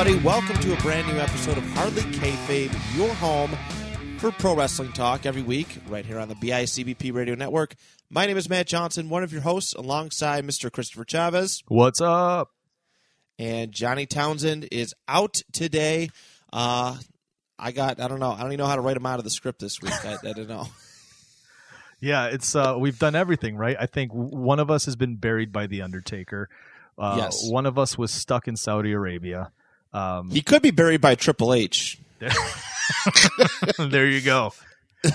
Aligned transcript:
Everybody. 0.00 0.24
Welcome 0.26 0.56
to 0.60 0.72
a 0.72 0.76
brand 0.80 1.08
new 1.08 1.18
episode 1.20 1.58
of 1.58 1.64
Hardly 1.72 2.00
Kayfabe, 2.00 2.72
your 2.96 3.12
home 3.16 3.50
for 4.16 4.30
pro 4.30 4.56
wrestling 4.56 4.92
talk 4.92 5.26
every 5.26 5.42
week, 5.42 5.76
right 5.88 6.06
here 6.06 6.18
on 6.18 6.28
the 6.28 6.34
BICBP 6.36 7.12
Radio 7.12 7.34
Network. 7.34 7.74
My 8.08 8.24
name 8.24 8.38
is 8.38 8.48
Matt 8.48 8.66
Johnson, 8.66 9.10
one 9.10 9.22
of 9.22 9.30
your 9.30 9.42
hosts, 9.42 9.74
alongside 9.74 10.46
Mr. 10.46 10.72
Christopher 10.72 11.04
Chavez. 11.06 11.62
What's 11.68 12.00
up? 12.00 12.48
And 13.38 13.72
Johnny 13.72 14.06
Townsend 14.06 14.68
is 14.72 14.94
out 15.06 15.42
today. 15.52 16.08
Uh, 16.50 16.96
I 17.58 17.72
got, 17.72 18.00
I 18.00 18.08
don't 18.08 18.20
know, 18.20 18.30
I 18.30 18.38
don't 18.40 18.52
even 18.52 18.58
know 18.60 18.68
how 18.68 18.76
to 18.76 18.82
write 18.82 18.96
him 18.96 19.04
out 19.04 19.18
of 19.18 19.24
the 19.24 19.30
script 19.30 19.60
this 19.60 19.82
week. 19.82 19.92
I, 20.02 20.16
I 20.24 20.32
don't 20.32 20.48
know. 20.48 20.66
Yeah, 22.02 22.28
it's 22.28 22.56
uh 22.56 22.76
we've 22.78 22.98
done 22.98 23.14
everything, 23.14 23.58
right? 23.58 23.76
I 23.78 23.84
think 23.84 24.12
one 24.12 24.58
of 24.58 24.70
us 24.70 24.86
has 24.86 24.96
been 24.96 25.16
buried 25.16 25.52
by 25.52 25.66
the 25.66 25.82
Undertaker. 25.82 26.48
Uh, 26.96 27.16
Yes. 27.18 27.50
One 27.50 27.66
of 27.66 27.78
us 27.78 27.98
was 27.98 28.10
stuck 28.10 28.48
in 28.48 28.56
Saudi 28.56 28.92
Arabia. 28.92 29.52
Um, 29.92 30.30
He 30.30 30.40
could 30.42 30.62
be 30.62 30.70
buried 30.70 31.00
by 31.00 31.14
Triple 31.14 31.52
H. 31.54 31.98
there 33.78 34.06
you 34.06 34.20
go. 34.20 34.52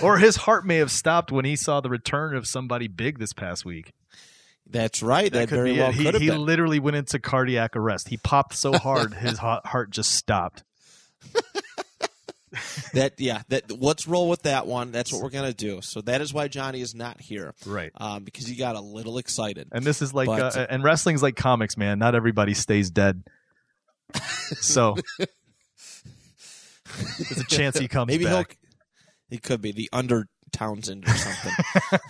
Or 0.02 0.18
his 0.18 0.36
heart 0.36 0.66
may 0.66 0.76
have 0.76 0.90
stopped 0.90 1.30
when 1.30 1.44
he 1.44 1.54
saw 1.56 1.80
the 1.80 1.88
return 1.90 2.34
of 2.34 2.46
somebody 2.46 2.88
big 2.88 3.18
this 3.18 3.32
past 3.32 3.64
week. 3.64 3.92
That's 4.68 5.02
right. 5.02 5.32
That, 5.32 5.48
could 5.48 5.56
very 5.56 5.72
be 5.74 5.78
well 5.78 5.90
it. 5.90 5.94
He, 5.94 6.04
could 6.04 6.14
have 6.14 6.22
he 6.22 6.30
literally 6.32 6.80
went 6.80 6.96
into 6.96 7.20
cardiac 7.20 7.76
arrest. 7.76 8.08
He 8.08 8.16
popped 8.16 8.54
so 8.54 8.72
hard 8.72 9.14
his 9.20 9.38
heart 9.38 9.90
just 9.90 10.12
stopped. 10.12 10.64
that 12.92 13.14
yeah. 13.18 13.42
That 13.48 13.80
let's 13.80 14.08
roll 14.08 14.28
with 14.28 14.42
that 14.42 14.66
one. 14.66 14.90
That's 14.90 15.12
what 15.12 15.22
we're 15.22 15.30
gonna 15.30 15.52
do. 15.52 15.80
So 15.82 16.00
that 16.02 16.20
is 16.20 16.34
why 16.34 16.48
Johnny 16.48 16.80
is 16.80 16.94
not 16.94 17.20
here, 17.20 17.54
Right. 17.64 17.92
um, 17.96 18.24
because 18.24 18.46
he 18.46 18.56
got 18.56 18.74
a 18.74 18.80
little 18.80 19.18
excited. 19.18 19.68
And 19.70 19.84
this 19.84 20.02
is 20.02 20.12
like, 20.12 20.26
But- 20.26 20.56
uh, 20.56 20.66
and 20.68 20.82
wrestling's 20.82 21.22
like 21.22 21.36
comics, 21.36 21.76
man. 21.76 22.00
Not 22.00 22.16
everybody 22.16 22.54
stays 22.54 22.90
dead. 22.90 23.22
So 24.60 24.96
there's 27.18 27.40
a 27.40 27.44
chance 27.44 27.78
he 27.78 27.88
comes 27.88 28.08
Maybe 28.08 28.24
back 28.24 28.56
he'll. 28.60 28.68
He 29.30 29.38
could 29.38 29.60
be 29.60 29.72
the 29.72 29.88
under 29.92 30.28
Townsend 30.52 31.04
or 31.06 31.10
something 31.14 32.08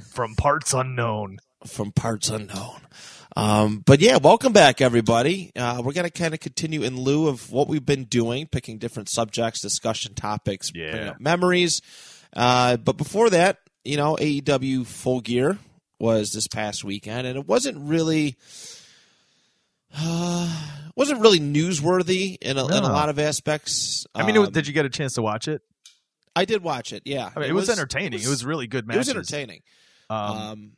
from 0.10 0.34
parts 0.36 0.72
unknown. 0.72 1.38
from 1.66 1.90
parts 1.92 2.28
unknown. 2.30 2.80
Um, 3.36 3.82
but 3.84 4.00
yeah, 4.00 4.16
welcome 4.18 4.52
back, 4.52 4.80
everybody. 4.80 5.52
Uh, 5.56 5.82
we're 5.84 5.92
gonna 5.92 6.10
kind 6.10 6.32
of 6.34 6.40
continue 6.40 6.82
in 6.82 6.96
lieu 6.96 7.28
of 7.28 7.50
what 7.50 7.68
we've 7.68 7.84
been 7.84 8.04
doing, 8.04 8.46
picking 8.46 8.78
different 8.78 9.08
subjects, 9.10 9.60
discussion 9.60 10.14
topics, 10.14 10.70
bringing 10.70 10.94
Yeah. 10.94 11.10
up 11.10 11.20
memories. 11.20 11.82
Uh, 12.34 12.76
but 12.76 12.96
before 12.96 13.30
that, 13.30 13.58
you 13.84 13.96
know, 13.96 14.16
AEW 14.16 14.86
Full 14.86 15.20
Gear 15.20 15.58
was 15.98 16.32
this 16.32 16.46
past 16.46 16.84
weekend, 16.84 17.26
and 17.26 17.36
it 17.36 17.46
wasn't 17.46 17.78
really. 17.78 18.36
Uh, 19.96 20.48
wasn't 20.96 21.20
really 21.20 21.40
newsworthy 21.40 22.36
in 22.40 22.58
a, 22.58 22.66
in 22.66 22.84
a 22.84 22.92
lot 22.92 23.08
of 23.08 23.18
aspects. 23.18 24.06
I 24.14 24.26
mean, 24.26 24.36
it 24.36 24.40
was, 24.40 24.48
Um, 24.48 24.52
did 24.52 24.66
you 24.66 24.72
get 24.72 24.84
a 24.84 24.90
chance 24.90 25.14
to 25.14 25.22
watch 25.22 25.48
it? 25.48 25.62
I 26.34 26.44
did 26.44 26.62
watch 26.62 26.92
it. 26.92 27.02
Yeah, 27.04 27.30
I 27.34 27.40
mean, 27.40 27.50
it, 27.50 27.52
was, 27.52 27.68
entertaining. 27.68 28.20
It 28.20 28.28
was, 28.28 28.44
really 28.44 28.66
good 28.66 28.88
It 28.88 28.96
was 28.96 29.08
entertaining. 29.08 29.62
Um, 30.10 30.18
Um, 30.18 30.72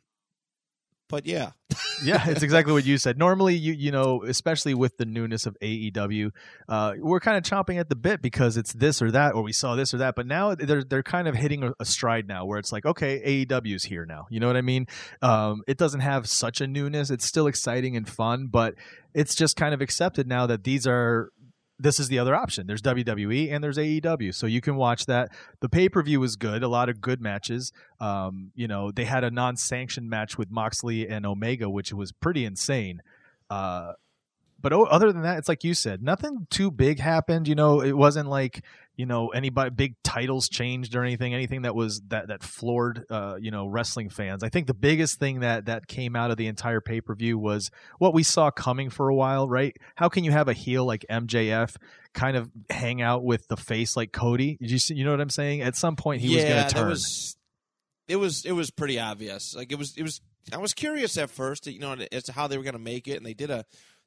but 1.11 1.25
yeah, 1.25 1.51
yeah, 2.03 2.23
it's 2.27 2.41
exactly 2.41 2.73
what 2.73 2.85
you 2.85 2.97
said. 2.97 3.17
Normally, 3.17 3.55
you 3.55 3.73
you 3.73 3.91
know, 3.91 4.23
especially 4.23 4.73
with 4.73 4.97
the 4.97 5.05
newness 5.05 5.45
of 5.45 5.57
AEW, 5.61 6.31
uh, 6.67 6.93
we're 6.97 7.19
kind 7.19 7.37
of 7.37 7.43
chomping 7.43 7.79
at 7.79 7.89
the 7.89 7.95
bit 7.95 8.21
because 8.21 8.57
it's 8.57 8.73
this 8.73 9.01
or 9.01 9.11
that, 9.11 9.35
or 9.35 9.43
we 9.43 9.51
saw 9.51 9.75
this 9.75 9.93
or 9.93 9.97
that. 9.97 10.15
But 10.15 10.25
now 10.25 10.55
they're 10.55 10.83
they're 10.83 11.03
kind 11.03 11.27
of 11.27 11.35
hitting 11.35 11.63
a, 11.63 11.73
a 11.79 11.85
stride 11.85 12.27
now, 12.27 12.45
where 12.45 12.57
it's 12.57 12.71
like, 12.71 12.85
okay, 12.85 13.45
AEW's 13.45 13.83
here 13.83 14.05
now. 14.05 14.25
You 14.29 14.39
know 14.39 14.47
what 14.47 14.57
I 14.57 14.61
mean? 14.61 14.87
Um, 15.21 15.61
it 15.67 15.77
doesn't 15.77 15.99
have 15.99 16.27
such 16.27 16.61
a 16.61 16.67
newness. 16.67 17.11
It's 17.11 17.25
still 17.25 17.47
exciting 17.47 17.95
and 17.95 18.07
fun, 18.07 18.47
but 18.47 18.75
it's 19.13 19.35
just 19.35 19.57
kind 19.57 19.73
of 19.73 19.81
accepted 19.81 20.27
now 20.27 20.47
that 20.47 20.63
these 20.63 20.87
are. 20.87 21.31
This 21.81 21.99
is 21.99 22.09
the 22.09 22.19
other 22.19 22.35
option. 22.35 22.67
There's 22.67 22.81
WWE 22.81 23.51
and 23.51 23.63
there's 23.63 23.77
AEW, 23.77 24.33
so 24.35 24.45
you 24.45 24.61
can 24.61 24.75
watch 24.75 25.07
that. 25.07 25.31
The 25.61 25.69
pay 25.69 25.89
per 25.89 26.03
view 26.03 26.19
was 26.19 26.35
good, 26.35 26.63
a 26.63 26.67
lot 26.67 26.89
of 26.89 27.01
good 27.01 27.19
matches. 27.21 27.71
Um, 27.99 28.51
you 28.55 28.67
know, 28.67 28.91
they 28.91 29.05
had 29.05 29.23
a 29.23 29.31
non-sanctioned 29.31 30.09
match 30.09 30.37
with 30.37 30.51
Moxley 30.51 31.07
and 31.07 31.25
Omega, 31.25 31.69
which 31.69 31.91
was 31.91 32.11
pretty 32.11 32.45
insane. 32.45 33.01
Uh, 33.49 33.93
but 34.61 34.73
other 34.73 35.11
than 35.11 35.23
that, 35.23 35.37
it's 35.37 35.49
like 35.49 35.63
you 35.63 35.73
said, 35.73 36.03
nothing 36.03 36.47
too 36.49 36.71
big 36.71 36.99
happened. 36.99 37.47
You 37.47 37.55
know, 37.55 37.81
it 37.81 37.95
wasn't 37.95 38.29
like 38.29 38.63
you 38.95 39.05
know 39.05 39.29
anybody 39.29 39.69
big 39.71 39.95
titles 40.03 40.47
changed 40.47 40.95
or 40.95 41.03
anything. 41.03 41.33
Anything 41.33 41.63
that 41.63 41.75
was 41.75 42.01
that 42.09 42.27
that 42.27 42.43
floored 42.43 43.05
uh, 43.09 43.37
you 43.39 43.51
know 43.51 43.67
wrestling 43.67 44.09
fans. 44.09 44.43
I 44.43 44.49
think 44.49 44.67
the 44.67 44.73
biggest 44.73 45.19
thing 45.19 45.39
that 45.39 45.65
that 45.65 45.87
came 45.87 46.15
out 46.15 46.31
of 46.31 46.37
the 46.37 46.47
entire 46.47 46.81
pay 46.81 47.01
per 47.01 47.15
view 47.15 47.37
was 47.37 47.71
what 47.97 48.13
we 48.13 48.23
saw 48.23 48.51
coming 48.51 48.89
for 48.89 49.09
a 49.09 49.15
while. 49.15 49.47
Right? 49.47 49.75
How 49.95 50.09
can 50.09 50.23
you 50.23 50.31
have 50.31 50.47
a 50.47 50.53
heel 50.53 50.85
like 50.85 51.05
MJF? 51.09 51.75
Kind 52.13 52.35
of 52.35 52.49
hang 52.69 53.01
out 53.01 53.23
with 53.23 53.47
the 53.47 53.57
face 53.57 53.95
like 53.95 54.11
Cody. 54.11 54.57
Did 54.59 54.69
you 54.69 54.79
see, 54.79 54.95
you 54.95 55.05
know 55.05 55.11
what 55.11 55.21
I'm 55.21 55.29
saying? 55.29 55.61
At 55.61 55.75
some 55.75 55.95
point, 55.95 56.21
he 56.21 56.35
was 56.35 56.43
going 56.43 56.67
to 56.67 56.73
turn. 56.73 56.89
was 56.89 57.37
it 58.07 58.17
was 58.17 58.45
it 58.45 58.51
was 58.51 58.69
pretty 58.71 58.99
obvious. 58.99 59.55
Like 59.55 59.71
it 59.71 59.77
was 59.77 59.95
it 59.97 60.03
was. 60.03 60.21
I 60.51 60.57
was 60.57 60.73
curious 60.73 61.17
at 61.17 61.29
first, 61.29 61.67
you 61.67 61.79
know, 61.79 61.95
as 62.11 62.23
to 62.23 62.33
how 62.33 62.47
they 62.47 62.57
were 62.57 62.63
going 62.63 62.73
to 62.73 62.79
make 62.79 63.07
it, 63.07 63.15
and 63.17 63.25
they 63.25 63.35
did 63.35 63.51
a 63.51 63.63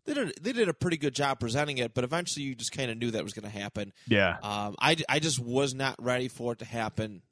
they 0.07 0.15
did 0.15 0.29
a, 0.29 0.41
they 0.41 0.53
did 0.53 0.69
a 0.69 0.75
pretty 0.75 0.97
good 0.97 1.15
job 1.15 1.41
presenting 1.41 1.79
it. 1.79 1.95
But 1.95 2.05
eventually, 2.05 2.45
you 2.45 2.55
just 2.55 2.73
kind 2.73 2.91
of 2.91 2.99
knew 2.99 3.11
that 3.13 3.23
was 3.25 3.33
going 3.33 3.51
to 3.51 3.59
happen. 3.59 3.93
yeah, 4.07 4.37
Um, 4.43 4.75
I 4.79 4.97
I 5.09 5.19
just 5.19 5.39
was 5.39 5.75
not 5.75 5.97
ready 5.99 6.29
for 6.29 6.53
it 6.53 6.59
to 6.61 6.65
happen 6.65 7.23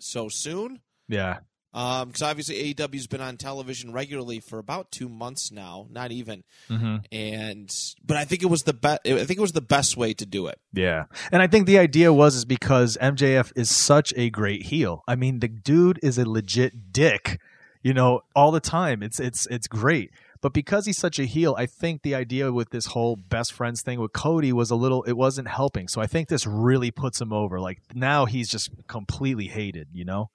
so 0.00 0.28
soon. 0.28 0.80
yeah. 1.08 1.38
Um, 1.74 2.08
because 2.08 2.20
obviously 2.20 2.74
AEW's 2.74 3.06
been 3.06 3.22
on 3.22 3.38
television 3.38 3.94
regularly 3.94 4.40
for 4.40 4.58
about 4.58 4.90
two 4.92 5.08
months 5.08 5.50
now, 5.50 5.86
not 5.90 6.12
even. 6.12 6.44
Mm-hmm. 6.68 6.96
And 7.10 7.74
but 8.04 8.18
I 8.18 8.24
think 8.26 8.42
it 8.42 8.50
was 8.50 8.64
the 8.64 8.74
best. 8.74 9.00
I 9.06 9.24
think 9.24 9.38
it 9.38 9.40
was 9.40 9.52
the 9.52 9.62
best 9.62 9.96
way 9.96 10.12
to 10.12 10.26
do 10.26 10.48
it. 10.48 10.60
Yeah. 10.74 11.04
And 11.30 11.40
I 11.40 11.46
think 11.46 11.66
the 11.66 11.78
idea 11.78 12.12
was 12.12 12.34
is 12.34 12.44
because 12.44 12.98
MJF 13.00 13.52
is 13.56 13.70
such 13.70 14.12
a 14.18 14.28
great 14.28 14.64
heel. 14.64 15.02
I 15.08 15.16
mean, 15.16 15.40
the 15.40 15.48
dude 15.48 15.98
is 16.02 16.18
a 16.18 16.28
legit 16.28 16.92
dick, 16.92 17.40
you 17.82 17.94
know, 17.94 18.20
all 18.36 18.50
the 18.52 18.60
time. 18.60 19.02
It's 19.02 19.18
it's 19.18 19.46
it's 19.46 19.66
great. 19.66 20.10
But 20.42 20.52
because 20.52 20.84
he's 20.86 20.98
such 20.98 21.18
a 21.18 21.24
heel, 21.24 21.54
I 21.56 21.64
think 21.66 22.02
the 22.02 22.14
idea 22.14 22.52
with 22.52 22.70
this 22.70 22.86
whole 22.86 23.16
best 23.16 23.52
friends 23.52 23.80
thing 23.80 24.00
with 24.00 24.12
Cody 24.12 24.52
was 24.52 24.70
a 24.70 24.74
little 24.76 25.02
it 25.04 25.12
wasn't 25.12 25.48
helping. 25.48 25.88
So 25.88 26.00
I 26.02 26.06
think 26.06 26.28
this 26.28 26.46
really 26.46 26.90
puts 26.90 27.20
him 27.20 27.32
over. 27.32 27.58
Like 27.60 27.78
now 27.94 28.26
he's 28.26 28.50
just 28.50 28.68
completely 28.88 29.46
hated, 29.46 29.88
you 29.92 30.04
know? 30.04 30.30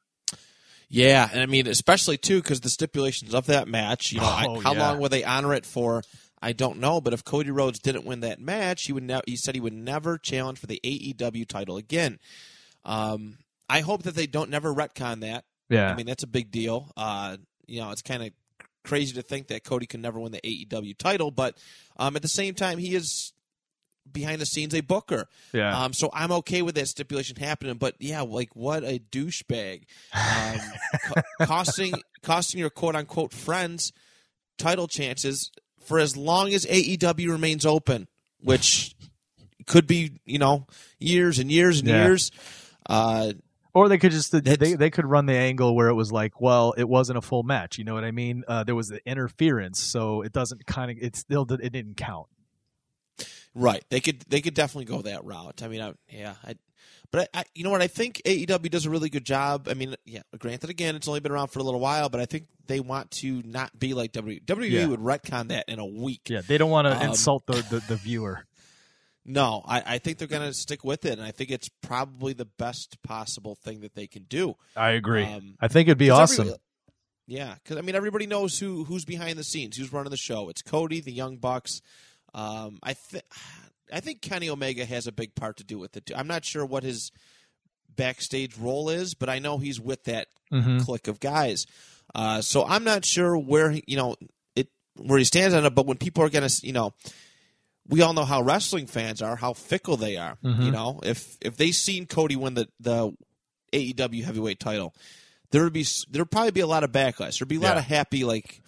Yeah, 0.90 1.29
and 1.31 1.41
I 1.41 1.45
mean, 1.45 1.68
especially 1.68 2.18
too 2.18 2.41
because 2.41 2.62
the 2.62 2.69
stipulations 2.69 3.34
of 3.34 3.47
that 3.47 3.68
match. 3.68 4.12
You 4.13 4.22
know, 4.22 4.25
I- 4.28 4.45
Oh, 4.47 4.59
how 4.62 4.73
yeah. 4.73 4.88
long 4.88 5.00
will 5.00 5.09
they 5.09 5.23
honor 5.23 5.53
it 5.53 5.66
for? 5.66 6.01
I 6.41 6.53
don't 6.53 6.79
know, 6.79 7.01
but 7.01 7.13
if 7.13 7.25
Cody 7.25 7.50
Rhodes 7.51 7.79
didn't 7.79 8.06
win 8.06 8.19
that 8.22 8.39
match, 8.39 8.84
he 8.84 8.94
would. 8.94 9.03
Ne- 9.03 9.22
he 9.25 9.35
said 9.35 9.56
he 9.56 9.62
would 9.62 9.74
never 9.74 10.18
challenge 10.18 10.59
for 10.59 10.68
the 10.68 10.79
AEW 10.84 11.45
title 11.47 11.78
again. 11.78 12.19
Um, 12.85 13.39
I 13.68 13.81
hope 13.81 14.03
that 14.03 14.16
they 14.16 14.28
don't 14.28 14.50
never 14.50 14.74
retcon 14.74 15.22
that. 15.22 15.44
Yeah. 15.69 15.89
I 15.91 15.95
mean, 15.95 16.06
that's 16.06 16.24
a 16.24 16.28
big 16.28 16.51
deal. 16.51 16.92
Uh, 16.95 17.38
you 17.65 17.81
know, 17.81 17.89
it's 17.92 18.03
kind 18.03 18.24
of 18.24 18.30
crazy 18.88 19.13
to 19.16 19.22
think 19.22 19.48
that 19.48 19.63
Cody 19.63 19.86
can 19.86 20.01
never 20.01 20.19
win 20.19 20.31
the 20.31 20.42
AEW 20.42 20.98
title, 20.98 21.30
but 21.31 21.57
um, 21.98 22.16
at 22.16 22.22
the 22.22 22.28
same 22.28 22.54
time, 22.56 22.78
he 22.78 22.95
is 22.95 23.34
behind 24.12 24.39
the 24.39 24.45
scenes 24.45 24.74
a 24.74 24.80
booker. 24.81 25.28
yeah. 25.54 25.84
Um, 25.84 25.92
so 25.94 26.10
I'm 26.13 26.31
okay 26.31 26.62
with 26.62 26.75
that 26.75 26.88
stipulation 26.88 27.36
happening. 27.36 27.75
But 27.75 27.95
yeah, 28.00 28.22
like 28.22 28.56
what 28.56 28.84
a 28.84 29.00
douchebag, 29.12 29.84
um, 30.13 30.60
co- 31.39 31.45
costing 31.45 32.01
costing 32.24 32.60
your 32.60 32.69
quote 32.69 32.95
unquote 32.95 33.34
friends 33.34 33.92
title 34.57 34.88
chances 34.88 35.51
for 35.86 36.00
as 36.00 36.16
long 36.18 36.54
as 36.54 36.66
AEW 36.66 37.30
remains 37.30 37.66
open, 37.66 38.07
which 38.42 38.95
could 39.66 39.88
be 39.88 40.19
you 40.25 40.39
know 40.39 40.66
years 41.00 41.38
and 41.39 41.51
years 41.51 41.80
and 41.80 41.89
Yeah. 41.89 42.04
years. 42.06 42.31
Uh, 42.89 43.34
Or 43.77 43.89
they 43.89 44.00
could 44.00 44.12
just 44.12 44.31
they, 44.31 44.74
they 44.74 44.89
could 44.89 45.06
run 45.06 45.27
the 45.27 45.35
angle 45.35 45.75
where 45.75 45.88
it 45.89 45.94
was 45.94 46.12
like, 46.12 46.41
well, 46.41 46.74
it 46.77 46.89
wasn't 46.89 47.18
a 47.19 47.21
full 47.21 47.44
match. 47.44 47.77
You 47.77 47.83
know 47.83 47.94
what 47.94 48.03
I 48.03 48.12
mean? 48.12 48.44
Uh, 48.47 48.63
there 48.63 48.74
was 48.75 48.88
the 48.88 49.00
interference, 49.07 49.79
so 49.83 50.24
it 50.24 50.31
doesn't 50.33 50.65
kind 50.65 50.89
of 50.89 50.97
it 51.00 51.15
still 51.15 51.44
it 51.44 51.71
didn't 51.71 51.95
count. 51.97 52.27
Right. 53.53 53.83
They 53.89 54.00
could 54.00 54.21
they 54.27 54.41
could 54.41 54.56
definitely 54.56 54.85
go 54.85 55.01
that 55.03 55.24
route. 55.24 55.62
I 55.63 55.68
mean, 55.68 55.81
I, 55.81 55.94
yeah, 56.09 56.33
I, 56.44 56.56
but 57.12 57.29
I, 57.33 57.39
I, 57.41 57.44
you 57.56 57.63
know 57.63 57.69
what? 57.69 57.81
I 57.81 57.88
think 57.88 58.21
AEW 58.25 58.69
does 58.71 58.85
a 58.85 58.89
really 58.89 59.09
good 59.09 59.25
job. 59.25 59.68
I 59.69 59.75
mean, 59.75 59.95
yeah, 60.06 60.21
granted, 60.39 60.69
again, 60.71 60.95
it's 60.95 61.07
only 61.07 61.19
been 61.19 61.31
around 61.31 61.50
for 61.50 61.59
a 61.59 61.63
little 61.63 61.79
while, 61.79 62.09
but 62.09 62.19
I 62.19 62.25
think 62.25 62.47
they 62.65 62.79
want 62.79 63.12
to 63.12 63.44
not 63.45 63.77
be 63.77 63.94
like 63.94 64.12
WWE. 64.12 64.44
WWE 64.44 64.69
Yeah. 64.71 64.88
would 64.88 65.00
retcon 65.00 65.50
that 65.50 65.65
in 65.69 65.77
a 65.79 65.85
week. 65.85 66.29
Yeah, 66.29 66.41
they 66.41 66.57
don't 66.57 66.71
want 66.71 66.88
to 66.88 66.95
Um, 66.95 67.09
insult 67.09 67.45
the, 67.45 67.63
the, 67.69 67.83
the 67.88 67.95
viewer. 67.95 68.46
No, 69.29 69.62
I, 69.68 69.83
I 69.85 69.97
think 69.97 70.18
they're 70.19 70.27
going 70.27 70.47
to 70.47 70.53
stick 70.53 70.85
with 70.85 71.03
it, 71.06 71.13
and 71.19 71.21
I 71.21 71.31
think 71.31 71.51
it's 71.51 71.69
probably 71.83 72.31
the 72.31 72.45
best 72.45 73.03
possible 73.03 73.56
thing 73.56 73.81
that 73.81 73.94
they 73.94 74.07
can 74.07 74.24
do. 74.24 74.56
I 74.75 74.91
agree. 74.91 75.25
Um, 75.25 75.56
I 75.59 75.68
think 75.68 75.89
it'd 75.89 75.97
be 75.97 76.09
awesome. 76.09 76.51
yeah, 77.27 77.56
because 77.62 77.75
I 77.77 77.81
mean, 77.81 77.95
everybody 77.95 78.25
knows 78.25 78.57
who 78.57 78.85
who's 78.85 79.03
behind 79.03 79.38
the 79.38 79.44
scenes, 79.44 79.75
who's 79.75 79.91
running 79.91 80.12
the 80.12 80.18
show. 80.18 80.47
It's 80.50 80.62
Cody, 80.62 81.01
the 81.01 81.12
Young 81.12 81.38
Bucks. 81.38 81.81
Um, 82.33 82.79
I 82.81 82.94
think 82.94 83.25
I 83.91 84.00
think 84.00 84.21
Kenny 84.21 84.50
Omega 84.50 84.85
has 84.85 85.07
a 85.07 85.12
big 85.12 85.35
part 85.35 85.57
to 85.57 85.63
do 85.65 85.77
with 85.77 85.97
it. 85.97 86.06
Too. 86.06 86.15
I'm 86.15 86.27
not 86.27 86.45
sure 86.45 86.65
what 86.65 86.83
his 86.83 87.12
backstage 87.95 88.57
role 88.57 88.89
is, 88.89 89.13
but 89.13 89.29
I 89.29 89.39
know 89.39 89.57
he's 89.57 89.79
with 89.79 90.03
that 90.06 90.27
Mhm. 90.53 90.83
clique 90.85 91.07
of 91.07 91.19
guys. 91.19 91.65
Uh, 92.15 92.41
so 92.41 92.63
I'm 92.65 92.83
not 92.83 93.03
sure 93.06 93.38
where 93.38 93.71
he, 93.71 93.83
you 93.88 93.97
know 93.97 94.15
it 94.56 94.69
where 94.95 95.18
he 95.18 95.25
stands 95.25 95.53
on 95.53 95.65
it. 95.65 95.75
But 95.75 95.85
when 95.85 95.97
people 95.97 96.24
are 96.24 96.29
going 96.29 96.47
to, 96.47 96.65
you 96.65 96.74
know, 96.74 96.94
we 97.89 98.01
all 98.01 98.13
know 98.13 98.25
how 98.25 98.42
wrestling 98.42 98.88
fans 98.88 99.22
are, 99.22 99.36
how 99.36 99.54
fickle 99.54 99.98
they 99.98 100.18
are. 100.18 100.38
Mhm. 100.44 100.66
You 100.66 100.72
know, 100.72 101.00
if 101.04 101.38
if 101.42 101.57
they 101.57 101.72
seen 101.72 102.06
Cody 102.06 102.36
win 102.36 102.54
the 102.56 102.68
the 102.80 103.12
AEW 103.74 104.24
heavyweight 104.24 104.60
title, 104.60 104.94
there 105.51 105.63
would 105.63 105.74
be 105.74 105.86
there 106.10 106.22
would 106.22 106.31
probably 106.31 106.51
be 106.51 106.62
a 106.62 106.68
lot 106.68 106.84
of 106.84 106.92
backlash. 106.92 107.39
There'd 107.39 107.48
be 107.50 107.57
a 107.57 107.60
lot 107.60 107.75
Yeah. 107.75 107.80
of 107.80 107.86
happy 107.86 108.24
like, 108.24 108.62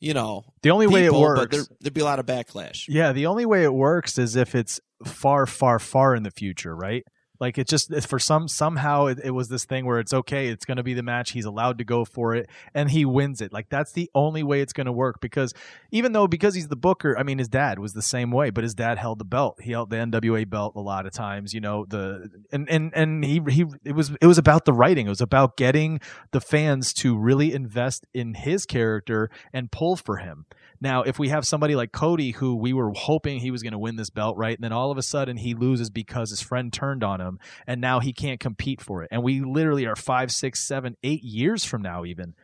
you 0.00 0.14
know, 0.14 0.44
The 0.62 0.70
only 0.70 0.86
way 0.86 1.02
it 1.04 1.08
people, 1.08 1.20
works. 1.20 1.56
there, 1.56 1.66
there'd 1.80 1.94
be 1.94 2.00
a 2.00 2.04
lot 2.04 2.18
of 2.18 2.26
backlash. 2.26 2.84
Yeah, 2.88 3.12
the 3.12 3.26
only 3.26 3.46
way 3.46 3.64
it 3.64 3.72
works 3.74 4.18
is 4.18 4.36
if 4.36 4.54
it's 4.54 4.80
far, 5.04 5.46
far, 5.46 5.78
far 5.78 6.14
in 6.14 6.22
the 6.24 6.30
future, 6.30 6.74
right? 6.74 7.04
Like 7.40 7.58
it 7.58 7.68
just 7.68 7.92
for 8.06 8.18
some 8.18 8.48
somehow 8.48 9.06
it, 9.06 9.20
it 9.22 9.30
was 9.30 9.48
this 9.48 9.64
thing 9.64 9.86
where 9.86 10.00
it's 10.00 10.12
okay, 10.12 10.48
it's 10.48 10.64
going 10.64 10.76
to 10.76 10.82
be 10.82 10.94
the 10.94 11.02
match, 11.02 11.30
he's 11.30 11.44
allowed 11.44 11.78
to 11.78 11.84
go 11.84 12.04
for 12.04 12.34
it, 12.34 12.48
and 12.74 12.90
he 12.90 13.04
wins 13.04 13.40
it. 13.40 13.52
Like 13.52 13.68
that's 13.68 13.92
the 13.92 14.10
only 14.14 14.42
way 14.42 14.60
it's 14.60 14.72
going 14.72 14.86
to 14.86 14.92
work 14.92 15.20
because 15.20 15.54
even 15.90 16.12
though 16.12 16.26
because 16.26 16.54
he's 16.54 16.68
the 16.68 16.76
booker, 16.76 17.16
I 17.16 17.22
mean 17.22 17.38
his 17.38 17.48
dad 17.48 17.78
was 17.78 17.92
the 17.92 18.02
same 18.02 18.30
way, 18.30 18.50
but 18.50 18.64
his 18.64 18.74
dad 18.74 18.98
held 18.98 19.18
the 19.18 19.24
belt. 19.24 19.60
He 19.62 19.72
held 19.72 19.90
the 19.90 19.96
NWA 19.96 20.48
belt 20.48 20.74
a 20.76 20.80
lot 20.80 21.06
of 21.06 21.12
times, 21.12 21.54
you 21.54 21.60
know 21.60 21.84
the 21.84 22.28
and 22.50 22.68
and 22.68 22.92
and 22.94 23.24
he 23.24 23.40
he 23.48 23.64
it 23.84 23.92
was 23.92 24.12
it 24.20 24.26
was 24.26 24.38
about 24.38 24.64
the 24.64 24.72
writing. 24.72 25.06
It 25.06 25.10
was 25.10 25.20
about 25.20 25.56
getting 25.56 26.00
the 26.32 26.40
fans 26.40 26.92
to 26.94 27.16
really 27.16 27.52
invest 27.52 28.06
in 28.12 28.34
his 28.34 28.66
character 28.66 29.30
and 29.52 29.70
pull 29.70 29.96
for 29.96 30.16
him. 30.16 30.46
Now, 30.80 31.02
if 31.02 31.18
we 31.18 31.28
have 31.28 31.46
somebody 31.46 31.74
like 31.74 31.92
Cody, 31.92 32.30
who 32.30 32.54
we 32.54 32.72
were 32.72 32.92
hoping 32.94 33.40
he 33.40 33.50
was 33.50 33.62
going 33.62 33.72
to 33.72 33.78
win 33.78 33.96
this 33.96 34.10
belt, 34.10 34.36
right? 34.36 34.56
And 34.56 34.62
then 34.62 34.72
all 34.72 34.90
of 34.90 34.98
a 34.98 35.02
sudden 35.02 35.36
he 35.36 35.54
loses 35.54 35.90
because 35.90 36.30
his 36.30 36.40
friend 36.40 36.72
turned 36.72 37.02
on 37.02 37.20
him, 37.20 37.38
and 37.66 37.80
now 37.80 38.00
he 38.00 38.12
can't 38.12 38.38
compete 38.38 38.80
for 38.80 39.02
it. 39.02 39.08
And 39.10 39.22
we 39.22 39.40
literally 39.40 39.86
are 39.86 39.96
five, 39.96 40.30
six, 40.30 40.60
seven, 40.60 40.96
eight 41.02 41.24
years 41.24 41.64
from 41.64 41.82
now, 41.82 42.04
even 42.04 42.34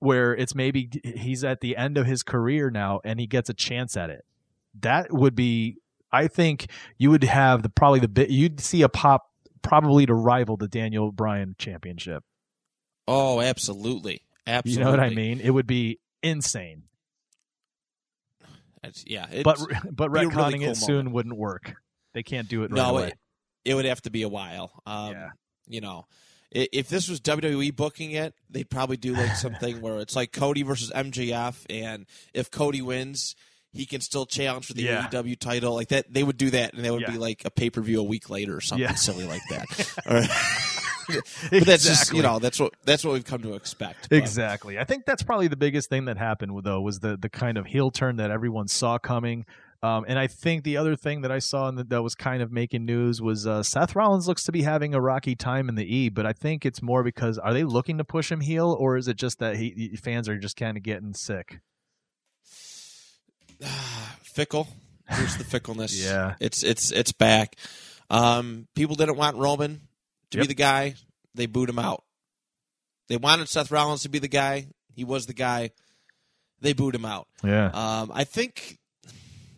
where 0.00 0.34
it's 0.34 0.54
maybe 0.54 0.90
he's 1.04 1.44
at 1.44 1.60
the 1.60 1.76
end 1.76 1.96
of 1.98 2.06
his 2.06 2.22
career 2.22 2.70
now 2.70 3.00
and 3.04 3.20
he 3.20 3.26
gets 3.26 3.48
a 3.48 3.54
chance 3.54 3.96
at 3.96 4.10
it. 4.10 4.24
That 4.80 5.12
would 5.12 5.34
be, 5.34 5.76
I 6.10 6.26
think, 6.26 6.68
you 6.96 7.10
would 7.10 7.22
have 7.24 7.62
the 7.62 7.68
probably 7.68 8.00
the 8.00 8.08
bit 8.08 8.30
you'd 8.30 8.60
see 8.60 8.82
a 8.82 8.88
pop 8.88 9.30
probably 9.62 10.06
to 10.06 10.14
rival 10.14 10.56
the 10.56 10.68
Daniel 10.68 11.12
Bryan 11.12 11.54
championship. 11.58 12.24
Oh, 13.06 13.40
absolutely, 13.40 14.22
absolutely. 14.46 14.78
You 14.78 14.84
know 14.84 14.90
what 14.90 15.00
I 15.00 15.10
mean? 15.10 15.40
It 15.40 15.50
would 15.50 15.66
be 15.66 16.00
insane. 16.22 16.84
It's- 18.82 19.04
yeah, 19.06 19.26
it's, 19.30 19.42
but 19.44 19.58
but 19.90 20.06
a 20.06 20.10
really 20.10 20.30
cool 20.30 20.44
it 20.70 20.76
soon 20.76 20.96
moment. 20.96 21.14
wouldn't 21.14 21.36
work. 21.36 21.74
They 22.14 22.22
can't 22.22 22.48
do 22.48 22.62
it 22.64 22.70
right 22.70 22.76
no, 22.76 22.90
away. 22.90 23.08
it, 23.08 23.18
it 23.64 23.74
would 23.74 23.84
have 23.84 24.00
to 24.02 24.10
be 24.10 24.22
a 24.22 24.28
while. 24.28 24.72
Um, 24.86 25.12
Yeah. 25.12 25.28
You 25.68 25.80
know, 25.80 26.06
if 26.50 26.88
this 26.88 27.08
was 27.08 27.20
WWE 27.20 27.76
booking 27.76 28.10
it, 28.10 28.34
they'd 28.48 28.68
probably 28.68 28.96
do 28.96 29.12
like 29.14 29.36
something 29.36 29.80
where 29.80 29.98
it's 30.00 30.16
like 30.16 30.32
Cody 30.32 30.62
versus 30.62 30.90
MJF, 30.90 31.64
and 31.70 32.06
if 32.34 32.50
Cody 32.50 32.82
wins, 32.82 33.36
he 33.72 33.86
can 33.86 34.00
still 34.00 34.26
challenge 34.26 34.66
for 34.66 34.72
the 34.72 34.82
Yeah. 34.82 35.06
AEW 35.08 35.38
title. 35.38 35.74
Like 35.74 35.88
that, 35.90 36.12
they 36.12 36.24
would 36.24 36.36
do 36.38 36.50
that, 36.50 36.74
and 36.74 36.84
that 36.84 36.92
would 36.92 37.02
Yeah. 37.02 37.10
be 37.12 37.18
like 37.18 37.44
a 37.44 37.50
pay 37.50 37.70
per 37.70 37.80
view 37.82 38.00
a 38.00 38.02
week 38.02 38.28
later 38.30 38.56
or 38.56 38.60
something 38.60 38.82
Yeah. 38.82 38.94
silly 38.94 39.26
like 39.26 39.42
that. 39.50 39.66
But 41.50 41.64
that's 41.66 41.84
just 41.84 42.12
you 42.12 42.22
know 42.22 42.38
that's 42.38 42.58
what 42.60 42.72
that's 42.84 43.04
what 43.04 43.12
we've 43.14 43.24
come 43.24 43.42
to 43.42 43.54
expect. 43.54 44.08
But- 44.10 44.18
Exactly. 44.18 44.78
I 44.78 44.84
think 44.84 45.04
that's 45.06 45.22
probably 45.22 45.48
the 45.48 45.56
biggest 45.56 45.88
thing 45.88 46.04
that 46.06 46.16
happened 46.18 46.52
though 46.64 46.80
was 46.80 47.00
the 47.00 47.16
the 47.16 47.28
kind 47.28 47.58
of 47.58 47.66
heel 47.66 47.90
turn 47.90 48.16
that 48.16 48.30
everyone 48.30 48.68
saw 48.68 48.98
coming. 48.98 49.44
Um, 49.82 50.04
and 50.06 50.18
I 50.18 50.26
think 50.26 50.64
the 50.64 50.76
other 50.76 50.94
thing 50.94 51.22
that 51.22 51.32
I 51.32 51.38
saw 51.38 51.66
and 51.66 51.78
that, 51.78 51.88
that 51.88 52.02
was 52.02 52.14
kind 52.14 52.42
of 52.42 52.52
making 52.52 52.84
news 52.84 53.22
was 53.22 53.46
uh, 53.46 53.62
Seth 53.62 53.96
Rollins 53.96 54.28
looks 54.28 54.44
to 54.44 54.52
be 54.52 54.60
having 54.60 54.94
a 54.94 55.00
rocky 55.00 55.34
time 55.34 55.70
in 55.70 55.74
the 55.74 55.86
E, 55.96 56.10
but 56.10 56.26
I 56.26 56.34
think 56.34 56.66
it's 56.66 56.82
more 56.82 57.02
because 57.02 57.38
are 57.38 57.54
they 57.54 57.64
looking 57.64 57.96
to 57.96 58.04
push 58.04 58.30
him 58.30 58.40
heel 58.42 58.76
or 58.78 58.98
is 58.98 59.08
it 59.08 59.16
just 59.16 59.38
that 59.38 59.56
he, 59.56 59.70
he- 59.90 59.96
fans 59.96 60.28
are 60.28 60.36
just 60.36 60.56
kind 60.58 60.76
of 60.76 60.82
getting 60.82 61.14
sick? 61.14 61.60
fickle. 64.22 64.68
Here's 65.08 65.36
the 65.36 65.44
fickleness. 65.44 65.98
Yeah. 66.04 66.34
it's 66.40 66.62
it's 66.62 66.92
it's 66.92 67.12
back. 67.12 67.56
Um, 68.10 68.66
people 68.74 68.96
didn't 68.96 69.16
want 69.16 69.36
Roman 69.36 69.80
to 70.30 70.38
be 70.38 70.46
the 70.46 70.54
guy. 70.54 70.94
They 71.34 71.46
booed 71.46 71.68
him 71.68 71.78
out. 71.78 72.04
They 73.08 73.16
wanted 73.16 73.48
Seth 73.48 73.70
Rollins 73.70 74.02
to 74.02 74.08
be 74.08 74.18
the 74.18 74.28
guy. 74.28 74.68
He 74.94 75.04
was 75.04 75.26
the 75.26 75.34
guy. 75.34 75.70
They 76.60 76.72
booed 76.72 76.94
him 76.94 77.04
out. 77.04 77.26
Yeah. 77.42 77.66
Um, 77.72 78.10
I 78.14 78.24
think, 78.24 78.78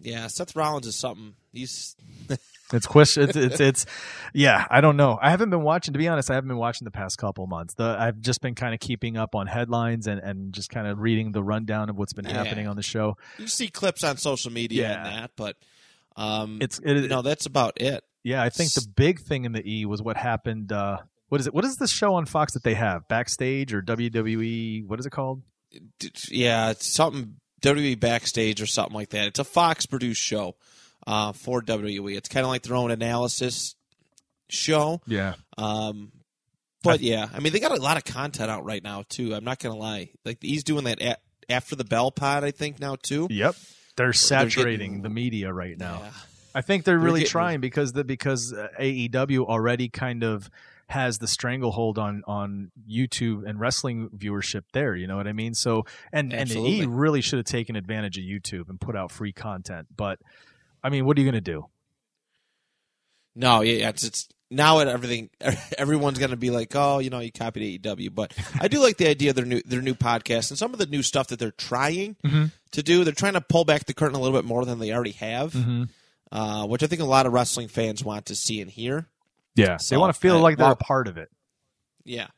yeah, 0.00 0.26
Seth 0.28 0.54
Rollins 0.56 0.86
is 0.86 0.96
something. 0.96 1.34
He's 1.52 1.96
It's 2.72 2.86
question. 2.86 3.24
It's, 3.24 3.36
it's 3.36 3.60
it's 3.60 3.86
yeah. 4.32 4.66
I 4.70 4.80
don't 4.80 4.96
know. 4.96 5.18
I 5.20 5.28
haven't 5.28 5.50
been 5.50 5.60
watching. 5.62 5.92
To 5.92 5.98
be 5.98 6.08
honest, 6.08 6.30
I 6.30 6.34
haven't 6.36 6.48
been 6.48 6.56
watching 6.56 6.86
the 6.86 6.90
past 6.90 7.18
couple 7.18 7.46
months. 7.46 7.74
The 7.74 7.84
I've 7.98 8.18
just 8.22 8.40
been 8.40 8.54
kind 8.54 8.72
of 8.72 8.80
keeping 8.80 9.18
up 9.18 9.34
on 9.34 9.46
headlines 9.46 10.06
and 10.06 10.18
and 10.20 10.54
just 10.54 10.70
kind 10.70 10.86
of 10.86 10.98
reading 10.98 11.32
the 11.32 11.42
rundown 11.42 11.90
of 11.90 11.98
what's 11.98 12.14
been 12.14 12.24
Yeah. 12.24 12.42
happening 12.42 12.66
on 12.66 12.76
the 12.76 12.82
show. 12.82 13.18
you 13.36 13.46
see 13.46 13.68
clips 13.68 14.02
on 14.02 14.16
social 14.16 14.50
media 14.50 14.88
Yeah. 14.88 14.96
and 15.06 15.06
that, 15.24 15.30
but 15.36 15.56
um, 16.16 16.58
It's 16.62 16.78
it, 16.82 17.10
no, 17.10 17.20
that's 17.20 17.44
about 17.44 17.78
it. 17.78 18.02
Yeah. 18.24 18.42
I 18.42 18.48
think 18.50 18.72
the 18.74 18.86
big 18.96 19.20
thing 19.20 19.44
in 19.44 19.52
the 19.52 19.62
E 19.68 19.84
was 19.86 20.02
what 20.02 20.16
happened. 20.16 20.72
Uh, 20.72 20.98
what 21.28 21.40
is 21.40 21.46
it? 21.46 21.54
What 21.54 21.64
is 21.64 21.76
the 21.76 21.88
show 21.88 22.14
on 22.14 22.26
Fox 22.26 22.52
that 22.54 22.62
they 22.62 22.74
have 22.74 23.08
backstage 23.08 23.72
or 23.72 23.82
WWE? 23.82 24.86
What 24.86 25.00
is 25.00 25.06
it 25.06 25.10
called? 25.10 25.42
Yeah, 26.28 26.70
it's 26.70 26.86
something 26.86 27.36
WWE 27.62 27.98
backstage 27.98 28.60
or 28.60 28.66
something 28.66 28.94
like 28.94 29.10
that. 29.10 29.28
It's 29.28 29.38
a 29.38 29.44
Fox 29.44 29.86
produced 29.86 30.20
show 30.20 30.56
uh, 31.06 31.32
for 31.32 31.62
WWE. 31.62 32.16
It's 32.16 32.28
kind 32.28 32.44
of 32.44 32.50
like 32.50 32.62
their 32.62 32.76
own 32.76 32.90
analysis 32.90 33.74
show. 34.50 35.00
Yeah. 35.06 35.34
Um, 35.56 36.12
but 36.82 37.00
yeah, 37.00 37.28
I 37.32 37.38
mean 37.40 37.52
they 37.52 37.60
got 37.60 37.76
a 37.76 37.80
lot 37.80 37.96
of 37.96 38.04
content 38.04 38.50
out 38.50 38.64
right 38.64 38.82
now 38.82 39.04
too. 39.08 39.34
I'm 39.34 39.44
not 39.44 39.58
gonna 39.60 39.76
lie. 39.76 40.10
Like 40.24 40.38
he's 40.42 40.64
doing 40.64 40.84
that 40.84 41.00
a 41.00 41.16
after 41.48 41.76
the 41.76 41.84
Bell 41.84 42.10
Pod, 42.10 42.44
I 42.44 42.50
think 42.50 42.80
now 42.80 42.96
too. 43.00 43.28
Yep. 43.30 43.54
They're 43.96 44.12
saturating 44.12 44.90
getting- 44.90 45.02
the 45.02 45.10
media 45.10 45.52
right 45.52 45.78
now. 45.78 46.00
Yeah. 46.02 46.10
I 46.54 46.60
think 46.60 46.84
they're 46.84 46.96
They're 46.96 47.04
really 47.04 47.20
getting- 47.20 47.30
trying 47.30 47.60
because 47.60 47.92
the 47.92 48.04
because 48.04 48.52
uh, 48.52 48.68
AEW 48.80 49.46
already 49.46 49.88
kind 49.88 50.22
of 50.22 50.50
has 50.88 51.18
the 51.18 51.26
stranglehold 51.26 51.98
on 51.98 52.22
on 52.26 52.70
YouTube 52.90 53.48
and 53.48 53.58
wrestling 53.58 54.10
viewership 54.10 54.64
there. 54.74 54.94
You 54.94 55.06
know 55.06 55.16
what 55.16 55.26
I 55.26 55.32
mean? 55.32 55.54
So 55.54 55.84
and 56.12 56.32
and 56.34 56.50
the 56.50 56.58
E 56.58 56.84
really 56.86 57.20
should 57.22 57.38
have 57.38 57.46
taken 57.46 57.76
advantage 57.76 58.18
of 58.18 58.24
YouTube 58.24 58.68
and 58.68 58.78
put 58.80 58.94
out 58.96 59.10
free 59.10 59.32
content. 59.32 59.86
But 59.96 60.18
I 60.84 60.90
mean, 60.90 61.06
what 61.06 61.16
are 61.16 61.20
you 61.20 61.26
going 61.30 61.42
to 61.42 61.50
do? 61.52 61.66
No, 63.34 63.62
yeah, 63.62 63.88
it's, 63.88 64.04
it's 64.04 64.28
now 64.50 64.80
it 64.80 64.88
everything. 64.88 65.30
Everyone's 65.78 66.18
gonna 66.18 66.36
be 66.36 66.50
like, 66.50 66.72
oh, 66.74 66.98
you 66.98 67.08
know, 67.08 67.20
you 67.20 67.32
copied 67.32 67.82
AEW. 67.82 68.14
But 68.14 68.34
I 68.60 68.68
do 68.68 68.80
like 68.82 68.98
the 68.98 69.08
idea 69.08 69.30
of 69.30 69.36
their 69.36 69.46
new 69.46 69.62
their 69.64 69.80
new 69.80 69.94
podcast 69.94 70.50
and 70.50 70.58
some 70.58 70.72
of 70.74 70.78
the 70.78 70.84
new 70.86 71.02
stuff 71.02 71.28
that 71.28 71.38
they're 71.38 71.50
trying 71.52 72.16
Mhm. 72.24 72.52
to 72.72 72.82
do. 72.82 73.04
They're 73.04 73.14
trying 73.14 73.32
to 73.34 73.40
pull 73.40 73.64
back 73.64 73.86
the 73.86 73.94
curtain 73.94 74.16
a 74.16 74.20
little 74.20 74.36
bit 74.38 74.44
more 74.46 74.66
than 74.66 74.78
they 74.78 74.92
already 74.92 75.12
have, 75.12 75.54
Mm-hmm. 75.54 75.84
Uh, 76.32 76.66
which 76.66 76.82
I 76.82 76.86
think 76.88 77.00
a 77.00 77.04
lot 77.04 77.26
of 77.26 77.32
wrestling 77.32 77.68
fans 77.68 78.02
want 78.04 78.26
to 78.26 78.34
see 78.34 78.60
and 78.60 78.68
hear. 78.70 79.06
Yeah, 79.54 79.76
So, 79.76 79.94
they 79.94 79.98
want 79.98 80.12
to 80.14 80.18
feel 80.20 80.38
I- 80.38 80.40
like 80.40 80.56
they're 80.56 80.64
well- 80.66 80.72
a 80.72 80.76
part 80.76 81.06
of 81.06 81.16
it. 81.18 81.28
Yeah, 82.04 82.28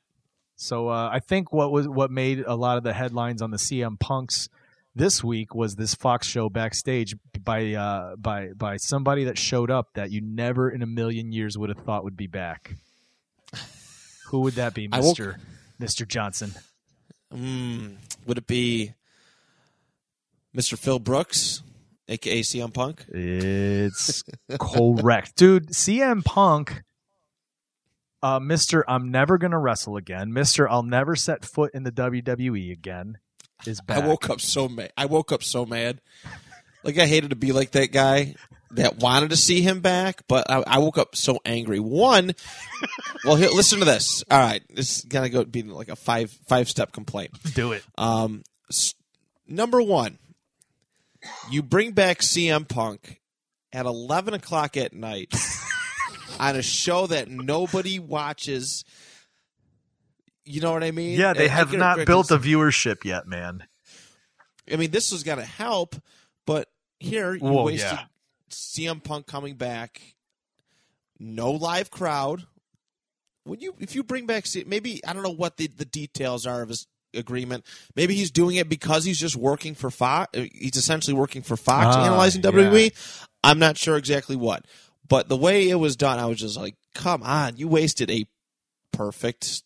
So 0.57 0.89
uh, 0.89 1.09
I 1.11 1.21
think 1.21 1.51
what 1.53 1.73
was 1.73 1.89
what 1.89 2.11
made 2.11 2.41
a 2.47 2.55
lot 2.55 2.77
of 2.77 2.83
the 2.85 2.93
headlines 2.93 3.41
on 3.41 3.51
the 3.51 3.57
CM 3.57 3.99
Punks 3.99 4.49
this 4.95 5.25
week 5.25 5.55
was 5.55 5.77
this 5.77 5.95
Fox 5.95 6.27
show 6.27 6.49
backstage 6.51 7.17
by 7.43 7.73
uh, 7.73 8.17
by 8.17 8.49
by 8.55 8.77
somebody 8.77 9.25
that 9.25 9.39
showed 9.39 9.71
up 9.71 9.89
that 9.95 10.11
you 10.13 10.21
never 10.21 10.69
in 10.71 10.83
a 10.83 10.87
million 10.87 11.33
years 11.33 11.57
would 11.57 11.71
have 11.71 11.79
thought 11.85 12.05
would 12.05 12.17
be 12.17 12.27
back. 12.27 12.75
Who 14.29 14.41
would 14.41 14.55
that 14.55 14.75
be, 14.75 14.87
Mister 14.89 15.39
Mister 15.79 16.05
Johnson? 16.05 16.53
mm, 17.33 17.97
would 18.27 18.39
it 18.39 18.47
be 18.47 18.93
Mr. 20.57 20.79
Phil 20.79 20.99
Brooks, 20.99 21.63
aka 22.09 22.41
CM 22.41 22.73
Punk? 22.73 23.05
It's 23.09 24.23
correct, 24.59 25.37
dude. 25.37 25.69
CM 25.71 26.25
Punk. 26.25 26.83
Uh, 28.23 28.41
Mister, 28.41 28.85
I'm 28.89 29.11
never 29.11 29.37
gonna 29.39 29.59
wrestle 29.59 29.97
again. 29.97 30.33
Mister, 30.33 30.69
I'll 30.69 30.83
never 30.83 31.15
set 31.17 31.45
foot 31.45 31.73
in 31.75 31.83
the 31.83 31.93
WWE 31.93 32.73
again. 32.73 33.19
Is 33.67 33.81
back. 33.81 34.03
I 34.03 34.07
woke 34.07 34.29
up 34.31 34.41
so 34.41 34.69
mad. 34.69 34.93
I 34.97 35.07
woke 35.07 35.31
up 35.33 35.43
so 35.43 35.65
mad. 35.67 36.01
Like 36.83 36.99
I 36.99 37.07
hated 37.07 37.31
to 37.31 37.37
be 37.37 37.53
like 37.53 37.71
that 37.73 37.93
guy 37.93 38.35
that 38.73 38.97
wanted 38.99 39.31
to 39.31 39.37
see 39.37 39.61
him 39.63 39.81
back, 39.81 40.23
but 40.29 40.51
I, 40.51 40.63
I 40.67 40.79
woke 40.79 40.99
up 40.99 41.15
so 41.17 41.39
angry. 41.45 41.79
One, 41.81 42.33
well, 43.25 43.37
here, 43.37 43.49
listen 43.51 43.79
to 43.79 43.85
this. 43.85 44.25
All 44.31 44.39
right, 44.39 44.63
this 44.75 44.99
is 44.99 45.05
gonna 45.05 45.29
go 45.29 45.45
be 45.45 45.63
like 45.63 45.89
a 45.89 45.97
five 45.97 46.31
five 46.49 46.69
step 46.69 46.93
complaint. 46.93 47.31
Do 47.55 47.73
it. 47.73 47.83
Um, 47.97 48.43
s- 48.71 48.95
number 49.47 49.81
one, 49.81 50.19
you 51.51 51.63
bring 51.63 51.93
back 51.93 52.19
CM 52.19 52.69
Punk 52.69 53.21
at 53.73 53.87
eleven 53.87 54.35
o'clock 54.35 54.77
at 54.77 54.93
night 54.93 55.35
on 56.39 56.57
a 56.57 56.63
show 56.63 57.07
that 57.07 57.29
nobody 57.29 57.99
watches. 57.99 58.85
You 60.45 60.61
know 60.61 60.73
what 60.73 60.85
I 60.85 60.91
mean? 60.91 61.19
Yeah, 61.19 61.33
they 61.33 61.47
I- 61.47 61.53
have 61.53 61.73
not 61.73 62.05
built 62.07 62.31
a 62.31 62.39
viewership 62.39 63.05
yet, 63.05 63.27
man. 63.27 63.67
I 64.71 64.77
mean, 64.77 64.91
this 64.91 65.13
was 65.13 65.23
going 65.23 65.39
to 65.39 65.45
help, 65.45 65.95
but 66.47 66.69
here 66.99 67.35
you 67.35 67.41
Well, 67.45 67.65
wasted 67.65 67.93
yeah. 67.93 68.05
CM 68.51 69.03
Punk 69.03 69.27
coming 69.27 69.57
back, 69.57 70.01
no 71.19 71.51
live 71.53 71.91
crowd. 71.91 72.47
When 73.45 73.61
you 73.61 73.75
if 73.79 73.95
you 73.95 74.03
bring 74.03 74.25
back 74.27 74.47
maybe 74.67 75.05
I 75.07 75.13
don't 75.13 75.23
know 75.23 75.29
what 75.35 75.59
the 75.59 75.67
the 75.67 75.85
details 75.85 76.47
are 76.47 76.63
of 76.63 76.71
his 76.71 76.87
agreement. 77.15 77.65
Maybe 77.97 78.15
he's 78.15 78.31
doing 78.31 78.57
it 78.57 78.69
because 78.69 79.05
he's 79.05 79.19
just 79.19 79.37
working 79.37 79.75
for 79.75 79.91
Fox. 79.91 80.31
He's 80.53 80.77
essentially 80.77 81.15
working 81.15 81.43
for 81.43 81.57
Fox, 81.57 81.97
Ah, 81.97 82.07
analyzing 82.07 82.43
yeah. 82.43 82.51
WWE. 82.51 83.27
I'm 83.43 83.59
not 83.59 83.77
sure 83.77 83.97
exactly 83.97 84.37
what, 84.37 84.65
but 85.09 85.29
the 85.29 85.37
way 85.37 85.69
it 85.69 85.75
was 85.77 85.97
done, 85.97 86.19
I 86.19 86.27
was 86.27 86.39
just 86.39 86.57
like, 86.57 86.77
"Come 86.95 87.23
on, 87.23 87.57
you 87.57 87.69
wasted 87.69 88.11
a 88.11 88.27
perfect 88.93 89.63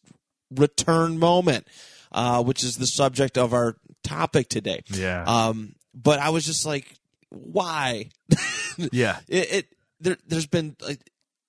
return 0.50 1.18
moment," 1.18 1.68
uh, 2.12 2.42
which 2.42 2.64
is 2.64 2.76
the 2.76 2.86
subject 2.86 3.38
of 3.38 3.52
our 3.52 3.76
topic 4.02 4.48
today. 4.48 4.82
Yeah. 4.88 5.24
Um, 5.24 5.74
but 5.94 6.18
I 6.18 6.30
was 6.30 6.44
just 6.44 6.64
like, 6.66 6.86
why? 7.30 8.10
yeah. 8.92 9.18
It, 9.28 9.52
it 9.52 9.66
there, 10.00 10.16
there's 10.26 10.46
been 10.46 10.76
like 10.80 11.00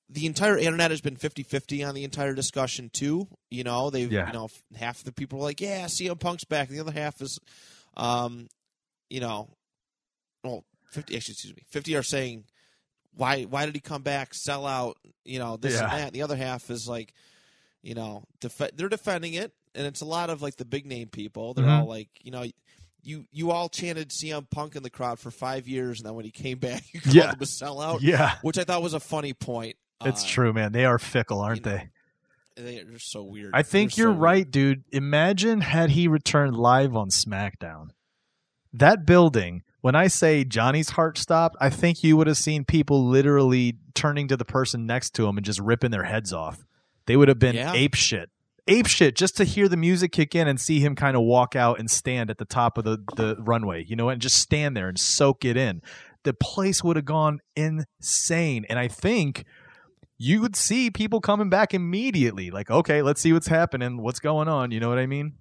the 0.09 0.25
entire 0.25 0.57
internet 0.57 0.89
has 0.91 1.01
been 1.01 1.15
50-50 1.15 1.87
on 1.87 1.93
the 1.95 2.03
entire 2.03 2.33
discussion 2.33 2.89
too. 2.91 3.27
You 3.51 3.63
know, 3.63 3.89
they've 3.89 4.11
Yeah. 4.11 4.27
you 4.27 4.33
know 4.33 4.49
half 4.75 4.99
of 4.99 5.03
the 5.05 5.11
people 5.11 5.39
are 5.39 5.43
like, 5.43 5.61
yeah, 5.61 5.85
CM 5.85 6.19
Punk's 6.19 6.43
back. 6.45 6.69
The 6.69 6.79
other 6.79 6.91
half 6.91 7.21
is, 7.21 7.39
um, 7.95 8.47
you 9.09 9.19
know, 9.19 9.49
well, 10.43 10.63
fifty 10.91 11.15
actually, 11.15 11.33
excuse 11.33 11.55
me, 11.55 11.63
fifty 11.69 11.95
are 11.95 12.03
saying, 12.03 12.45
why 13.13 13.43
why 13.43 13.65
did 13.65 13.75
he 13.75 13.81
come 13.81 14.01
back? 14.01 14.33
Sell 14.33 14.65
out. 14.65 14.97
You 15.25 15.39
know 15.39 15.57
this 15.57 15.73
Yeah. 15.73 15.83
and 15.83 15.91
that. 15.91 16.03
And 16.07 16.13
the 16.13 16.21
other 16.23 16.35
half 16.35 16.69
is 16.69 16.87
like, 16.87 17.13
you 17.83 17.93
know, 17.93 18.23
def- 18.39 18.71
they're 18.75 18.89
defending 18.89 19.33
it, 19.33 19.51
and 19.75 19.85
it's 19.85 20.01
a 20.01 20.05
lot 20.05 20.29
of 20.29 20.41
like 20.41 20.55
the 20.55 20.65
big 20.65 20.85
name 20.85 21.09
people. 21.09 21.53
They're 21.53 21.65
Mhm. 21.65 21.81
all 21.81 21.85
like, 21.87 22.09
you 22.21 22.31
know. 22.31 22.45
You 23.01 23.25
you 23.31 23.51
all 23.51 23.69
chanted 23.69 24.09
CM 24.11 24.45
Punk 24.49 24.75
in 24.75 24.83
the 24.83 24.89
crowd 24.89 25.19
for 25.19 25.31
five 25.31 25.69
years, 25.69 25.99
and 26.01 26.05
then 26.05 26.15
when 26.15 26.25
he 26.25 26.31
came 26.31 26.57
back, 26.59 26.83
you 26.93 26.99
called 26.99 27.15
Yeah. 27.15 27.31
him 27.31 27.37
a 27.39 27.45
sellout 27.45 27.99
Yeah. 28.01 28.37
which 28.41 28.57
I 28.57 28.65
thought 28.65 28.81
was 28.81 28.93
a 28.93 28.99
funny 28.99 29.31
point. 29.33 29.77
It's 30.05 30.23
Uh, 30.23 30.27
true, 30.27 30.53
man. 30.53 30.71
They 30.71 30.85
are 30.85 30.97
fickle, 30.99 31.41
aren't 31.41 31.65
you 31.65 31.71
know, 31.71 31.77
they? 32.55 32.61
They 32.61 32.79
are 32.79 32.99
so 32.99 33.23
weird. 33.23 33.51
I 33.53 33.63
think 33.63 33.93
They're 33.93 34.05
you're 34.05 34.13
so 34.13 34.19
weird. 34.19 34.21
right, 34.21 34.51
dude. 34.51 34.83
Imagine 34.91 35.61
had 35.61 35.91
he 35.91 36.07
returned 36.07 36.55
live 36.57 36.95
on 36.95 37.09
SmackDown. 37.09 37.89
That 38.73 39.05
building, 39.05 39.63
when 39.81 39.95
I 39.95 40.07
say 40.07 40.43
Johnny's 40.43 40.91
heart 40.91 41.17
stopped, 41.17 41.55
I 41.59 41.69
think 41.69 42.03
you 42.03 42.15
would 42.17 42.27
have 42.27 42.37
seen 42.37 42.65
people 42.65 43.05
literally 43.07 43.77
turning 43.93 44.27
to 44.27 44.37
the 44.37 44.45
person 44.45 44.85
next 44.85 45.11
to 45.15 45.27
him 45.27 45.37
and 45.37 45.45
just 45.45 45.59
ripping 45.59 45.91
their 45.91 46.03
heads 46.03 46.31
off. 46.33 46.65
They 47.05 47.15
would 47.17 47.27
have 47.29 47.39
been 47.39 47.55
Yeah. 47.55 47.73
ape 47.73 47.95
shit. 47.95 48.29
Ape 48.67 48.87
shit 48.87 49.15
just 49.15 49.35
to 49.37 49.45
hear 49.45 49.67
the 49.67 49.77
music 49.77 50.11
kick 50.11 50.35
in 50.35 50.47
and 50.47 50.61
see 50.61 50.79
him 50.79 50.95
kind 50.95 51.17
of 51.17 51.23
walk 51.23 51.55
out 51.55 51.79
and 51.79 51.89
stand 51.89 52.29
at 52.29 52.37
the 52.37 52.45
top 52.45 52.77
of 52.77 52.83
the, 52.83 52.97
the 53.15 53.35
runway, 53.39 53.83
you 53.83 53.95
know, 53.95 54.05
what? 54.05 54.11
and 54.13 54.21
just 54.21 54.35
stand 54.37 54.77
there 54.77 54.87
and 54.87 54.99
soak 54.99 55.43
it 55.43 55.57
in. 55.57 55.81
The 56.23 56.33
place 56.33 56.83
would 56.83 56.95
have 56.97 57.05
gone 57.05 57.39
insane. 57.55 58.65
And 58.69 58.77
I 58.77 58.87
think 58.87 59.45
you 60.19 60.41
would 60.41 60.55
see 60.55 60.91
people 60.91 61.21
coming 61.21 61.49
back 61.49 61.73
immediately. 61.73 62.51
Like, 62.51 62.69
okay, 62.69 63.01
let's 63.01 63.21
see 63.21 63.31
what's 63.31 63.47
happening, 63.47 64.01
what's 64.01 64.19
going 64.19 64.49
on. 64.49 64.71
You 64.71 64.81
know 64.81 64.89
what 64.89 64.99
I 64.99 65.07
mean? 65.07 65.35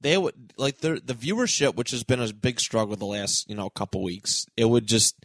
They 0.00 0.16
would 0.16 0.52
like 0.56 0.78
the 0.78 1.00
the 1.04 1.14
viewership, 1.14 1.74
which 1.74 1.90
has 1.90 2.04
been 2.04 2.20
a 2.20 2.32
big 2.32 2.60
struggle 2.60 2.94
the 2.94 3.06
last 3.06 3.48
you 3.48 3.56
know 3.56 3.68
couple 3.70 4.02
weeks. 4.02 4.46
It 4.56 4.66
would 4.66 4.86
just, 4.86 5.16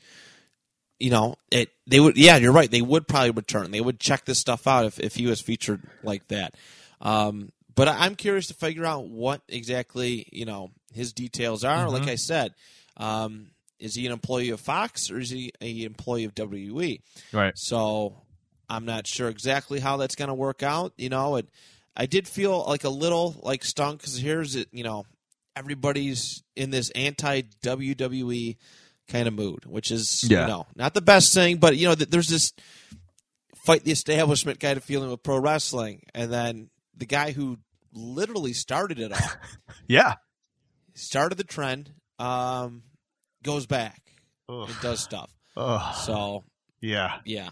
you 0.97 1.11
know, 1.11 1.35
it 1.51 1.69
they 1.85 1.99
would. 1.99 2.17
Yeah, 2.17 2.37
you're 2.37 2.53
right. 2.53 2.71
They 2.71 2.81
would 2.81 3.07
probably 3.07 3.31
return. 3.31 3.69
They 3.69 3.81
would 3.81 3.99
check 3.99 4.25
this 4.25 4.39
stuff 4.39 4.65
out 4.65 4.85
if 4.85 4.99
if 4.99 5.15
he 5.15 5.27
was 5.27 5.41
featured 5.41 5.83
like 6.01 6.27
that. 6.29 6.55
Um, 7.01 7.51
but 7.75 7.87
I'm 7.87 8.15
curious 8.15 8.47
to 8.47 8.55
figure 8.55 8.85
out 8.85 9.07
what 9.07 9.41
exactly 9.47 10.27
you 10.31 10.45
know 10.45 10.71
his 10.93 11.13
details 11.13 11.63
are. 11.63 11.89
Like 11.89 12.07
I 12.07 12.15
said, 12.15 12.55
um, 12.97 13.51
is 13.77 13.93
he 13.93 14.07
an 14.07 14.11
employee 14.11 14.49
of 14.49 14.59
Fox 14.59 15.11
or 15.11 15.19
is 15.19 15.29
he 15.29 15.51
a 15.61 15.83
employee 15.83 16.23
of 16.23 16.33
WWE? 16.33 17.01
Right. 17.31 17.55
So 17.55 18.15
I'm 18.69 18.85
not 18.85 19.07
sure 19.07 19.29
exactly 19.29 19.79
how 19.79 19.97
that's 19.97 20.15
going 20.15 20.29
to 20.29 20.33
work 20.33 20.63
out. 20.63 20.93
You 20.97 21.09
know, 21.09 21.35
it, 21.37 21.47
I 21.95 22.05
did 22.05 22.27
feel 22.27 22.63
like 22.67 22.83
a 22.83 22.89
little 22.89 23.35
like 23.43 23.63
stunk 23.63 23.99
because 23.99 24.17
here's 24.17 24.55
it. 24.55 24.67
You 24.71 24.83
know, 24.83 25.05
everybody's 25.55 26.43
in 26.55 26.69
this 26.71 26.89
anti 26.91 27.41
WWE 27.63 28.57
kind 29.09 29.27
of 29.27 29.33
mood, 29.33 29.65
which 29.65 29.91
is 29.91 30.23
Yeah. 30.29 30.41
you 30.41 30.47
know 30.47 30.67
not 30.75 30.93
the 30.93 31.01
best 31.01 31.33
thing, 31.33 31.57
but 31.57 31.75
you 31.77 31.87
know 31.87 31.95
th- 31.95 32.09
there's 32.09 32.29
this 32.29 32.53
fight 33.65 33.83
the 33.83 33.91
establishment 33.91 34.59
kind 34.59 34.77
of 34.77 34.83
feeling 34.83 35.09
with 35.09 35.23
pro 35.23 35.37
wrestling, 35.39 36.03
and 36.13 36.31
then 36.31 36.69
the 36.95 37.05
guy 37.05 37.31
who 37.31 37.57
literally 37.93 38.53
started 38.53 38.99
it 38.99 39.11
all, 39.11 39.29
Yeah. 39.87 40.15
started 40.95 41.35
the 41.37 41.43
trend, 41.43 41.91
um, 42.19 42.83
goes 43.43 43.65
back 43.65 44.01
Ugh. 44.49 44.67
and 44.69 44.79
does 44.81 45.01
stuff. 45.01 45.31
Ugh. 45.57 45.95
So 45.95 46.43
yeah. 46.81 47.19
yeah, 47.25 47.49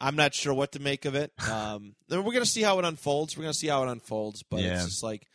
I'm 0.00 0.16
not 0.16 0.34
sure 0.34 0.52
what 0.54 0.72
to 0.72 0.80
make 0.80 1.04
of 1.04 1.14
it. 1.14 1.32
Um, 1.50 1.94
then 2.08 2.24
we're 2.24 2.32
gonna 2.32 2.46
see 2.46 2.62
how 2.62 2.78
it 2.78 2.84
unfolds. 2.84 3.36
We're 3.36 3.44
gonna 3.44 3.54
see 3.54 3.68
how 3.68 3.82
it 3.84 3.90
unfolds, 3.90 4.42
but 4.42 4.60
Yeah. 4.60 4.74
it's 4.74 4.84
just 4.86 5.02
like 5.02 5.26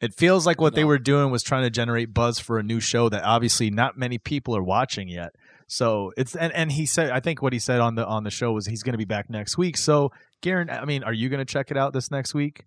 It 0.00 0.14
feels 0.14 0.46
like 0.46 0.60
what 0.60 0.74
they 0.74 0.84
were 0.84 0.98
doing 0.98 1.30
was 1.30 1.42
trying 1.42 1.62
to 1.64 1.70
generate 1.70 2.12
buzz 2.12 2.38
for 2.38 2.58
a 2.58 2.62
new 2.62 2.80
show 2.80 3.08
that 3.08 3.22
obviously 3.24 3.70
not 3.70 3.96
many 3.96 4.18
people 4.18 4.56
are 4.56 4.62
watching 4.62 5.08
yet. 5.08 5.34
So 5.66 6.12
it's 6.16 6.34
and, 6.36 6.52
and 6.52 6.70
he 6.72 6.84
said 6.86 7.10
I 7.10 7.20
think 7.20 7.40
what 7.42 7.52
he 7.52 7.58
said 7.58 7.80
on 7.80 7.94
the 7.94 8.06
on 8.06 8.22
the 8.24 8.30
show 8.30 8.52
was 8.52 8.66
he's 8.66 8.82
going 8.82 8.92
to 8.92 8.98
be 8.98 9.04
back 9.06 9.30
next 9.30 9.56
week. 9.56 9.76
So 9.78 10.12
Garen, 10.42 10.68
I 10.68 10.84
mean, 10.84 11.02
are 11.04 11.12
you 11.12 11.28
going 11.30 11.38
to 11.38 11.50
check 11.50 11.70
it 11.70 11.76
out 11.78 11.92
this 11.94 12.10
next 12.10 12.34
week? 12.34 12.64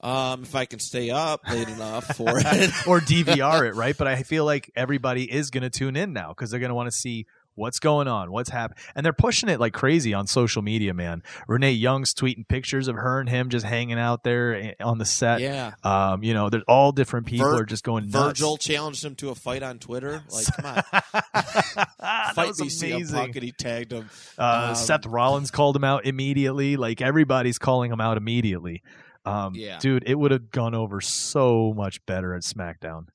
um, 0.00 0.42
if 0.42 0.54
I 0.54 0.66
can 0.66 0.80
stay 0.80 1.08
up 1.10 1.48
late 1.48 1.68
enough 1.68 2.04
for 2.16 2.26
it. 2.36 2.86
or 2.86 3.00
DVR 3.00 3.66
it, 3.66 3.74
right? 3.74 3.96
But 3.96 4.06
I 4.06 4.22
feel 4.22 4.44
like 4.44 4.70
everybody 4.76 5.24
is 5.30 5.50
going 5.50 5.62
to 5.62 5.70
tune 5.70 5.96
in 5.96 6.12
now 6.12 6.28
because 6.28 6.50
they're 6.50 6.60
going 6.60 6.68
to 6.70 6.74
want 6.74 6.90
to 6.90 6.96
see 6.96 7.24
what's 7.54 7.78
going 7.78 8.08
on, 8.08 8.30
what's 8.32 8.50
happening, 8.50 8.82
and 8.94 9.04
they're 9.04 9.12
pushing 9.12 9.48
it 9.48 9.60
like 9.60 9.72
crazy 9.72 10.12
on 10.14 10.26
social 10.26 10.62
media. 10.62 10.94
Man, 10.94 11.22
Renee 11.48 11.72
Young's 11.72 12.14
tweeting 12.14 12.46
pictures 12.48 12.88
of 12.88 12.96
her 12.96 13.20
and 13.20 13.28
him 13.28 13.48
just 13.48 13.64
hanging 13.66 13.98
out 13.98 14.22
there 14.24 14.54
eh, 14.54 14.72
on 14.80 14.98
the 14.98 15.04
set. 15.04 15.40
yeah, 15.40 15.72
Um, 15.82 16.22
you 16.22 16.34
know, 16.34 16.50
there's 16.50 16.64
all 16.68 16.92
different 16.92 17.26
people 17.26 17.46
Vir- 17.48 17.62
are 17.62 17.64
just 17.64 17.84
going 17.84 18.10
nuts. 18.10 18.40
Virgil 18.40 18.56
challenged 18.56 19.04
him 19.04 19.14
to 19.16 19.30
a 19.30 19.34
fight 19.34 19.62
on 19.62 19.78
Twitter. 19.78 20.22
Like, 20.30 20.46
come 20.56 20.66
on, 20.66 20.82
that 21.34 22.32
fight 22.34 22.50
CM 22.54 22.94
amazing. 22.94 23.16
Punk, 23.18 23.36
and 23.36 23.44
he 23.44 23.52
tagged 23.52 23.92
him. 23.92 24.10
Uh, 24.38 24.66
Um, 24.70 24.74
Seth 24.74 25.06
Rollins 25.06 25.50
called 25.50 25.76
him 25.76 25.84
out 25.84 26.06
immediately. 26.06 26.76
Like 26.76 27.00
everybody's 27.02 27.58
calling 27.58 27.90
him 27.92 28.00
out 28.00 28.16
immediately. 28.16 28.82
Um, 29.24 29.54
Yeah. 29.54 29.78
dude, 29.78 30.04
it 30.06 30.16
would 30.18 30.30
have 30.32 30.50
gone 30.50 30.74
over 30.74 31.00
so 31.00 31.72
much 31.74 32.04
better 32.06 32.34
at 32.34 32.42
SmackDown. 32.42 33.06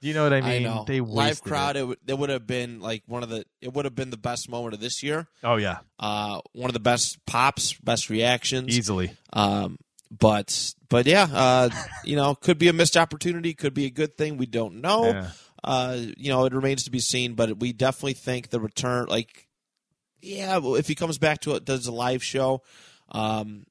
You 0.00 0.14
know 0.14 0.24
what 0.24 0.32
I 0.34 0.40
mean? 0.40 0.62
know 0.64 0.84
They 0.86 1.00
live 1.00 1.42
crowd. 1.42 1.76
It. 1.76 1.80
It, 1.80 1.86
would 1.86 1.98
it 2.06 2.18
would 2.18 2.30
have 2.30 2.46
been 2.46 2.80
like 2.80 3.02
one 3.06 3.22
of 3.22 3.28
the. 3.28 3.44
It 3.60 3.72
would 3.72 3.84
have 3.84 3.94
been 3.94 4.10
the 4.10 4.16
best 4.16 4.48
moment 4.48 4.74
of 4.74 4.80
this 4.80 5.02
year. 5.02 5.26
Oh 5.42 5.56
yeah, 5.56 5.78
Uh, 5.98 6.40
one 6.52 6.68
of 6.70 6.74
the 6.74 6.80
best 6.80 7.24
pops, 7.26 7.74
best 7.74 8.10
reactions. 8.10 8.76
easily. 8.76 9.12
Um, 9.32 9.78
but 10.10 10.74
but 10.88 11.06
yeah, 11.06 11.28
uh, 11.32 11.70
you 12.04 12.16
know, 12.16 12.34
could 12.34 12.58
be 12.58 12.68
a 12.68 12.72
missed 12.72 12.96
opportunity, 12.96 13.54
could 13.54 13.74
be 13.74 13.86
a 13.86 13.90
good 13.90 14.16
thing. 14.16 14.36
We 14.36 14.46
don't 14.46 14.80
know. 14.80 15.04
Yeah. 15.06 15.30
Uh, 15.62 15.98
you 16.16 16.30
know, 16.30 16.44
it 16.46 16.54
remains 16.54 16.84
to 16.84 16.90
be 16.90 17.00
seen. 17.00 17.34
But 17.34 17.58
we 17.60 17.72
definitely 17.72 18.14
think 18.14 18.48
the 18.48 18.60
return, 18.60 19.06
like, 19.08 19.46
yeah, 20.22 20.58
if 20.62 20.88
he 20.88 20.94
comes 20.94 21.18
back 21.18 21.40
to 21.42 21.54
it, 21.54 21.64
does 21.64 21.86
a 21.86 21.92
live 21.92 22.22
show, 22.24 22.62
um, 23.10 23.64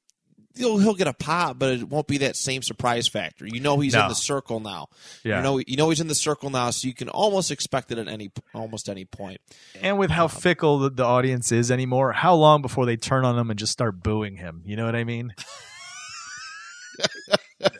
he'll 0.59 0.77
he'll 0.77 0.93
get 0.93 1.07
a 1.07 1.13
pop, 1.13 1.57
but 1.57 1.73
it 1.73 1.89
won't 1.89 2.05
be 2.05 2.19
that 2.19 2.35
same 2.35 2.61
surprise 2.61 3.07
factor. 3.07 3.47
You 3.47 3.59
know, 3.59 3.79
he's 3.79 3.93
No. 3.93 4.03
in 4.03 4.09
the 4.09 4.13
circle 4.15 4.59
now. 4.59 4.89
Yeah. 5.23 5.37
You 5.37 5.43
know, 5.43 5.57
you 5.65 5.75
know 5.77 5.89
he's 5.89 6.01
in 6.01 6.07
the 6.07 6.13
circle 6.15 6.49
now, 6.51 6.69
so 6.69 6.87
you 6.87 6.93
can 6.93 7.09
almost 7.09 7.49
expect 7.49 7.91
it 7.91 7.97
at 7.97 8.07
any 8.07 8.29
almost 8.53 8.87
any 8.89 9.05
point. 9.05 9.39
And 9.81 9.97
with 9.97 10.11
how 10.11 10.27
fickle 10.27 10.79
the, 10.79 10.89
the 10.91 11.05
audience 11.05 11.51
is 11.51 11.71
anymore, 11.71 12.11
how 12.11 12.35
long 12.35 12.61
before 12.61 12.85
they 12.85 12.97
turn 12.97 13.25
on 13.25 13.37
him 13.39 13.49
and 13.49 13.57
just 13.57 13.71
start 13.71 14.03
booing 14.03 14.35
him? 14.37 14.61
You 14.65 14.75
know 14.75 14.85
what 14.85 14.95
I 14.95 15.03
mean? 15.05 15.33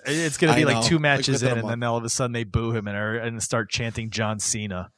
it's 0.06 0.38
going 0.38 0.54
to 0.54 0.56
be 0.58 0.64
I 0.64 0.74
like 0.74 0.84
know. 0.84 0.90
two 0.90 1.00
matches 1.00 1.42
within 1.42 1.50
in, 1.50 1.58
and 1.60 1.68
month. 1.68 1.80
then 1.82 1.84
all 1.90 1.98
of 1.98 2.04
a 2.04 2.10
sudden 2.10 2.32
they 2.32 2.44
boo 2.44 2.72
him 2.72 2.88
and, 2.88 2.98
are, 2.98 3.16
and 3.18 3.42
start 3.44 3.70
chanting 3.70 4.10
John 4.10 4.40
Cena. 4.40 4.92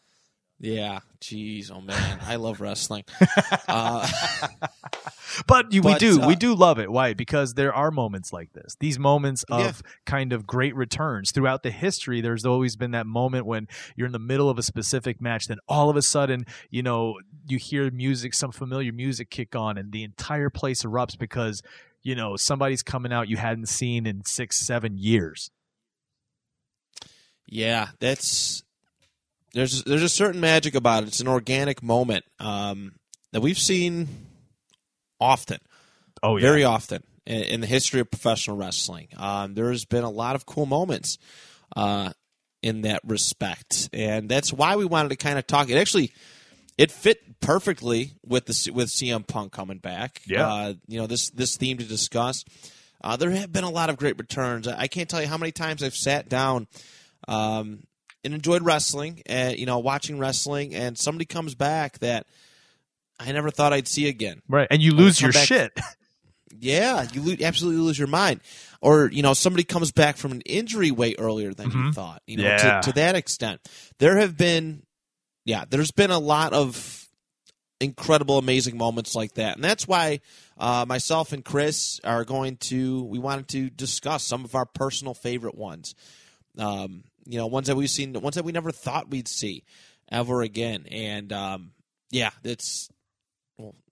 Yeah, 0.60 1.00
jeez, 1.20 1.72
oh 1.72 1.82
man, 1.82 2.20
I 2.28 2.36
love 2.36 2.62
wrestling. 2.62 3.04
uh, 3.68 4.08
but 5.48 5.72
you, 5.74 5.82
we 5.82 5.96
do 5.96 6.22
uh, 6.22 6.28
we 6.28 6.36
do 6.36 6.54
love 6.56 6.80
it. 6.80 6.92
Why? 6.92 7.14
Because 7.14 7.54
there 7.54 7.74
are 7.74 7.92
moments 7.92 8.32
like 8.34 8.54
this. 8.54 8.76
These 8.80 8.98
moments 9.00 9.44
of 9.50 9.60
Yeah. 9.86 9.92
kind 10.06 10.34
of 10.34 10.46
great 10.48 10.76
returns 10.76 11.32
throughout 11.32 11.64
the 11.64 11.72
history. 11.72 12.22
There's 12.22 12.46
always 12.46 12.76
been 12.76 12.92
that 12.92 13.06
moment 13.06 13.46
when 13.46 13.68
you're 13.96 14.08
in 14.08 14.14
the 14.14 14.20
middle 14.20 14.50
of 14.50 14.58
a 14.58 14.64
specific 14.64 15.22
match, 15.22 15.48
then 15.48 15.58
all 15.68 15.90
of 15.90 15.96
a 15.96 16.02
sudden, 16.02 16.46
you 16.70 16.84
know, 16.84 17.16
you 17.48 17.58
hear 17.58 17.90
music, 17.92 18.34
some 18.34 18.52
familiar 18.52 18.92
music 18.92 19.30
kick 19.30 19.56
on, 19.56 19.78
and 19.78 19.92
the 19.92 20.04
entire 20.04 20.50
place 20.50 20.84
erupts 20.84 21.18
because 21.18 21.62
you 22.04 22.16
know 22.16 22.36
somebody's 22.36 22.82
coming 22.84 23.14
out 23.14 23.28
you 23.30 23.38
hadn't 23.38 23.68
seen 23.68 24.06
in 24.08 24.24
six, 24.26 24.58
seven 24.66 24.98
years. 24.98 25.52
Yeah, 27.48 27.90
that's 28.00 28.64
there's 29.54 29.84
there's 29.84 30.04
a 30.04 30.10
certain 30.10 30.40
magic 30.40 30.76
about 30.76 31.04
it. 31.04 31.08
It's 31.08 31.20
an 31.20 31.28
organic 31.28 31.84
moment 31.84 32.24
um, 32.40 32.94
that 33.34 33.42
we've 33.42 33.58
seen 33.60 34.08
often, 35.22 35.60
Oh 36.24 36.38
very 36.38 36.64
often 36.64 37.04
in, 37.26 37.44
in 37.44 37.62
the 37.62 37.68
history 37.68 38.02
of 38.02 38.12
professional 38.12 38.58
wrestling. 38.58 39.08
Um, 39.16 39.54
there's 39.54 39.86
been 39.86 40.04
a 40.04 40.10
lot 40.10 40.36
of 40.36 40.46
cool 40.46 40.66
moments 40.66 41.18
uh, 41.76 42.12
in 42.62 42.82
that 42.82 43.02
respect, 43.06 43.90
and 43.94 44.28
that's 44.28 44.52
why 44.52 44.76
we 44.76 44.86
wanted 44.86 45.10
to 45.10 45.16
kind 45.16 45.40
of 45.40 45.48
talk. 45.48 45.70
It 45.70 45.78
actually 45.78 46.12
it 46.78 46.92
fit 46.92 47.40
perfectly 47.40 48.14
with 48.26 48.46
the 48.46 48.72
with 48.72 48.90
CM 48.90 49.26
Punk 49.26 49.52
coming 49.52 49.78
back. 49.78 50.22
Yeah. 50.26 50.48
uh, 50.48 50.74
you 50.88 51.00
know 51.00 51.08
this 51.08 51.30
this 51.30 51.56
theme 51.56 51.78
to 51.78 51.86
discuss. 51.86 52.44
Uh, 53.04 53.16
there 53.16 53.32
have 53.32 53.52
been 53.52 53.64
a 53.64 53.70
lot 53.70 53.90
of 53.90 53.98
great 53.98 54.18
returns. 54.18 54.68
I 54.68 54.82
I 54.82 54.88
can't 54.88 55.10
tell 55.10 55.22
you 55.22 55.28
how 55.28 55.38
many 55.38 55.52
times 55.52 55.84
I've 55.84 55.96
sat 55.96 56.30
down 56.30 56.68
um, 57.28 57.84
and 58.24 58.34
enjoyed 58.34 58.64
wrestling, 58.64 59.22
and 59.26 59.58
you 59.58 59.66
know, 59.66 59.80
watching 59.80 60.20
wrestling, 60.20 60.76
and 60.76 60.98
somebody 60.98 61.26
comes 61.26 61.56
back 61.56 62.00
that 62.00 62.26
I 63.22 63.32
never 63.32 63.52
thought 63.52 63.74
I'd 63.74 63.88
see 63.88 64.08
again. 64.08 64.42
right, 64.50 64.68
and 64.72 64.82
you 64.82 64.94
lose 64.94 65.22
your 65.22 65.32
back- 65.32 65.48
shit. 65.48 65.72
Yeah, 66.64 67.08
you 67.14 67.24
lo- 67.24 67.36
absolutely 67.42 67.82
lose 67.82 67.98
your 67.98 68.10
mind. 68.10 68.42
Or 68.82 69.10
you 69.12 69.24
know, 69.24 69.34
somebody 69.34 69.64
comes 69.64 69.92
back 69.92 70.16
from 70.18 70.32
an 70.32 70.42
injury 70.42 70.92
way 70.92 71.16
earlier 71.18 71.54
than 71.56 71.72
you 71.72 71.78
Mhm. 71.78 71.96
thought. 71.96 72.22
You 72.28 72.38
know, 72.38 72.44
Yeah. 72.44 72.82
to, 72.82 72.92
to 72.92 72.96
that 72.98 73.16
extent, 73.16 73.62
there 73.98 74.18
have 74.18 74.38
been, 74.38 74.84
yeah, 75.44 75.66
there's 75.68 75.90
been 75.92 76.12
a 76.12 76.20
lot 76.20 76.54
of 76.54 77.08
incredible, 77.80 78.38
amazing 78.38 78.78
moments 78.78 79.16
like 79.16 79.34
that, 79.36 79.56
and 79.56 79.64
that's 79.64 79.88
why 79.88 80.20
uh, 80.58 80.86
myself 80.88 81.32
and 81.34 81.44
Chris 81.44 82.00
are 82.04 82.24
going 82.26 82.58
to. 82.58 83.06
We 83.06 83.18
wanted 83.18 83.48
to 83.50 83.70
discuss 83.72 84.24
some 84.24 84.46
of 84.46 84.54
our 84.54 84.66
personal 84.68 85.16
favorite 85.16 85.56
ones. 85.56 85.96
Um, 86.60 87.06
you 87.26 87.40
know, 87.40 87.48
ones 87.48 87.68
that 87.68 87.76
we've 87.76 87.90
seen, 87.90 88.14
ones 88.14 88.36
that 88.36 88.46
we 88.46 88.52
never 88.52 88.72
thought 88.72 89.10
we'd 89.10 89.28
see 89.28 89.64
ever 90.12 90.44
again, 90.44 90.86
and 90.92 91.34
um, 91.34 91.72
yeah, 92.12 92.30
it's 92.44 92.88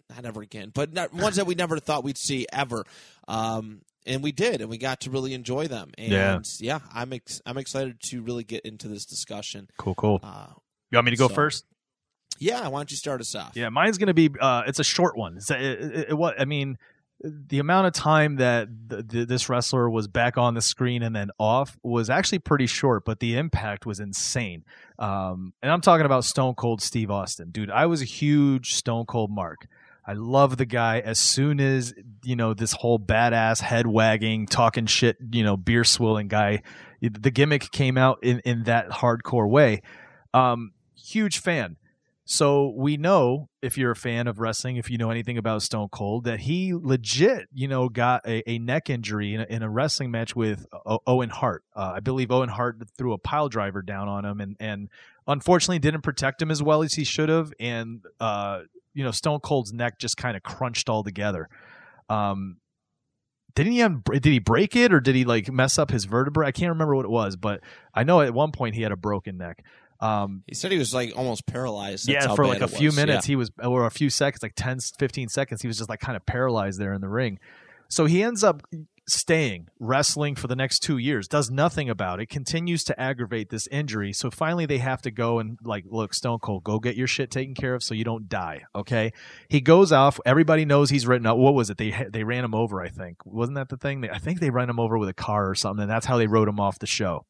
not 0.10 0.26
ever 0.26 0.42
again, 0.42 0.72
but 0.74 0.94
not, 0.94 1.14
ones 1.14 1.36
that 1.38 1.46
we 1.46 1.56
never 1.56 1.80
thought 1.80 2.04
we'd 2.04 2.18
see 2.18 2.46
ever. 2.52 2.84
Um, 3.28 3.82
and 4.06 4.24
we 4.24 4.32
did, 4.32 4.62
and 4.62 4.70
we 4.70 4.78
got 4.78 5.02
to 5.02 5.12
really 5.12 5.34
enjoy 5.34 5.68
them. 5.68 5.92
And 5.98 6.12
Yeah. 6.12 6.40
yeah, 6.60 6.80
I'm 6.94 7.14
ex- 7.14 7.42
I'm 7.46 7.58
excited 7.58 8.00
to 8.10 8.22
really 8.22 8.44
get 8.44 8.66
into 8.66 8.88
this 8.88 9.06
discussion. 9.06 9.70
Cool, 9.78 9.96
cool. 9.96 10.20
Uh, 10.24 10.48
You 10.92 10.96
want 10.98 11.06
me 11.06 11.12
to 11.12 11.18
go 11.18 11.28
so- 11.28 11.34
first? 11.36 11.66
yeah, 12.40 12.68
why 12.68 12.80
don't 12.80 12.90
you 12.90 12.98
start 12.98 13.22
us 13.22 13.36
off? 13.36 13.52
Yeah, 13.56 13.70
mine's 13.70 13.98
gonna 13.98 14.14
be. 14.14 14.30
Uh, 14.40 14.64
it's 14.66 14.80
a 14.80 14.84
short 14.84 15.16
one. 15.18 15.38
It's, 15.38 15.52
it, 15.52 15.62
it, 15.62 16.10
it, 16.10 16.18
what 16.18 16.40
I 16.40 16.46
mean, 16.46 16.78
the 17.22 17.60
amount 17.60 17.86
of 17.88 17.94
time 17.94 18.38
that 18.38 18.70
th 18.90 19.08
th 19.10 19.28
this 19.28 19.50
wrestler 19.50 19.90
was 19.90 20.08
back 20.08 20.38
on 20.38 20.54
the 20.54 20.62
screen 20.62 21.04
and 21.04 21.14
then 21.14 21.30
off 21.38 21.78
was 21.84 22.10
actually 22.10 22.40
pretty 22.40 22.66
short, 22.66 23.04
but 23.06 23.20
the 23.20 23.36
impact 23.38 23.86
was 23.86 24.00
insane. 24.00 24.64
Um, 24.98 25.54
and 25.62 25.72
I'm 25.72 25.82
talking 25.82 26.06
about 26.06 26.24
Stone 26.24 26.56
Cold 26.56 26.82
Steve 26.82 27.12
Austin, 27.12 27.52
dude. 27.52 27.70
I 27.70 27.86
was 27.88 28.02
a 28.02 28.06
huge 28.06 28.74
Stone 28.74 29.06
Cold 29.06 29.30
mark. 29.30 29.68
I 30.10 30.14
love 30.14 30.58
the 30.58 30.66
guy. 30.66 31.02
As 31.02 31.20
soon 31.20 31.60
as 31.60 31.94
you 32.24 32.36
know 32.36 32.56
this 32.56 32.72
whole 32.74 32.98
badass 32.98 33.62
head 33.62 33.86
wagging, 33.86 34.48
talking 34.48 34.88
shit, 34.88 35.18
you 35.32 35.44
know, 35.44 35.56
beer 35.56 35.84
swilling 35.84 36.28
guy, 36.28 36.64
the 37.00 37.30
gimmick 37.30 37.70
came 37.70 37.96
out 37.96 38.18
in 38.24 38.40
in 38.40 38.64
that 38.64 38.90
hardcore 38.90 39.48
way. 39.48 39.84
Um, 40.34 40.72
huge 40.96 41.38
fan. 41.38 41.78
So 42.26 42.74
we 42.76 42.98
know 42.98 43.50
if 43.62 43.78
you're 43.78 43.92
a 43.92 43.96
fan 43.96 44.26
of 44.28 44.40
wrestling, 44.40 44.78
if 44.78 44.90
you 44.90 44.98
know 44.98 45.12
anything 45.12 45.38
about 45.38 45.62
Stone 45.62 45.90
Cold, 45.92 46.24
that 46.24 46.40
he 46.40 46.74
legit, 46.74 47.48
you 47.54 47.68
know, 47.68 47.88
got 47.88 48.28
a, 48.28 48.42
a 48.50 48.58
neck 48.58 48.90
injury 48.90 49.36
in 49.36 49.42
a, 49.42 49.46
in 49.48 49.62
a 49.62 49.70
wrestling 49.70 50.10
match 50.10 50.36
with 50.36 50.66
o- 50.88 51.02
Owen 51.06 51.30
Hart. 51.30 51.64
Uh, 51.76 51.94
I 51.98 52.00
believe 52.00 52.32
Owen 52.32 52.50
Hart 52.50 52.78
threw 52.98 53.14
a 53.14 53.20
pile 53.20 53.48
driver 53.48 53.84
down 53.84 54.08
on 54.08 54.26
him, 54.26 54.42
and 54.42 54.56
and 54.60 54.90
unfortunately 55.28 55.78
didn't 55.78 56.02
protect 56.02 56.42
him 56.42 56.50
as 56.50 56.64
well 56.64 56.82
as 56.82 56.96
he 56.96 57.04
should 57.04 57.30
have. 57.30 57.54
And 57.60 58.04
uh, 58.20 58.62
you 59.00 59.06
know, 59.06 59.12
Stone 59.12 59.40
Cold's 59.40 59.72
neck 59.72 59.98
just 59.98 60.18
kind 60.18 60.36
of 60.36 60.44
crunched 60.44 60.90
all 60.90 61.06
together. 61.06 61.48
Um, 62.10 62.58
didn't 63.56 63.72
he 63.72 63.80
have, 63.80 64.04
did 64.04 64.26
he 64.26 64.40
break 64.40 64.76
it 64.76 64.94
or 64.94 65.00
did 65.00 65.16
he 65.16 65.24
like 65.24 65.50
mess 65.50 65.80
up 65.80 65.90
his 65.90 66.04
vertebrae? 66.04 66.48
I 66.48 66.52
can't 66.52 66.70
remember 66.72 66.98
what 66.98 67.06
it 67.06 67.12
was, 67.12 67.38
but 67.38 67.62
I 67.94 68.04
know 68.04 68.20
at 68.20 68.34
one 68.34 68.52
point 68.52 68.76
he 68.76 68.82
had 68.82 68.92
a 68.92 68.98
broken 68.98 69.38
neck. 69.38 69.64
Um, 70.02 70.44
He 70.48 70.54
said 70.54 70.74
he 70.74 70.78
was 70.78 70.94
like 70.94 71.14
almost 71.16 71.48
paralyzed. 71.48 72.08
That's 72.10 72.26
yeah, 72.26 72.36
for 72.36 72.46
like 72.46 72.60
a 72.60 72.68
few 72.68 72.90
was. 72.90 72.98
minutes, 72.98 73.26
he 73.26 73.38
was, 73.38 73.52
or 73.64 73.86
a 73.86 73.92
few 73.92 74.10
seconds, 74.10 74.44
like 74.44 74.54
10, 74.58 74.80
15 75.00 75.30
seconds, 75.30 75.62
he 75.62 75.70
was 75.70 75.78
just 75.78 75.90
like 75.90 76.02
kind 76.02 76.18
of 76.18 76.26
paralyzed 76.26 76.78
there 76.78 76.92
in 76.92 77.00
the 77.00 77.08
ring. 77.08 77.40
So 77.88 78.06
he 78.06 78.22
ends 78.22 78.44
up 78.44 78.64
staying, 79.12 79.68
wrestling 79.80 80.36
for 80.36 80.48
the 80.48 80.56
next 80.56 80.80
two 80.80 80.98
years, 80.98 81.28
does 81.28 81.50
nothing 81.50 81.90
about 81.90 82.20
it, 82.20 82.28
continues 82.28 82.84
to 82.86 83.00
aggravate 83.00 83.50
this 83.50 83.68
injury. 83.68 84.14
So 84.14 84.30
finally, 84.32 84.66
they 84.66 84.78
have 84.80 85.02
to 85.04 85.12
go 85.12 85.40
and, 85.40 85.58
like, 85.64 85.86
look, 85.90 86.14
Stone 86.14 86.40
Cold, 86.40 86.64
go 86.64 86.80
get 86.80 86.96
your 86.96 87.08
shit 87.08 87.32
taken 87.32 87.56
care 87.56 87.74
of 87.74 87.84
so 87.84 87.94
you 87.94 88.04
don't 88.04 88.30
die. 88.30 88.64
Okay. 88.76 89.12
He 89.50 89.62
goes 89.62 89.92
off. 89.92 90.20
Everybody 90.26 90.66
knows 90.66 90.90
he's 90.90 91.08
written 91.08 91.26
up. 91.26 91.38
What 91.38 91.54
was 91.54 91.70
it? 91.70 91.78
They 91.78 91.92
they 92.10 92.24
ran 92.24 92.44
him 92.44 92.56
over, 92.56 92.82
I 92.82 92.90
think. 92.90 93.26
Wasn't 93.26 93.56
that 93.56 93.70
the 93.70 93.78
thing? 93.78 94.10
I 94.10 94.20
think 94.20 94.40
they 94.40 94.50
ran 94.50 94.70
him 94.70 94.80
over 94.80 94.98
with 94.98 95.10
a 95.10 95.14
car 95.14 95.50
or 95.50 95.56
something, 95.56 95.84
and 95.84 95.92
that's 95.92 96.06
how 96.06 96.18
they 96.18 96.28
wrote 96.28 96.48
him 96.48 96.60
off 96.60 96.80
the 96.80 96.88
show. 96.88 97.26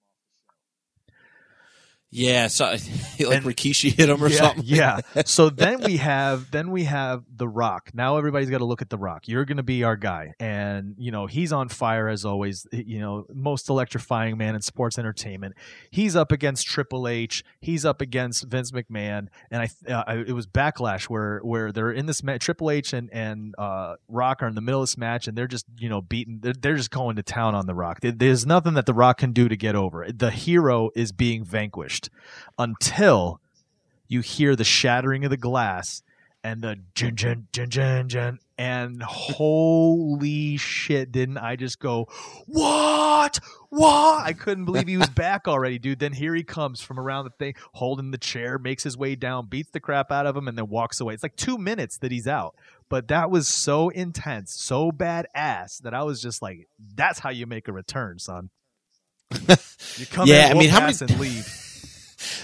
Yeah, 2.12 2.48
so 2.48 2.66
like 2.72 2.82
And- 3.20 3.46
Rikishi 3.46 3.92
hit 3.96 4.10
him 4.10 4.24
or 4.24 4.30
yeah, 4.30 4.38
something. 4.38 4.64
Yeah. 4.66 5.00
So 5.26 5.50
then 5.50 5.82
we 5.82 5.98
have 5.98 6.50
then 6.50 6.72
we 6.72 6.86
have 6.86 7.24
The 7.36 7.48
Rock. 7.48 7.92
Now 7.94 8.18
everybody's 8.18 8.50
got 8.50 8.60
to 8.60 8.66
look 8.66 8.82
at 8.82 8.90
The 8.90 8.98
Rock. 8.98 9.28
You're 9.28 9.46
going 9.46 9.58
to 9.58 9.64
be 9.64 9.84
our 9.84 9.96
guy, 9.96 10.34
and 10.40 10.96
you 10.98 11.12
know 11.12 11.28
he's 11.28 11.52
on 11.54 11.70
fire 11.70 12.08
as 12.08 12.26
always. 12.26 12.66
You 12.72 13.00
know, 13.00 13.26
most 13.34 13.70
electrifying 13.70 14.38
man 14.38 14.56
in 14.56 14.62
sports 14.62 14.98
entertainment. 14.98 15.56
He's 15.92 16.16
up 16.16 16.32
against 16.32 16.66
Triple 16.68 17.08
H. 17.08 17.44
He's 17.60 17.86
up 17.86 18.02
against 18.02 18.46
Vince 18.46 18.72
McMahon, 18.72 19.28
and 19.52 19.62
I, 19.62 19.92
uh, 19.92 20.04
I 20.08 20.16
it 20.20 20.32
was 20.32 20.48
Backlash 20.48 21.04
where 21.04 21.40
where 21.44 21.72
they're 21.72 21.92
in 21.92 22.06
this 22.08 22.24
match. 22.24 22.42
Triple 22.42 22.72
H 22.72 22.94
and 22.94 23.10
and 23.14 23.54
uh, 23.58 23.96
Rock 24.08 24.42
are 24.42 24.48
in 24.48 24.56
the 24.56 24.62
middle 24.62 24.82
of 24.82 24.88
this 24.90 24.98
match, 24.98 25.28
and 25.28 25.38
they're 25.38 25.48
just 25.48 25.66
you 25.78 25.90
know 25.90 26.02
beating. 26.02 26.40
They're, 26.42 26.54
they're 26.54 26.78
just 26.78 26.92
going 26.92 27.18
to 27.18 27.24
town 27.24 27.54
on 27.56 27.68
The 27.68 27.76
Rock. 27.76 28.00
There's 28.02 28.46
nothing 28.46 28.74
that 28.76 28.86
The 28.86 28.94
Rock 28.94 29.18
can 29.20 29.34
do 29.34 29.48
to 29.50 29.58
get 29.58 29.76
over. 29.76 30.04
it. 30.06 30.18
The 30.18 30.32
hero 30.32 30.90
is 30.96 31.12
being 31.12 31.44
vanquished 31.44 31.99
until 32.58 33.42
you 34.08 34.22
hear 34.22 34.56
the 34.56 34.64
shattering 34.64 35.26
of 35.26 35.32
the 35.32 35.38
glass 35.38 36.02
and 36.42 36.62
the 36.62 36.78
jin 36.96 37.18
jin 37.18 37.48
jin 37.52 37.70
jin 37.70 38.08
jin 38.08 38.40
and 38.58 39.04
holy 39.04 40.56
shit 40.56 41.12
didn't 41.12 41.38
i 41.38 41.58
just 41.58 41.80
go 41.80 42.08
what? 42.46 43.40
What? 43.70 44.26
I 44.26 44.32
couldn't 44.34 44.64
believe 44.66 44.88
he 44.88 44.98
was 44.98 45.10
back 45.10 45.48
already 45.48 45.78
dude. 45.78 46.00
Then 46.00 46.14
here 46.14 46.34
he 46.34 46.44
comes 46.44 46.82
from 46.82 46.98
around 47.00 47.26
the 47.26 47.32
thing 47.32 47.54
holding 47.74 48.12
the 48.12 48.18
chair 48.18 48.58
makes 48.58 48.84
his 48.84 48.98
way 48.98 49.16
down 49.16 49.48
beats 49.48 49.70
the 49.72 49.80
crap 49.82 50.12
out 50.12 50.26
of 50.26 50.36
him 50.36 50.48
and 50.48 50.58
then 50.58 50.68
walks 50.70 51.00
away. 51.02 51.14
It's 51.14 51.22
like 51.24 51.36
two 51.36 51.58
minutes 51.58 51.98
that 52.00 52.12
he's 52.12 52.28
out. 52.28 52.56
But 52.88 53.10
that 53.10 53.30
was 53.30 53.48
so 53.48 53.90
intense 53.90 54.54
so 54.54 54.92
badass 54.92 55.80
that 55.84 55.94
i 55.94 56.02
was 56.04 56.22
just 56.22 56.42
like 56.42 56.68
that's 56.96 57.20
how 57.20 57.30
you 57.30 57.46
make 57.46 57.68
a 57.68 57.74
return 57.74 58.18
son. 58.20 58.50
You 59.98 60.06
come 60.06 60.28
Yeah, 60.28 60.48
in, 60.52 60.58
I 60.58 60.60
mean, 60.60 60.70
how 60.70 60.80
many- 60.82 60.96
and 61.02 61.20
leave 61.20 61.46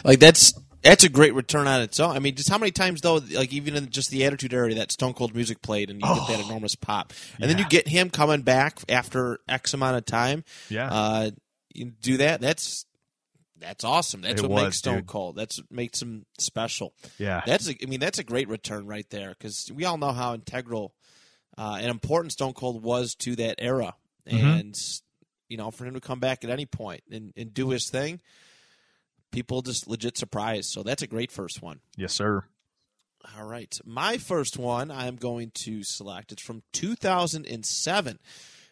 Like 0.04 0.20
that's 0.20 0.54
that's 0.82 1.04
a 1.04 1.10
great 1.10 1.34
return 1.34 1.68
on 1.68 1.82
its 1.82 2.00
own. 2.00 2.16
I 2.16 2.20
mean, 2.20 2.36
just 2.36 2.50
how 2.50 2.58
many 2.60 2.72
times 2.72 3.02
though, 3.02 3.16
like 3.16 3.52
even 3.54 3.76
in 3.76 3.90
just 3.90 4.12
the 4.12 4.26
Attitude 4.26 4.54
Era, 4.54 4.74
that 4.76 4.92
Stone 4.92 5.14
Cold 5.14 5.34
music 5.34 5.62
played, 5.62 5.90
and 5.90 6.00
you 6.00 6.08
get 6.08 6.28
that 6.28 6.40
Oh. 6.42 6.46
enormous 6.48 6.76
pop, 6.76 7.12
and 7.42 7.50
then 7.50 7.58
you 7.58 7.66
get 7.68 7.88
him 7.88 8.10
coming 8.10 8.42
back 8.44 8.80
after 8.90 9.40
X 9.50 9.74
amount 9.74 9.98
of 9.98 10.06
time. 10.06 10.44
yeah 10.70 10.88
Uh, 10.92 11.32
you 11.74 11.86
do 12.02 12.18
that. 12.18 12.40
That's 12.42 12.86
that's 13.58 13.84
awesome. 13.84 14.22
That's 14.22 14.42
It 14.42 14.44
what 14.44 14.52
was, 14.52 14.64
makes 14.64 14.78
Stone 14.78 14.98
dude. 14.98 15.08
Cold. 15.08 15.36
That's 15.38 15.58
what 15.60 15.72
makes 15.72 16.02
him 16.02 16.26
special. 16.38 16.94
yeah 17.18 17.42
That's 17.46 17.68
a, 17.70 17.76
I 17.82 17.86
mean 17.88 18.00
that's 18.00 18.20
a 18.20 18.24
great 18.24 18.48
return 18.50 18.86
right 18.86 19.10
there 19.10 19.30
because 19.30 19.72
we 19.74 19.86
all 19.86 19.98
know 19.98 20.12
how 20.12 20.34
integral 20.34 20.94
uh, 21.58 21.78
and 21.80 21.90
important 21.90 22.34
Stone 22.34 22.54
Cold 22.54 22.84
was 22.84 23.16
to 23.16 23.36
that 23.38 23.56
era, 23.60 23.96
Mhm. 24.30 24.60
and 24.60 24.76
you 25.50 25.58
know 25.58 25.72
for 25.72 25.86
him 25.86 25.94
to 25.96 26.02
come 26.02 26.20
back 26.20 26.44
at 26.44 26.50
any 26.50 26.66
point 26.66 27.02
and, 27.10 27.34
and 27.38 27.54
do 27.54 27.70
his 27.70 27.90
thing, 27.90 28.20
people 29.36 29.62
just 29.62 29.88
legit 29.88 30.18
surprised. 30.18 30.70
So 30.72 30.82
that's 30.82 31.04
a 31.04 31.08
great 31.08 31.32
first 31.32 31.62
one. 31.62 31.80
yes 31.98 32.14
sir 32.14 32.44
All 33.38 33.46
right, 33.46 33.78
my 33.86 34.18
first 34.18 34.58
one 34.58 34.90
I'm 34.92 35.16
going 35.18 35.52
to 35.66 35.84
select. 35.84 36.32
It's 36.32 36.42
from 36.42 36.64
2007, 36.74 38.20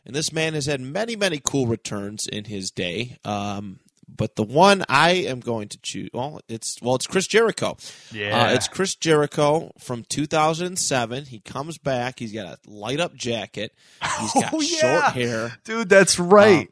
and 0.05 0.15
this 0.15 0.31
man 0.31 0.53
has 0.53 0.65
had 0.65 0.81
many 0.81 1.15
many 1.15 1.39
cool 1.43 1.67
returns 1.67 2.27
in 2.27 2.45
his 2.45 2.71
day. 2.71 3.17
Um, 3.25 3.79
but 4.15 4.35
the 4.35 4.43
one 4.43 4.83
I 4.89 5.11
am 5.11 5.39
going 5.39 5.69
to 5.69 5.79
choose, 5.81 6.09
well, 6.13 6.41
it's 6.47 6.79
well, 6.81 6.95
it's 6.95 7.07
Chris 7.07 7.25
Jericho. 7.25 7.77
Yeah. 8.11 8.43
Uh, 8.49 8.53
it's 8.53 8.67
Chris 8.67 8.95
Jericho 8.95 9.71
from 9.79 10.03
2007. 10.03 11.25
He 11.25 11.39
comes 11.39 11.77
back. 11.77 12.19
He's 12.19 12.33
got 12.33 12.45
a 12.45 12.57
light 12.69 12.99
up 12.99 13.15
jacket. 13.15 13.73
He's 14.19 14.33
got 14.43 14.53
Oh, 14.53 14.61
yeah. 14.61 14.77
short 15.01 15.13
hair. 15.15 15.57
Dude, 15.63 15.89
that's 15.89 16.19
right. 16.19 16.69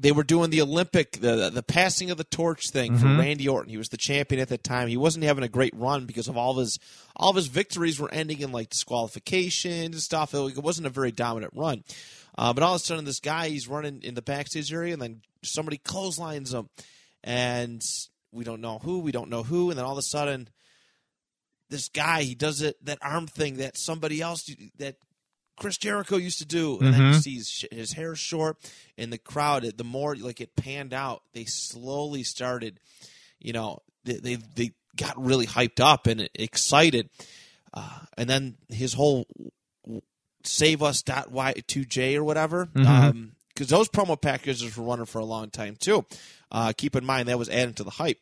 They 0.00 0.12
were 0.12 0.24
doing 0.24 0.48
the 0.48 0.62
Olympic, 0.62 1.20
the 1.20 1.50
the 1.50 1.62
passing 1.62 2.10
of 2.10 2.16
the 2.16 2.24
torch 2.24 2.70
thing 2.70 2.96
for 2.96 3.04
Mhm. 3.04 3.18
Randy 3.18 3.46
Orton. 3.46 3.70
He 3.70 3.76
was 3.76 3.90
the 3.90 3.98
champion 3.98 4.40
at 4.40 4.48
that 4.48 4.64
time. 4.64 4.88
He 4.88 4.96
wasn't 4.96 5.24
having 5.26 5.44
a 5.44 5.48
great 5.48 5.74
run 5.76 6.06
because 6.06 6.26
of 6.26 6.38
all 6.38 6.52
of 6.52 6.56
his 6.58 6.78
all 7.16 7.28
of 7.30 7.36
his 7.36 7.48
victories 7.48 7.98
were 8.00 8.12
ending 8.12 8.40
in 8.40 8.50
like 8.50 8.70
disqualifications 8.70 9.94
and 9.94 10.00
stuff. 10.02 10.32
It 10.34 10.56
wasn't 10.56 10.86
a 10.86 10.90
very 10.90 11.12
dominant 11.12 11.52
run. 11.54 11.84
Uh, 12.38 12.54
but 12.54 12.62
all 12.62 12.74
of 12.74 12.80
a 12.80 12.84
sudden, 12.84 13.04
this 13.04 13.20
guy 13.20 13.50
he's 13.50 13.68
running 13.68 14.00
in 14.02 14.14
the 14.14 14.22
backstage 14.22 14.72
area, 14.72 14.94
and 14.94 15.02
then 15.02 15.20
somebody 15.42 15.76
clotheslines 15.76 16.54
him, 16.54 16.70
and 17.22 17.82
we 18.32 18.44
don't 18.44 18.60
know 18.62 18.78
who, 18.78 19.00
we 19.00 19.12
don't 19.12 19.28
know 19.28 19.42
who, 19.42 19.68
and 19.68 19.78
then 19.78 19.84
all 19.84 19.92
of 19.92 19.98
a 19.98 20.02
sudden, 20.02 20.48
this 21.68 21.88
guy 21.90 22.22
he 22.22 22.34
does 22.34 22.62
it 22.62 22.82
that 22.84 22.98
arm 23.02 23.26
thing 23.26 23.56
that 23.58 23.76
somebody 23.76 24.20
else 24.22 24.48
that 24.78 24.96
Chris 25.60 25.76
Jericho 25.78 26.16
used 26.16 26.38
to 26.38 26.44
do, 26.46 26.78
and 26.80 26.92
then 26.92 27.00
you 27.00 27.18
Mhm. 27.18 27.22
see 27.22 27.34
his, 27.36 27.64
his 27.70 27.92
hair 27.92 28.16
short, 28.16 28.56
and 28.98 29.12
the 29.12 29.18
crowd. 29.18 29.62
The 29.62 29.84
more 29.84 30.16
like 30.16 30.40
it 30.40 30.56
panned 30.56 30.92
out, 30.92 31.22
they 31.34 31.44
slowly 31.44 32.24
started, 32.24 32.80
you 33.38 33.52
know, 33.52 33.78
they 34.04 34.14
they, 34.14 34.34
they 34.36 34.70
got 34.96 35.22
really 35.22 35.46
hyped 35.46 35.78
up 35.78 36.06
and 36.08 36.28
excited, 36.34 37.10
uh, 37.74 38.00
and 38.16 38.28
then 38.28 38.56
his 38.68 38.94
whole 38.94 39.26
save 40.44 40.82
us 40.82 41.02
dot 41.02 41.30
y 41.30 41.52
two 41.66 41.84
j 41.84 42.16
or 42.16 42.24
whatever. 42.24 42.66
Mhm. 42.66 42.86
Um, 42.86 43.36
because 43.54 43.68
those 43.68 43.88
promo 43.90 44.18
packages 44.20 44.74
were 44.76 44.84
running 44.84 45.04
for 45.04 45.18
a 45.18 45.24
long 45.24 45.50
time 45.50 45.76
too. 45.76 46.06
Uh, 46.50 46.72
keep 46.74 46.96
in 46.96 47.04
mind 47.04 47.28
that 47.28 47.38
was 47.38 47.50
adding 47.50 47.74
to 47.74 47.84
the 47.84 47.90
hype, 47.90 48.18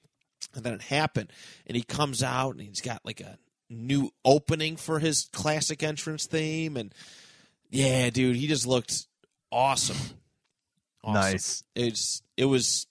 and 0.55 0.65
then 0.65 0.75
it 0.75 0.83
happened, 0.83 1.33
and 1.67 1.77
he 1.77 1.83
comes 1.85 2.23
out 2.25 2.57
and 2.57 2.61
he's 2.63 2.81
got 2.81 3.01
like 3.05 3.21
a 3.21 3.39
new 3.71 4.11
opening 4.25 4.77
for 4.77 4.99
his 4.99 5.29
classic 5.33 5.83
entrance 5.85 6.27
theme, 6.27 6.77
and 6.77 6.93
yeah, 7.71 8.11
dude, 8.11 8.37
he 8.37 8.47
just 8.47 8.67
looked 8.67 9.07
awesome. 9.51 9.97
Awesome. 11.05 11.15
Nice. 11.33 11.65
It's 11.75 12.23
it 12.37 12.45
was. 12.47 12.87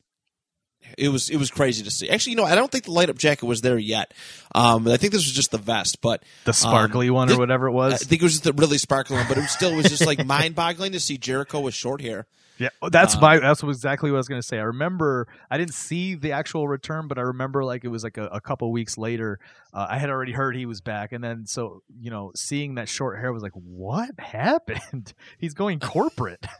It 0.97 1.09
was 1.09 1.29
it 1.29 1.35
was 1.35 1.51
crazy 1.51 1.83
to 1.83 1.91
see. 1.91 2.09
Actually, 2.09 2.31
you 2.31 2.37
know, 2.37 2.45
I 2.45 2.55
don't 2.55 2.71
think 2.71 2.85
the 2.85 2.91
light 2.91 3.09
up 3.09 3.17
jacket 3.17 3.45
was 3.45 3.59
there 3.59 3.77
yet. 3.77 4.13
Um, 4.55 4.87
I 4.87 4.95
think 4.95 5.11
this 5.11 5.25
was 5.25 5.33
just 5.33 5.51
the 5.51 5.57
vest, 5.57 5.99
but 5.99 6.23
The 6.45 6.53
sparkly 6.53 7.09
one 7.09 7.29
or 7.29 7.37
whatever 7.37 7.67
it 7.67 7.73
was. 7.73 7.95
I 7.95 7.97
think 7.97 8.21
it 8.21 8.23
was 8.23 8.31
just 8.31 8.45
the 8.45 8.53
really 8.53 8.77
sparkly 8.77 9.17
one. 9.17 9.25
But 9.27 9.37
it 9.37 9.41
was 9.41 9.51
still 9.51 9.71
it 9.73 9.75
was 9.75 9.89
just 9.89 10.05
like 10.05 10.25
mind 10.25 10.55
boggling 10.55 10.93
to 10.93 11.01
see 11.01 11.17
Jericho 11.17 11.59
with 11.59 11.73
short 11.73 11.99
hair. 12.01 12.25
Yeah, 12.59 12.69
oh, 12.81 12.89
that's 12.89 13.15
Um, 13.15 13.21
my. 13.21 13.39
That's 13.39 13.61
exactly 13.63 14.09
what 14.11 14.17
I 14.17 14.19
was 14.19 14.27
gonna 14.27 14.41
say. 14.41 14.57
I 14.57 14.63
remember 14.63 15.27
I 15.49 15.57
didn't 15.57 15.73
see 15.73 16.15
the 16.15 16.31
actual 16.31 16.67
return, 16.67 17.07
but 17.07 17.17
I 17.17 17.21
remember 17.21 17.63
like 17.63 17.83
it 17.83 17.89
was 17.89 18.03
like 18.03 18.17
a, 18.17 18.25
a 18.27 18.41
couple 18.41 18.71
weeks 18.71 18.97
later. 18.97 19.39
Uh, 19.73 19.87
I 19.89 19.97
had 19.99 20.09
already 20.09 20.31
heard 20.31 20.55
he 20.55 20.65
was 20.65 20.81
back, 20.81 21.11
and 21.11 21.23
then 21.23 21.45
so 21.45 21.83
you 21.99 22.09
know, 22.09 22.31
seeing 22.35 22.75
that 22.75 22.89
short 22.89 23.19
hair 23.19 23.31
was 23.31 23.43
like, 23.43 23.53
what 23.53 24.09
happened? 24.19 25.13
He's 25.37 25.53
going 25.53 25.79
corporate. 25.79 26.45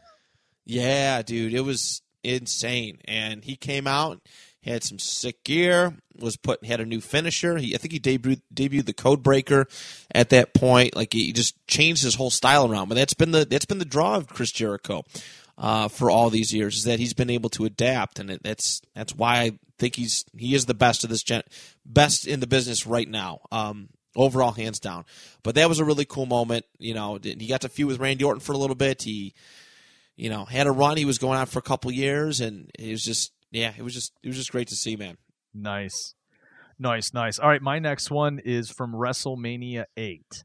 Yeah, 0.70 1.22
dude, 1.22 1.54
it 1.54 1.62
was 1.62 2.02
insane. 2.26 3.00
And 3.06 3.42
he 3.46 3.56
came 3.56 3.88
out, 3.88 4.20
had 4.62 4.84
some 4.84 5.00
sick 5.00 5.46
gear, 5.46 5.96
was 6.20 6.36
put 6.36 6.66
had 6.66 6.82
a 6.82 6.86
new 6.86 7.00
finisher. 7.00 7.56
He, 7.58 7.74
I 7.74 7.78
think 7.78 7.94
he 7.94 8.02
debuted 8.02 8.42
debuted 8.54 8.86
the 8.86 8.92
Code 8.94 9.24
Breaker 9.24 9.68
at 10.14 10.30
that 10.32 10.54
point. 10.54 10.94
Like 10.94 11.14
he 11.14 11.32
just 11.32 11.56
changed 11.68 12.04
his 12.04 12.16
whole 12.16 12.30
style 12.32 12.70
around. 12.70 12.90
But 12.90 12.96
that's 12.96 13.14
been 13.14 13.32
the 13.32 13.46
that's 13.46 13.64
been 13.64 13.80
the 13.80 13.86
draw 13.86 14.16
of 14.16 14.28
Chris 14.28 14.52
Jericho 14.52 15.04
uh, 15.58 15.88
for 15.88 16.10
all 16.12 16.30
these 16.30 16.54
years 16.54 16.78
is 16.78 16.84
that 16.84 17.00
he's 17.00 17.14
been 17.14 17.30
able 17.30 17.50
to 17.52 17.66
adapt, 17.66 18.20
and 18.20 18.30
it, 18.30 18.42
that's 18.44 18.82
that's 18.94 19.16
why 19.16 19.42
I 19.42 19.60
think 19.80 19.96
he's 19.96 20.26
he 20.36 20.56
is 20.56 20.66
the 20.66 20.74
best 20.74 21.04
of 21.04 21.10
this 21.10 21.24
gen, 21.24 21.44
best 21.86 22.28
in 22.28 22.40
the 22.40 22.48
business 22.48 22.86
right 22.86 23.08
now. 23.08 23.40
Um, 23.52 23.90
overall, 24.16 24.52
hands 24.52 24.80
down. 24.80 25.06
But 25.44 25.56
that 25.56 25.70
was 25.70 25.80
a 25.80 25.86
really 25.86 26.06
cool 26.06 26.26
moment. 26.26 26.66
You 26.80 26.94
know, 26.94 27.20
he 27.22 27.48
got 27.48 27.62
to 27.62 27.70
feud 27.70 27.88
with 27.88 28.00
Randy 28.00 28.24
Orton 28.24 28.42
for 28.42 28.54
a 28.54 28.58
little 28.58 28.76
bit. 28.76 29.04
He 29.04 29.34
you 30.18 30.32
know, 30.32 30.44
had 30.44 30.68
a 30.68 30.72
run. 30.72 30.98
He 30.98 31.06
was 31.06 31.20
going 31.20 31.40
on 31.40 31.46
for 31.46 31.60
a 31.60 31.64
couple 31.64 31.92
years, 31.92 32.42
and 32.42 32.70
it 32.78 32.92
was 32.92 33.04
just, 33.04 33.32
yeah, 33.52 33.72
it 33.78 33.84
was 33.84 33.94
just, 33.94 34.12
it 34.24 34.28
was 34.28 34.36
just 34.36 34.52
great 34.52 34.68
to 34.70 34.76
see, 34.76 34.96
man. 34.96 35.18
Nice. 35.54 36.16
Nice, 36.80 37.14
nice. 37.14 37.40
All 37.40 37.48
right, 37.48 37.62
my 37.62 37.80
next 37.80 38.12
one 38.12 38.40
is 38.40 38.70
from 38.70 38.94
WrestleMania 38.94 39.86
8. 39.96 40.44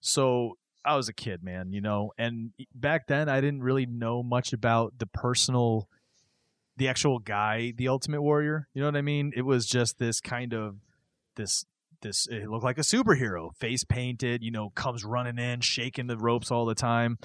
So 0.00 0.57
I 0.84 0.96
was 0.96 1.08
a 1.08 1.12
kid, 1.12 1.42
man, 1.42 1.72
you 1.72 1.80
know, 1.80 2.12
and 2.18 2.52
back 2.74 3.06
then 3.08 3.28
I 3.28 3.40
didn't 3.40 3.62
really 3.62 3.86
know 3.86 4.22
much 4.22 4.52
about 4.52 4.94
the 4.98 5.06
personal, 5.06 5.88
the 6.76 6.88
actual 6.88 7.18
guy, 7.18 7.72
the 7.76 7.88
Ultimate 7.88 8.22
Warrior. 8.22 8.68
You 8.74 8.82
know 8.82 8.88
what 8.88 8.96
I 8.96 9.02
mean? 9.02 9.32
It 9.36 9.42
was 9.42 9.66
just 9.66 9.98
this 9.98 10.20
kind 10.20 10.54
of, 10.54 10.76
this, 11.36 11.64
this, 12.00 12.26
it 12.28 12.48
looked 12.48 12.64
like 12.64 12.78
a 12.78 12.82
superhero, 12.82 13.54
face 13.56 13.84
painted, 13.84 14.42
you 14.42 14.50
know, 14.50 14.70
comes 14.70 15.04
running 15.04 15.38
in, 15.38 15.60
shaking 15.60 16.06
the 16.06 16.16
ropes 16.16 16.50
all 16.50 16.64
the 16.64 16.74
time. 16.74 17.18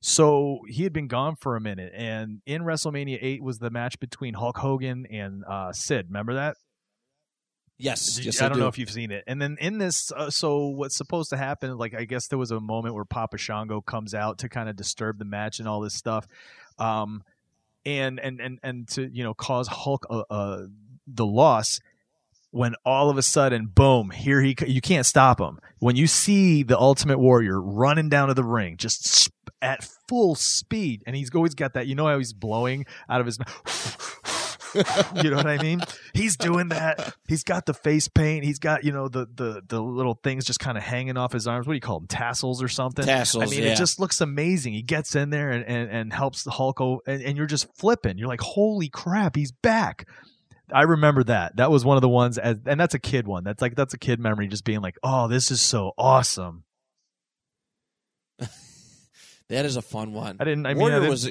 So 0.00 0.60
he 0.68 0.82
had 0.82 0.92
been 0.92 1.08
gone 1.08 1.34
for 1.34 1.56
a 1.56 1.60
minute, 1.62 1.92
and 1.96 2.42
in 2.44 2.62
WrestleMania 2.62 3.18
8 3.22 3.42
was 3.42 3.58
the 3.58 3.70
match 3.70 3.98
between 3.98 4.34
Hulk 4.34 4.58
Hogan 4.58 5.06
and 5.06 5.44
uh, 5.48 5.72
Sid. 5.72 6.08
Remember 6.08 6.34
that? 6.34 6.58
Yes, 7.76 8.20
yes, 8.24 8.40
I, 8.40 8.46
I 8.46 8.48
don't 8.48 8.58
do. 8.58 8.62
know 8.62 8.68
if 8.68 8.78
you've 8.78 8.90
seen 8.90 9.10
it. 9.10 9.24
And 9.26 9.42
then 9.42 9.56
in 9.60 9.78
this, 9.78 10.12
uh, 10.12 10.30
so 10.30 10.66
what's 10.68 10.96
supposed 10.96 11.30
to 11.30 11.36
happen? 11.36 11.76
Like, 11.76 11.94
I 11.94 12.04
guess 12.04 12.28
there 12.28 12.38
was 12.38 12.52
a 12.52 12.60
moment 12.60 12.94
where 12.94 13.04
Papa 13.04 13.36
Shango 13.36 13.80
comes 13.80 14.14
out 14.14 14.38
to 14.38 14.48
kind 14.48 14.68
of 14.68 14.76
disturb 14.76 15.18
the 15.18 15.24
match 15.24 15.58
and 15.58 15.66
all 15.66 15.80
this 15.80 15.94
stuff, 15.94 16.26
um, 16.78 17.24
and 17.84 18.20
and 18.20 18.40
and 18.40 18.58
and 18.62 18.88
to 18.90 19.10
you 19.12 19.24
know 19.24 19.34
cause 19.34 19.66
Hulk 19.66 20.06
uh, 20.08 20.22
uh, 20.30 20.66
the 21.06 21.26
loss. 21.26 21.80
When 22.52 22.76
all 22.86 23.10
of 23.10 23.18
a 23.18 23.22
sudden, 23.22 23.66
boom! 23.66 24.10
Here 24.10 24.40
he 24.40 24.54
you 24.68 24.80
can't 24.80 25.04
stop 25.04 25.40
him. 25.40 25.58
When 25.80 25.96
you 25.96 26.06
see 26.06 26.62
the 26.62 26.78
Ultimate 26.78 27.18
Warrior 27.18 27.60
running 27.60 28.08
down 28.08 28.28
to 28.28 28.34
the 28.34 28.44
ring, 28.44 28.76
just 28.76 29.28
at 29.60 29.82
full 30.08 30.36
speed, 30.36 31.02
and 31.04 31.16
he's 31.16 31.34
always 31.34 31.56
got 31.56 31.74
that. 31.74 31.88
You 31.88 31.96
know 31.96 32.06
how 32.06 32.18
he's 32.18 32.32
blowing 32.32 32.86
out 33.08 33.20
of 33.20 33.26
his 33.26 33.40
mouth. 33.40 34.43
you 35.22 35.30
know 35.30 35.36
what 35.36 35.46
I 35.46 35.58
mean? 35.62 35.80
He's 36.12 36.36
doing 36.36 36.68
that. 36.68 37.14
He's 37.28 37.44
got 37.44 37.66
the 37.66 37.74
face 37.74 38.08
paint. 38.08 38.44
He's 38.44 38.58
got 38.58 38.84
you 38.84 38.92
know 38.92 39.08
the 39.08 39.26
the 39.34 39.62
the 39.66 39.80
little 39.82 40.18
things 40.22 40.44
just 40.44 40.60
kind 40.60 40.76
of 40.76 40.84
hanging 40.84 41.16
off 41.16 41.32
his 41.32 41.46
arms. 41.46 41.66
What 41.66 41.72
do 41.72 41.76
you 41.76 41.80
call 41.80 42.00
them? 42.00 42.08
Tassels 42.08 42.62
or 42.62 42.68
something? 42.68 43.04
Tassels, 43.04 43.42
I 43.44 43.46
mean, 43.46 43.62
yeah. 43.62 43.72
it 43.72 43.76
just 43.76 44.00
looks 44.00 44.20
amazing. 44.20 44.72
He 44.72 44.82
gets 44.82 45.14
in 45.14 45.30
there 45.30 45.50
and 45.50 45.64
and, 45.64 45.90
and 45.90 46.12
helps 46.12 46.42
the 46.44 46.50
Hulk, 46.50 46.80
o- 46.80 47.02
and, 47.06 47.22
and 47.22 47.36
you're 47.36 47.46
just 47.46 47.74
flipping. 47.76 48.18
You're 48.18 48.28
like, 48.28 48.40
holy 48.40 48.88
crap, 48.88 49.36
he's 49.36 49.52
back. 49.52 50.08
I 50.72 50.82
remember 50.82 51.22
that. 51.24 51.56
That 51.56 51.70
was 51.70 51.84
one 51.84 51.96
of 51.96 52.00
the 52.02 52.08
ones, 52.08 52.38
as, 52.38 52.56
and 52.66 52.80
that's 52.80 52.94
a 52.94 52.98
kid 52.98 53.28
one. 53.28 53.44
That's 53.44 53.60
like 53.60 53.74
that's 53.76 53.94
a 53.94 53.98
kid 53.98 54.18
memory, 54.18 54.48
just 54.48 54.64
being 54.64 54.80
like, 54.80 54.96
oh, 55.02 55.28
this 55.28 55.50
is 55.50 55.60
so 55.60 55.92
awesome. 55.98 56.64
that 59.48 59.64
is 59.64 59.76
a 59.76 59.82
fun 59.82 60.12
one. 60.12 60.36
I 60.40 60.44
didn't. 60.44 60.66
I 60.66 60.74
mean, 60.74 60.78
I 60.78 60.80
Warrior 60.80 61.00
didn't- 61.00 61.10
was, 61.10 61.30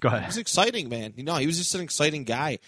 go 0.00 0.10
he 0.10 0.26
was 0.26 0.36
exciting, 0.36 0.88
man. 0.88 1.14
You 1.16 1.24
know, 1.24 1.36
he 1.36 1.46
was 1.46 1.58
just 1.58 1.74
an 1.74 1.80
exciting 1.80 2.24
guy. 2.24 2.58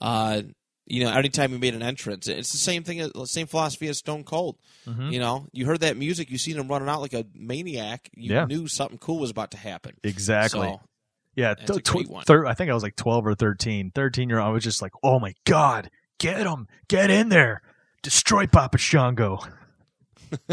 Uh, 0.00 0.42
you 0.86 1.02
know, 1.04 1.10
anytime 1.12 1.50
he 1.50 1.58
made 1.58 1.74
an 1.74 1.82
entrance, 1.82 2.28
it's 2.28 2.52
the 2.52 2.58
same 2.58 2.82
thing, 2.84 2.98
the 3.14 3.26
same 3.26 3.46
philosophy 3.46 3.88
as 3.88 3.98
Stone 3.98 4.24
Cold. 4.24 4.56
Mhm. 4.86 5.12
You 5.12 5.18
know, 5.18 5.46
you 5.52 5.64
heard 5.64 5.80
that 5.80 5.96
music, 5.96 6.30
you 6.30 6.36
seen 6.36 6.56
him 6.58 6.68
running 6.68 6.88
out 6.88 7.00
like 7.00 7.14
a 7.14 7.24
maniac. 7.34 8.10
You 8.14 8.34
Yeah. 8.34 8.44
knew 8.44 8.66
something 8.68 8.98
cool 8.98 9.18
was 9.18 9.30
about 9.30 9.50
to 9.52 9.56
happen. 9.56 9.94
Exactly. 10.02 10.68
So, 10.68 10.80
Yeah, 11.36 11.52
a 11.52 11.80
tw- 11.80 12.26
thir- 12.26 12.46
I 12.46 12.52
think 12.54 12.70
I 12.70 12.74
was 12.74 12.82
like 12.82 12.96
12 12.96 13.26
or 13.26 13.34
13. 13.34 13.90
13 13.92 14.28
year 14.28 14.38
old, 14.40 14.48
I 14.48 14.50
was 14.52 14.62
just 14.62 14.82
like, 14.82 14.92
oh 15.02 15.18
my 15.18 15.32
God, 15.44 15.90
get 16.18 16.46
him, 16.46 16.68
get 16.88 17.10
in 17.10 17.30
there, 17.30 17.62
destroy 18.02 18.46
Papa 18.46 18.76
Shango. 18.78 19.40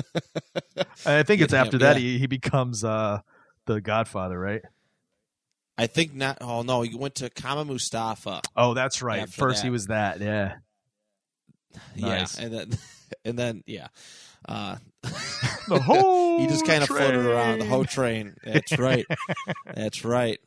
I 1.05 1.23
think 1.23 1.41
it's 1.41 1.53
him, 1.53 1.59
after 1.59 1.77
that 1.79 1.95
yeah. 1.97 1.99
he, 2.01 2.19
he 2.19 2.27
becomes 2.27 2.83
uh, 2.83 3.19
the 3.65 3.81
Godfather, 3.81 4.39
right? 4.39 4.61
I 5.77 5.87
think 5.87 6.13
not. 6.13 6.37
Oh 6.41 6.61
no, 6.61 6.81
he 6.81 6.95
went 6.95 7.15
to 7.15 7.29
Kama 7.29 7.65
Mustafa. 7.65 8.41
Oh, 8.55 8.73
that's 8.73 9.01
right. 9.01 9.27
First 9.27 9.63
he 9.63 9.69
was 9.69 9.87
that, 9.87 10.19
yeah. 10.21 10.55
Nice. 11.95 12.37
Yeah, 12.37 12.45
and 12.45 12.53
then 12.53 12.77
and 13.25 13.39
then 13.39 13.63
yeah. 13.65 13.87
Uh, 14.47 14.77
The 15.67 15.79
whole 15.79 16.39
he 16.41 16.47
just 16.47 16.65
kind 16.65 16.81
of 16.83 16.89
floated 16.89 17.25
around 17.25 17.59
the 17.59 17.65
whole 17.65 17.85
train. 17.85 18.35
That's 18.43 18.77
right. 18.77 19.05
That's 19.73 20.03
right. 20.03 20.39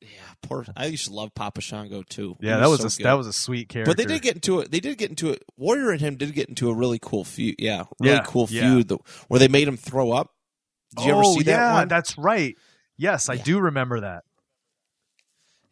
Yeah, 0.00 0.08
poor. 0.42 0.64
I 0.74 0.86
used 0.86 1.08
to 1.08 1.12
love 1.12 1.34
Papa 1.34 1.60
Shango 1.60 2.02
too. 2.02 2.36
Yeah, 2.40 2.58
that 2.58 2.70
was 2.70 2.80
so 2.80 2.86
a 2.86 2.90
good. 2.90 3.04
that 3.04 3.12
was 3.14 3.26
a 3.26 3.32
sweet 3.32 3.68
character. 3.68 3.90
But 3.90 3.98
they 3.98 4.06
did 4.06 4.22
get 4.22 4.36
into 4.36 4.60
it. 4.60 4.70
They 4.70 4.80
did 4.80 4.96
get 4.96 5.10
into 5.10 5.30
it. 5.30 5.42
Warrior 5.58 5.90
and 5.90 6.00
him 6.00 6.16
did 6.16 6.32
get 6.34 6.48
into 6.48 6.70
a 6.70 6.74
really 6.74 6.98
cool 7.00 7.24
feud. 7.24 7.56
Yeah, 7.58 7.84
really 8.00 8.16
Yeah, 8.16 8.22
cool 8.24 8.46
yeah. 8.50 8.62
feud 8.62 8.88
that, 8.88 8.98
where 9.28 9.38
they 9.38 9.48
made 9.48 9.68
him 9.68 9.76
throw 9.76 10.12
up. 10.12 10.30
Did 10.96 11.06
you 11.06 11.12
oh, 11.12 11.18
ever 11.18 11.24
see 11.24 11.42
that 11.44 11.50
yeah, 11.50 11.74
one? 11.74 11.88
that's 11.88 12.16
right. 12.16 12.56
Yes, 12.96 13.28
I 13.28 13.36
do 13.36 13.60
remember 13.60 14.00
that. 14.00 14.24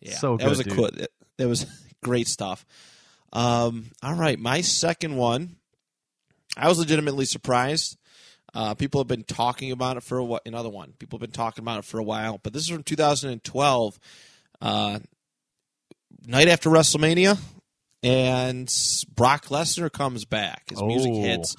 Yeah, 0.00 0.14
So 0.16 0.36
that 0.36 0.48
was 0.48 0.60
a 0.60 0.64
good, 0.64 0.74
cool. 0.74 0.90
That, 0.92 1.10
that 1.38 1.48
was 1.48 1.66
great 2.02 2.28
stuff. 2.28 2.64
Um, 3.32 3.90
all 4.02 4.14
right, 4.14 4.38
my 4.38 4.60
second 4.60 5.16
one. 5.16 5.56
I 6.56 6.68
was 6.68 6.78
legitimately 6.78 7.24
surprised. 7.26 7.96
Uh, 8.54 8.74
people 8.74 9.00
have 9.00 9.06
been 9.08 9.22
talking 9.24 9.70
about 9.70 9.96
it 9.98 10.02
for 10.02 10.18
a 10.18 10.24
while. 10.24 10.40
Another 10.46 10.70
one. 10.70 10.94
People 10.98 11.18
have 11.18 11.28
been 11.28 11.36
talking 11.36 11.62
about 11.62 11.78
it 11.80 11.84
for 11.84 11.98
a 11.98 12.02
while, 12.02 12.38
but 12.42 12.52
this 12.52 12.62
is 12.62 12.68
from 12.70 12.82
2012. 12.82 13.98
Uh, 14.60 14.98
night 16.26 16.48
after 16.48 16.70
WrestleMania, 16.70 17.38
and 18.02 18.72
Brock 19.14 19.46
Lesnar 19.46 19.92
comes 19.92 20.24
back. 20.24 20.70
His 20.70 20.82
music 20.82 21.12
Oh. 21.14 21.20
hits, 21.20 21.54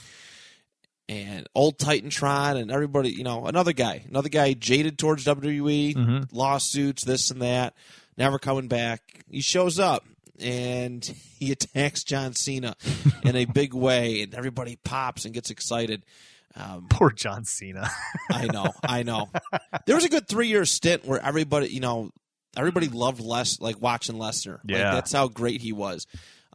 and 1.08 1.48
old 1.56 1.78
Titantron 1.78 2.60
and 2.60 2.72
everybody, 2.72 3.12
you 3.12 3.24
know, 3.24 3.46
another 3.46 3.74
guy, 3.74 4.04
another 4.10 4.30
guy 4.30 4.54
jaded 4.54 4.98
towards 4.98 5.24
WWE, 5.26 5.94
Mhm. 5.96 6.28
lawsuits, 6.32 7.04
this 7.04 7.32
and 7.32 7.42
that, 7.42 7.74
never 8.20 8.38
coming 8.38 8.68
back. 8.68 9.24
He 9.32 9.42
shows 9.42 9.80
up 9.80 10.06
and 10.40 11.04
he 11.40 11.52
attacks 11.52 12.04
John 12.04 12.34
Cena 12.34 12.76
in 13.24 13.36
a 13.36 13.46
big 13.46 13.74
way, 13.74 14.22
and 14.22 14.36
everybody 14.36 14.78
pops 14.84 15.26
and 15.26 15.34
gets 15.34 15.50
excited. 15.50 16.06
Um, 16.56 16.88
Poor 16.90 17.12
John 17.12 17.46
Cena. 17.46 17.90
I 18.32 18.48
know, 18.48 18.72
I 18.84 19.04
know. 19.04 19.30
There 19.86 19.96
was 19.96 20.06
a 20.06 20.10
good 20.10 20.28
three 20.28 20.48
year 20.48 20.66
stint 20.66 21.06
where 21.06 21.20
everybody, 21.24 21.70
you 21.70 21.80
know, 21.80 22.12
everybody 22.58 22.88
loved 22.88 23.22
Les, 23.22 23.60
like 23.62 23.82
watching 23.82 24.16
Lesnar. 24.16 24.56
Like, 24.64 24.78
Yeah. 24.78 24.94
that's 24.94 25.12
how 25.14 25.28
great 25.28 25.62
he 25.62 25.72
was. 25.72 26.06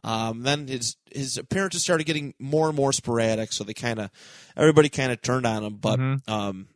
Um, 0.03 0.43
then 0.43 0.67
his 0.67 0.97
his 1.11 1.37
appearances 1.39 1.81
started 1.81 2.03
getting 2.05 2.35
more 2.37 2.67
and 2.67 2.75
more 2.75 2.93
sporadic, 2.93 3.51
so 3.51 3.63
they 3.63 3.73
kind 3.73 3.97
of 3.99 4.11
everybody 4.55 4.87
kind 4.89 5.11
of 5.11 5.19
turned 5.21 5.47
on 5.47 5.63
him. 5.63 5.77
But 5.77 5.99
Mhm. 5.99 6.29
um, 6.29 6.67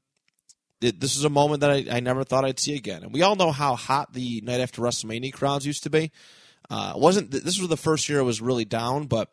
it, 0.82 1.00
this 1.00 1.16
is 1.16 1.24
a 1.24 1.30
moment 1.30 1.62
that 1.62 1.72
I, 1.72 1.86
I 1.92 2.00
never 2.00 2.24
thought 2.24 2.46
I'd 2.46 2.60
see 2.60 2.76
again. 2.76 3.04
And 3.04 3.14
we 3.14 3.22
all 3.22 3.36
know 3.36 3.52
how 3.52 3.76
hot 3.76 4.14
the 4.14 4.42
night 4.42 4.62
after 4.62 4.82
WrestleMania 4.82 5.34
crowds 5.34 5.66
used 5.66 5.84
to 5.84 5.90
be. 5.90 6.12
Uh, 6.70 6.94
wasn't 6.96 7.32
this 7.32 7.60
was 7.60 7.68
the 7.68 7.78
first 7.78 8.08
year 8.10 8.20
it 8.20 8.24
was 8.24 8.42
really 8.42 8.66
down, 8.66 9.08
but 9.08 9.30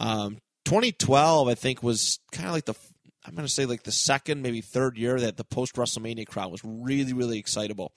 um, 0.00 0.38
2012 0.64 1.48
I 1.48 1.54
think 1.54 1.82
was 1.82 2.18
kind 2.32 2.48
of 2.48 2.54
like 2.54 2.64
the 2.64 2.74
I'm 3.24 3.34
going 3.34 3.46
to 3.46 3.52
say 3.52 3.66
like 3.66 3.82
the 3.82 3.92
second 3.92 4.40
maybe 4.40 4.62
third 4.62 4.96
year 4.96 5.20
that 5.20 5.36
the 5.36 5.44
post 5.44 5.74
WrestleMania 5.76 6.26
crowd 6.26 6.50
was 6.50 6.62
really 6.64 7.12
really 7.12 7.38
excitable, 7.38 7.92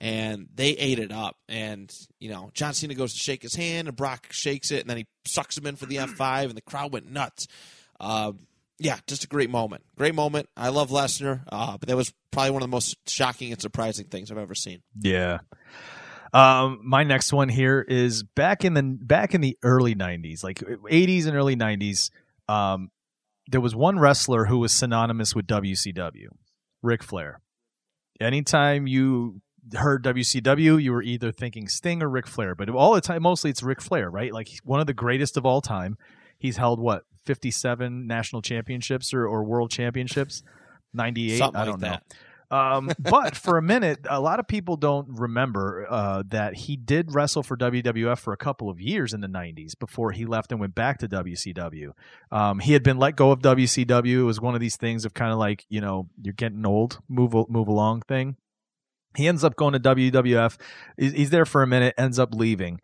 and 0.00 0.48
they 0.54 0.70
ate 0.70 1.00
it 1.00 1.10
up. 1.10 1.36
And 1.48 1.92
you 2.20 2.30
know 2.30 2.50
John 2.54 2.74
Cena 2.74 2.94
goes 2.94 3.12
to 3.12 3.18
shake 3.18 3.42
his 3.42 3.56
hand, 3.56 3.88
and 3.88 3.96
Brock 3.96 4.28
shakes 4.30 4.70
it, 4.70 4.82
and 4.82 4.90
then 4.90 4.98
he 4.98 5.06
sucks 5.26 5.58
him 5.58 5.66
in 5.66 5.74
for 5.74 5.86
the 5.86 5.96
F5, 5.96 6.44
and 6.44 6.54
the 6.54 6.62
crowd 6.62 6.92
went 6.92 7.10
nuts. 7.10 7.48
Uh, 7.98 8.32
yeah, 8.82 8.98
just 9.06 9.24
a 9.24 9.28
great 9.28 9.50
moment. 9.50 9.84
Great 9.96 10.14
moment. 10.14 10.48
I 10.56 10.68
love 10.68 10.90
Lesnar, 10.90 11.42
uh, 11.50 11.76
but 11.78 11.88
that 11.88 11.96
was 11.96 12.12
probably 12.30 12.50
one 12.50 12.62
of 12.62 12.68
the 12.68 12.74
most 12.74 12.96
shocking 13.08 13.52
and 13.52 13.60
surprising 13.60 14.06
things 14.06 14.30
I've 14.30 14.38
ever 14.38 14.54
seen. 14.54 14.82
Yeah. 14.98 15.38
Um, 16.32 16.80
my 16.82 17.04
next 17.04 17.32
one 17.32 17.48
here 17.48 17.84
is 17.86 18.22
back 18.22 18.64
in 18.64 18.74
the 18.74 18.82
back 18.82 19.34
in 19.34 19.40
the 19.40 19.56
early 19.62 19.94
'90s, 19.94 20.42
like 20.42 20.58
'80s 20.58 21.26
and 21.26 21.36
early 21.36 21.56
'90s. 21.56 22.10
Um, 22.48 22.90
there 23.48 23.60
was 23.60 23.74
one 23.76 23.98
wrestler 23.98 24.46
who 24.46 24.58
was 24.58 24.72
synonymous 24.72 25.34
with 25.34 25.46
WCW, 25.46 26.28
Ric 26.82 27.02
Flair. 27.02 27.40
Anytime 28.20 28.86
you 28.86 29.42
heard 29.74 30.04
WCW, 30.04 30.82
you 30.82 30.92
were 30.92 31.02
either 31.02 31.32
thinking 31.32 31.68
Sting 31.68 32.02
or 32.02 32.08
Ric 32.08 32.26
Flair, 32.26 32.54
but 32.54 32.68
all 32.70 32.94
the 32.94 33.00
time, 33.00 33.22
mostly 33.22 33.50
it's 33.50 33.62
Ric 33.62 33.80
Flair, 33.82 34.10
right? 34.10 34.32
Like 34.32 34.48
one 34.64 34.80
of 34.80 34.86
the 34.86 34.94
greatest 34.94 35.36
of 35.36 35.44
all 35.44 35.60
time. 35.60 35.96
He's 36.38 36.56
held 36.56 36.80
what 36.80 37.04
57 37.26 38.06
national 38.06 38.42
championships 38.42 39.12
or, 39.14 39.26
or 39.26 39.44
world 39.44 39.70
championships, 39.70 40.42
98. 40.94 41.38
Something 41.38 41.60
I 41.60 41.64
don't 41.64 41.80
know. 41.80 41.88
that. 41.88 42.04
Um, 42.52 42.90
but 42.98 43.34
for 43.34 43.56
a 43.56 43.62
minute, 43.62 44.00
a 44.08 44.20
lot 44.20 44.38
of 44.38 44.46
people 44.46 44.76
don't 44.76 45.08
remember 45.08 45.86
uh, 45.88 46.22
that 46.28 46.54
he 46.54 46.76
did 46.76 47.14
wrestle 47.14 47.42
for 47.42 47.56
WWF 47.56 48.18
for 48.18 48.32
a 48.32 48.36
couple 48.36 48.68
of 48.68 48.80
years 48.80 49.14
in 49.14 49.22
the 49.22 49.26
90s 49.26 49.72
before 49.78 50.12
he 50.12 50.26
left 50.26 50.52
and 50.52 50.60
went 50.60 50.74
back 50.74 50.98
to 50.98 51.08
WCW. 51.08 51.92
Um, 52.30 52.58
he 52.58 52.74
had 52.74 52.82
been 52.82 52.98
let 52.98 53.16
go 53.16 53.32
of 53.32 53.40
WCW. 53.40 54.20
It 54.20 54.22
was 54.24 54.40
one 54.40 54.54
of 54.54 54.60
these 54.60 54.76
things 54.76 55.04
of 55.04 55.14
kind 55.14 55.32
of 55.32 55.38
like, 55.38 55.64
you 55.70 55.80
know, 55.80 56.08
you're 56.20 56.34
getting 56.34 56.66
old, 56.66 57.00
move 57.08 57.32
move 57.48 57.68
along 57.68 58.02
thing. 58.02 58.36
He 59.16 59.26
ends 59.26 59.44
up 59.44 59.56
going 59.56 59.72
to 59.72 59.80
WWF. 59.80 60.58
He's 60.98 61.12
he's 61.12 61.30
there 61.30 61.46
for 61.46 61.62
a 61.62 61.66
minute, 61.66 61.94
ends 61.96 62.18
up 62.18 62.34
leaving 62.34 62.80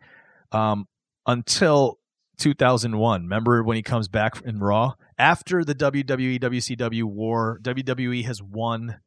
um, 0.51 0.87
until 1.27 1.98
2001. 2.39 3.23
Remember 3.23 3.63
when 3.63 3.75
he 3.75 3.83
comes 3.83 4.07
back 4.07 4.41
in 4.43 4.59
Raw? 4.59 4.93
After 5.17 5.63
the 5.63 5.75
WWE 5.75 6.39
WCW 6.39 7.03
war, 7.03 7.59
WWE 7.61 8.25
has 8.25 8.41
won 8.41 8.99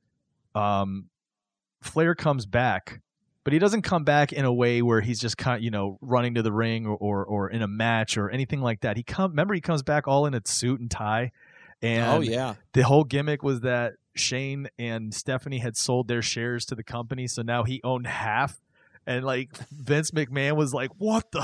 um, 0.55 1.09
Flair 1.81 2.15
comes 2.15 2.47
back, 2.47 3.01
but 3.45 3.53
he 3.53 3.59
doesn't 3.59 3.83
come 3.83 4.05
back 4.05 4.33
in 4.33 4.45
a 4.45 4.53
way 4.53 4.83
where 4.83 5.01
he's 5.01 5.19
just 5.19 5.37
kind 5.37 5.57
of, 5.57 5.63
you 5.63 5.71
know, 5.71 5.99
running 6.01 6.35
to 6.35 6.43
the 6.43 6.53
ring 6.53 6.87
or, 6.87 6.97
or, 6.97 7.25
or 7.25 7.51
in 7.51 7.63
a 7.63 7.69
match 7.69 8.17
or 8.17 8.31
anything 8.31 8.61
like 8.61 8.83
that. 8.83 8.97
He 8.97 9.03
come, 9.03 9.33
remember 9.33 9.55
he 9.55 9.61
comes 9.61 9.83
back 9.83 10.07
all 10.07 10.27
in 10.27 10.35
a 10.35 10.43
suit 10.45 10.81
and 10.81 10.91
tie. 10.91 11.33
And 11.81 12.07
oh 12.07 12.21
yeah, 12.21 12.55
the 12.75 12.83
whole 12.83 13.03
gimmick 13.03 13.43
was 13.43 13.63
that 13.63 13.95
Shane 14.15 14.69
and 14.79 15.13
Stephanie 15.13 15.59
had 15.59 15.77
sold 15.77 16.07
their 16.07 16.23
shares 16.23 16.65
to 16.67 16.77
the 16.77 16.85
company, 16.85 17.27
so 17.27 17.43
now 17.43 17.65
he 17.65 17.81
owned 17.83 18.07
half. 18.07 18.61
And 19.05 19.25
like 19.25 19.51
Vince 19.73 20.13
McMahon 20.13 20.55
was 20.55 20.73
like, 20.73 20.91
"What 20.99 21.33
the?" 21.33 21.41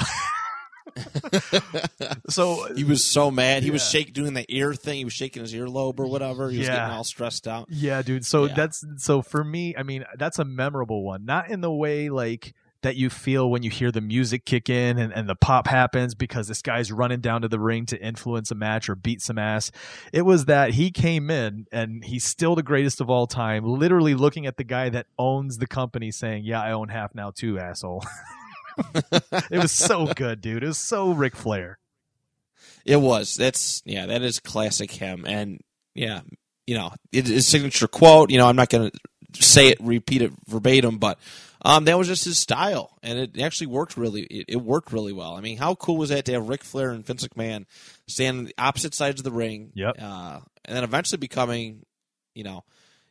so 2.29 2.73
he 2.77 2.85
was 2.85 3.05
so 3.05 3.31
mad. 3.31 3.63
He 3.63 3.71
was 3.71 3.83
Yeah. 3.83 4.01
shaking, 4.01 4.13
doing 4.13 4.35
the 4.35 4.45
ear 4.49 4.75
thing. 4.75 4.99
He 4.99 5.05
was 5.05 5.13
shaking 5.13 5.43
his 5.43 5.55
earlobe 5.55 5.99
or 5.99 6.07
whatever. 6.07 6.51
He 6.51 6.59
was 6.59 6.67
Yeah. 6.69 6.77
getting 6.77 6.93
all 6.97 7.05
stressed 7.05 7.47
out. 7.49 7.67
Yeah, 7.71 8.03
dude. 8.03 8.25
So 8.25 8.47
Yeah. 8.47 8.55
that's 8.55 8.85
so 8.99 9.23
for 9.23 9.45
me, 9.45 9.75
I 9.77 9.83
mean, 9.83 10.05
that's 10.19 10.39
a 10.39 10.45
memorable 10.45 11.03
one. 11.05 11.25
Not 11.25 11.51
in 11.51 11.61
the 11.61 11.73
way 11.73 12.09
like 12.09 12.55
that 12.83 12.95
you 12.95 13.11
feel 13.11 13.51
when 13.51 13.65
you 13.65 13.71
hear 13.71 13.91
the 13.91 14.01
music 14.01 14.45
kick 14.45 14.71
in 14.71 14.99
and, 14.99 15.13
and 15.13 15.29
the 15.29 15.35
pop 15.35 15.67
happens 15.67 16.15
because 16.15 16.47
this 16.47 16.63
guy's 16.63 16.93
running 16.93 17.21
down 17.21 17.43
to 17.43 17.49
the 17.49 17.59
ring 17.59 17.85
to 17.87 18.01
influence 18.01 18.53
a 18.53 18.55
match 18.55 18.89
or 18.89 18.95
beat 18.95 19.21
some 19.21 19.37
ass. 19.37 19.73
It 20.13 20.23
was 20.23 20.45
that 20.45 20.75
he 20.75 20.93
came 20.93 21.29
in 21.29 21.67
and 21.73 22.05
he's 22.05 22.23
still 22.23 22.55
the 22.55 22.63
greatest 22.63 23.01
of 23.01 23.11
all 23.11 23.27
time, 23.27 23.65
literally 23.65 24.15
looking 24.15 24.47
at 24.47 24.59
the 24.59 24.65
guy 24.65 24.91
that 24.91 25.07
owns 25.19 25.59
the 25.59 25.67
company 25.67 26.13
saying, 26.13 26.45
Yeah, 26.45 26.63
I 26.63 26.71
own 26.71 26.89
half 26.89 27.17
now 27.17 27.33
too, 27.33 27.59
asshole. 27.59 28.05
it 29.51 29.59
was 29.61 29.73
so 29.73 30.07
good, 30.15 30.41
dude. 30.41 30.63
It 30.63 30.69
was 30.69 30.79
so 30.79 31.13
Ric 31.13 31.37
Flair. 31.37 31.79
It 32.85 32.97
was. 32.97 33.37
That's 33.37 33.83
yeah. 33.85 34.07
That 34.07 34.23
is 34.23 34.41
classic 34.41 34.91
him. 34.91 35.25
And 35.27 35.61
yeah, 35.95 36.21
you 36.67 36.77
know, 36.77 36.93
it, 37.13 37.27
his 37.27 37.47
signature 37.47 37.89
quote. 37.89 38.31
You 38.31 38.39
know, 38.39 38.49
I'm 38.49 38.57
not 38.57 38.69
going 38.69 38.91
to 38.91 39.43
say 39.43 39.69
it, 39.69 39.79
repeat 39.81 40.23
it 40.23 40.33
verbatim, 40.47 40.99
but 40.99 41.19
um, 41.63 41.85
that 41.85 41.99
was 41.99 42.07
just 42.07 42.25
his 42.25 42.39
style, 42.39 42.97
and 43.03 43.19
it 43.19 43.41
actually 43.41 43.67
worked 43.69 43.97
really. 43.97 44.23
It, 44.23 44.45
it 44.49 44.57
worked 44.57 44.93
really 44.93 45.13
well. 45.13 45.35
I 45.35 45.41
mean, 45.41 45.59
how 45.59 45.75
cool 45.75 45.97
was 45.97 46.11
that 46.11 46.25
to 46.27 46.33
have 46.33 46.49
Ric 46.49 46.63
Flair 46.63 46.91
and 46.91 47.05
Vince 47.05 47.27
McMahon 47.27 47.67
stand 48.07 48.39
on 48.39 48.45
the 48.45 48.55
opposite 48.59 48.95
sides 48.95 49.21
of 49.21 49.25
the 49.25 49.33
ring? 49.33 49.73
Yep. 49.75 49.97
Uh, 50.01 50.41
and 50.65 50.77
then 50.77 50.85
eventually 50.85 51.19
becoming, 51.19 51.85
you 52.35 52.45
know. 52.45 52.65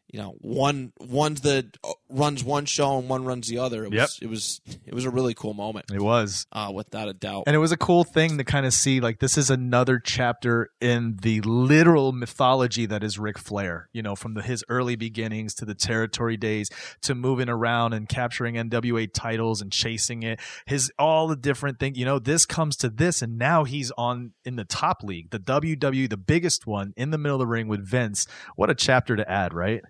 You 0.10 0.22
know, 0.22 0.36
one 0.40 0.94
one's 1.02 1.42
the 1.42 1.70
runs 2.10 2.44
one 2.44 2.66
show 2.66 2.98
and 3.00 3.10
one 3.10 3.26
runs 3.26 3.48
the 3.48 3.58
other. 3.58 3.84
It 3.84 3.92
was 3.92 3.98
Yep. 3.98 4.10
it 4.22 4.28
was 4.30 4.62
it 4.86 4.94
was 4.94 5.06
a 5.06 5.10
really 5.10 5.34
cool 5.34 5.54
moment, 5.54 5.88
It 5.94 6.02
was. 6.02 6.46
uh, 6.52 6.72
without 6.74 7.08
a 7.10 7.14
doubt. 7.14 7.44
And 7.48 7.56
it 7.56 7.60
was 7.60 7.72
a 7.72 7.78
cool 7.78 8.04
thing 8.04 8.38
to 8.38 8.44
kind 8.44 8.66
of 8.66 8.74
see 8.74 9.00
like 9.02 9.20
this 9.20 9.38
is 9.38 9.50
another 9.50 10.00
chapter 10.00 10.70
in 10.80 11.18
the 11.22 11.42
literal 11.42 12.12
mythology 12.14 12.86
that 12.86 13.04
is 13.04 13.20
Ric 13.20 13.38
Flair, 13.38 13.90
you 13.94 14.02
know, 14.02 14.16
from 14.16 14.36
the, 14.36 14.42
his 14.42 14.64
early 14.70 14.96
beginnings 14.96 15.54
to 15.56 15.66
the 15.66 15.76
territory 15.76 16.38
days 16.38 16.70
to 17.02 17.14
moving 17.16 17.50
around 17.50 17.94
and 17.94 18.08
capturing 18.08 18.56
NWA 18.56 19.12
titles 19.14 19.62
and 19.62 19.72
chasing 19.72 20.24
it. 20.24 20.40
His 20.66 20.92
all 20.98 21.28
the 21.28 21.36
different 21.36 21.80
things, 21.80 21.98
you 21.98 22.06
know, 22.06 22.20
this 22.20 22.46
comes 22.46 22.78
to 22.78 22.90
this 22.90 23.22
and 23.22 23.38
now 23.38 23.64
he's 23.64 23.92
on 23.98 24.32
in 24.46 24.56
the 24.56 24.66
top 24.66 25.04
league, 25.04 25.30
the 25.32 25.40
WWE, 25.40 26.10
the 26.10 26.18
biggest 26.18 26.66
one 26.66 26.94
in 26.96 27.12
the 27.12 27.18
middle 27.18 27.36
of 27.36 27.40
the 27.40 27.48
ring 27.48 27.68
with 27.68 27.86
Vince. 27.86 28.28
What 28.56 28.70
a 28.70 28.76
chapter 28.76 29.16
to 29.16 29.30
add, 29.30 29.54
right? 29.54 29.82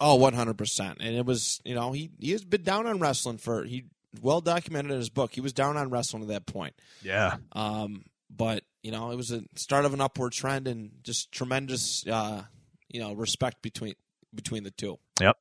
Oh, 0.00 0.18
100%. 0.18 0.96
And 1.00 1.16
it 1.16 1.24
was, 1.24 1.60
you 1.64 1.74
know, 1.74 1.92
he, 1.92 2.10
he 2.18 2.32
has 2.32 2.44
been 2.44 2.62
down 2.62 2.86
on 2.86 2.98
wrestling 2.98 3.38
for, 3.38 3.64
he 3.64 3.84
well 4.20 4.40
documented 4.40 4.92
in 4.92 4.98
his 4.98 5.10
book. 5.10 5.34
He 5.34 5.40
was 5.40 5.52
down 5.52 5.76
on 5.76 5.90
wrestling 5.90 6.22
at 6.22 6.28
that 6.28 6.46
point. 6.46 6.74
Yeah. 7.02 7.36
Um, 7.52 8.04
but, 8.30 8.64
you 8.82 8.90
know, 8.90 9.10
it 9.10 9.16
was 9.16 9.30
a 9.30 9.42
start 9.54 9.84
of 9.84 9.94
an 9.94 10.00
upward 10.00 10.32
trend 10.32 10.68
and 10.68 10.90
just 11.02 11.32
tremendous, 11.32 12.06
uh, 12.06 12.42
you 12.88 13.00
know, 13.00 13.14
respect 13.14 13.62
between, 13.62 13.94
between 14.34 14.64
the 14.64 14.70
two. 14.70 14.98
Yep. 15.20 15.36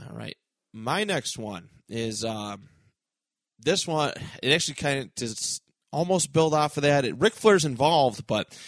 All 0.00 0.16
right. 0.16 0.36
My 0.72 1.04
next 1.04 1.38
one 1.38 1.68
is, 1.88 2.24
um, 2.24 2.68
this 3.60 3.86
one, 3.86 4.12
it 4.42 4.52
actually 4.52 4.74
kind 4.74 5.00
of 5.00 5.14
just 5.14 5.62
almost 5.92 6.32
build 6.32 6.54
off 6.54 6.76
of 6.76 6.82
that. 6.82 7.04
It, 7.04 7.18
Ric 7.18 7.34
Flair's 7.34 7.64
involved, 7.64 8.26
but 8.26 8.58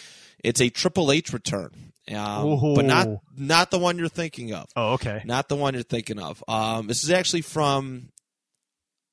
it's 0.43 0.61
a 0.61 0.69
Triple 0.69 1.11
H 1.11 1.33
return. 1.33 1.71
Um, 2.13 2.75
but 2.75 2.85
not 2.85 3.07
not 3.35 3.71
the 3.71 3.79
one 3.79 3.97
you're 3.97 4.09
thinking 4.09 4.53
of 4.53 4.67
Oh, 4.75 4.93
okay. 4.93 5.21
not 5.25 5.49
the 5.49 5.55
one 5.55 5.73
you're 5.73 5.81
thinking 5.83 6.19
of. 6.19 6.43
Um, 6.47 6.85
this 6.87 7.03
is 7.03 7.09
actually 7.09 7.41
from, 7.41 8.09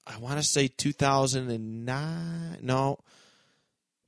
I 0.06 0.18
want 0.18 0.36
to 0.38 0.42
say 0.42 0.68
2009. 0.68 2.58
No, 2.62 2.98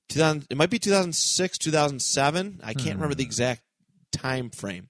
2000. 0.09 0.47
It 0.51 0.57
might 0.57 0.71
be 0.71 0.79
2006, 0.79 1.59
2007. 1.59 2.61
I 2.63 2.75
can't 2.75 2.97
remember 2.97 3.15
the 3.15 3.23
exact 3.25 3.63
time 4.13 4.51
frame. 4.51 4.89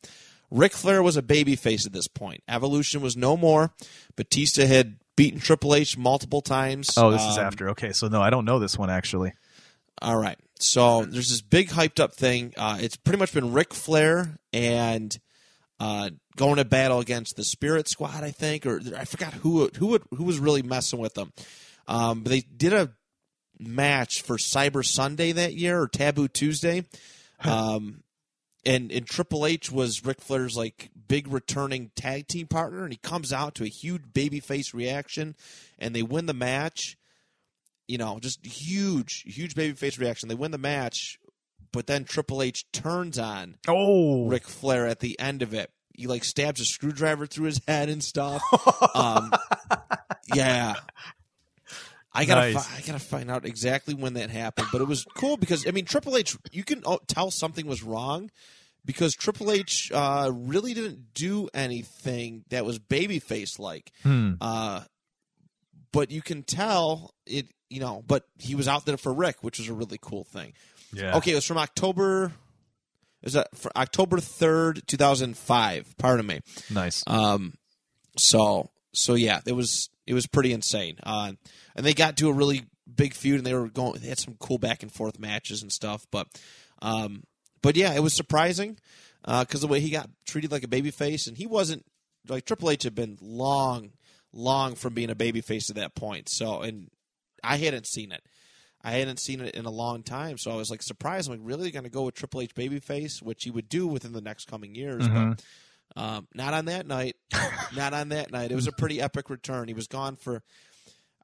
Ric 0.50 0.72
Flair 0.72 1.02
was 1.02 1.16
a 1.16 1.22
babyface 1.22 1.87
at 1.87 1.92
this 1.92 2.09
point. 2.09 2.42
Evolution 2.48 3.00
was 3.00 3.16
no 3.16 3.37
more. 3.37 3.72
Batista 4.16 4.66
had 4.66 4.96
beaten 5.16 5.40
Triple 5.40 5.74
H 5.74 5.96
multiple 5.96 6.40
times. 6.42 6.90
Oh, 6.96 7.11
this 7.11 7.22
is 7.22 7.38
Um, 7.38 7.44
after. 7.44 7.70
Okay. 7.70 7.92
So 7.92 8.09
no, 8.09 8.20
I 8.20 8.30
don't 8.30 8.44
know 8.44 8.59
this 8.59 8.76
one 8.78 8.90
actually. 8.90 9.33
all 10.02 10.16
right. 10.16 10.38
So 10.64 11.05
there's 11.05 11.31
this 11.31 11.42
big 11.42 11.68
hyped 11.68 12.00
up 12.00 12.14
thing. 12.14 12.55
Uh, 12.57 12.79
it's 12.81 12.96
pretty 12.96 13.18
much 13.18 13.33
been 13.33 13.53
Ric 13.53 13.74
Flair 13.74 14.37
and 14.53 15.16
uh, 15.79 16.11
going 16.37 16.57
to 16.57 16.64
battle 16.64 17.00
against 17.00 17.37
the 17.37 17.44
Spirit 17.44 17.88
Squad, 17.88 18.24
I 18.24 18.31
think, 18.31 18.66
or 18.66 18.81
I 18.96 19.05
forgot 19.05 19.35
who 19.35 19.68
who 19.77 19.98
who 20.11 20.24
was 20.24 20.38
really 20.38 20.62
messing 20.62 20.98
with 20.98 21.14
them. 21.14 21.33
Um, 21.87 22.22
but 22.22 22.31
they 22.31 22.40
did 22.40 22.72
a 22.72 22.92
match 23.59 24.22
for 24.22 24.37
Cyber 24.37 24.85
Sunday 24.85 25.33
that 25.33 25.55
year 25.55 25.81
or 25.81 25.88
Taboo 25.88 26.29
Tuesday. 26.29 26.85
Um, 27.40 28.03
and 28.64 28.90
and 28.90 29.07
Triple 29.07 29.44
H 29.44 29.70
was 29.70 30.05
Ric 30.05 30.20
Flair's 30.20 30.57
like 30.57 30.90
big 31.09 31.29
returning 31.29 31.90
tag 31.94 32.29
team 32.29 32.46
partner, 32.46 32.85
and 32.85 32.92
he 32.92 32.98
comes 32.98 33.33
out 33.33 33.55
to 33.57 33.64
a 33.64 33.68
huge 33.68 34.03
babyface 34.12 34.72
reaction, 34.72 35.37
and 35.79 35.94
they 35.94 36.03
win 36.03 36.27
the 36.27 36.35
match. 36.35 36.96
You 37.88 37.99
know, 37.99 38.18
just 38.20 38.44
huge, 38.44 39.23
huge 39.27 39.55
babyface 39.55 39.99
reaction. 39.99 40.29
They 40.29 40.35
win 40.35 40.51
the 40.53 40.59
match, 40.59 41.18
but 41.73 41.87
then 41.87 42.05
Triple 42.05 42.40
H 42.42 42.64
turns 42.73 43.18
on 43.18 43.57
Oh, 43.68 44.27
Ric 44.27 44.44
Flair 44.44 44.87
at 44.87 45.01
the 45.01 45.18
end 45.20 45.42
of 45.42 45.53
it. 45.53 45.70
He 45.97 46.07
like 46.07 46.25
stabs 46.25 46.61
a 46.61 46.64
screwdriver 46.64 47.27
through 47.27 47.47
his 47.47 47.61
head 47.68 47.88
and 47.88 48.03
stuff. 48.03 48.42
um, 48.94 49.33
yeah. 50.35 50.75
I 52.16 52.25
gotta, 52.27 52.53
Nice. 52.53 52.66
fi- 52.66 52.77
I 52.77 52.81
gotta 52.87 52.99
find 53.05 53.31
out 53.31 53.44
exactly 53.44 53.92
when 53.94 54.14
that 54.14 54.31
happened, 54.31 54.68
but 54.73 54.81
it 54.81 54.87
was 54.88 55.05
cool 55.14 55.37
because 55.37 55.66
I 55.66 55.73
mean, 55.73 55.85
Triple 55.85 56.16
H, 56.16 56.37
you 56.53 56.62
can 56.64 56.83
tell 57.09 57.31
something 57.31 57.66
was 57.66 57.83
wrong 57.83 58.31
because 58.85 59.14
Triple 59.14 59.51
H 59.51 59.90
uh, 59.92 60.31
really 60.33 60.75
didn't 60.75 61.12
do 61.14 61.49
anything 61.53 62.44
that 62.51 62.64
was 62.64 62.79
babyface 62.79 63.59
like. 63.59 63.90
Hmm. 64.05 64.35
Uh, 64.40 64.83
but 65.94 66.11
you 66.11 66.20
can 66.20 66.42
tell 66.42 67.14
it, 67.24 67.46
you 67.70 67.80
know. 67.80 68.02
But 68.07 68.24
he 68.38 68.54
was 68.54 68.68
out 68.68 68.85
there 68.85 68.98
for 68.98 69.14
Ric, 69.14 69.42
which 69.42 69.59
was 69.59 69.68
a 69.68 69.74
really 69.74 69.98
cool 70.00 70.24
thing. 70.24 70.52
yeah. 70.92 71.16
Okay, 71.16 71.33
it 71.33 71.37
was 71.37 71.46
from 71.46 71.59
October. 71.59 72.33
Is 73.22 73.33
that 73.33 73.57
for 73.57 73.70
October 73.74 74.18
third, 74.18 74.83
two 74.87 74.98
thousand 74.98 75.38
five? 75.38 75.94
Pardon 75.96 76.26
me. 76.26 76.40
Nice. 76.70 77.02
Um, 77.07 77.54
so 78.18 78.70
so 78.92 79.14
yeah, 79.14 79.40
it 79.46 79.52
was 79.52 79.88
it 80.07 80.12
was 80.12 80.26
pretty 80.26 80.52
insane. 80.52 80.98
Uh, 81.02 81.33
and 81.74 81.87
they 81.87 81.94
got 81.94 82.16
to 82.18 82.28
a 82.28 82.33
really 82.33 82.64
big 82.94 83.14
feud, 83.14 83.38
and 83.38 83.46
they 83.46 83.54
were 83.54 83.68
going. 83.68 84.00
They 84.00 84.09
had 84.09 84.18
some 84.18 84.37
cool 84.38 84.59
back 84.59 84.83
and 84.83 84.92
forth 84.92 85.18
matches 85.18 85.62
and 85.62 85.72
stuff. 85.72 86.07
But 86.11 86.26
um, 86.83 87.22
but 87.62 87.76
yeah, 87.76 87.94
it 87.94 88.02
was 88.02 88.12
surprising 88.14 88.78
uh, 89.24 89.44
because 89.44 89.61
the 89.62 89.68
way 89.68 89.80
he 89.80 89.90
got 89.90 90.11
treated 90.26 90.52
like 90.52 90.64
a 90.64 90.68
babyface, 90.68 91.26
and 91.26 91.37
he 91.37 91.46
wasn't 91.46 91.85
like 92.28 92.44
Triple 92.44 92.70
H 92.70 92.83
had 92.83 92.94
been 92.94 93.16
long, 93.20 93.92
long 94.35 94.75
from 94.75 94.92
being 94.94 95.11
a 95.11 95.14
babyface 95.14 95.70
at 95.70 95.77
that 95.77 95.94
point. 95.94 96.29
So 96.29 96.61
and 96.61 96.88
I 97.42 97.57
hadn't 97.57 97.87
seen 97.87 98.12
it. 98.12 98.23
I 98.83 98.92
hadn't 98.92 99.18
seen 99.18 99.40
it 99.40 99.55
in 99.55 99.64
a 99.64 99.70
long 99.70 100.03
time, 100.03 100.37
so 100.37 100.51
I 100.51 100.57
was 100.57 100.70
like 100.70 100.83
surprised. 100.83 101.31
I'm 101.31 101.38
like, 101.38 101.47
really 101.49 101.70
going 101.70 101.85
to 101.85 101.90
go 101.90 102.03
with 102.03 102.14
Triple 102.14 102.42
H 102.42 102.55
babyface, 102.55 103.23
which 103.23 103.44
he 103.44 103.51
would 103.51 103.68
do 103.70 103.87
within 103.87 104.12
the 104.12 104.20
next 104.20 104.47
coming 104.47 104.75
years, 104.75 105.09
Mhm. 105.09 105.37
but 105.94 106.03
um, 106.03 106.29
not 106.35 106.53
on 106.53 106.66
that 106.66 106.87
night. 106.87 107.16
not 107.77 107.94
on 107.94 108.11
that 108.11 108.31
night. 108.31 108.51
It 108.53 108.57
was 108.57 108.66
a 108.66 108.73
pretty 108.73 109.01
epic 109.01 109.31
return. 109.31 109.68
He 109.68 109.75
was 109.75 109.87
gone 109.87 110.16
for, 110.16 110.42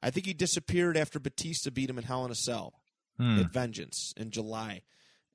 I 0.01 0.09
think 0.09 0.25
he 0.25 0.33
disappeared 0.33 0.97
after 0.97 1.19
Batista 1.19 1.69
beat 1.69 1.89
him 1.89 1.97
in 1.99 2.03
Hell 2.05 2.25
in 2.25 2.31
a 2.31 2.35
Cell 2.35 2.73
Hmm. 3.17 3.39
at 3.39 3.51
Vengeance 3.53 4.13
in 4.17 4.31
July, 4.31 4.81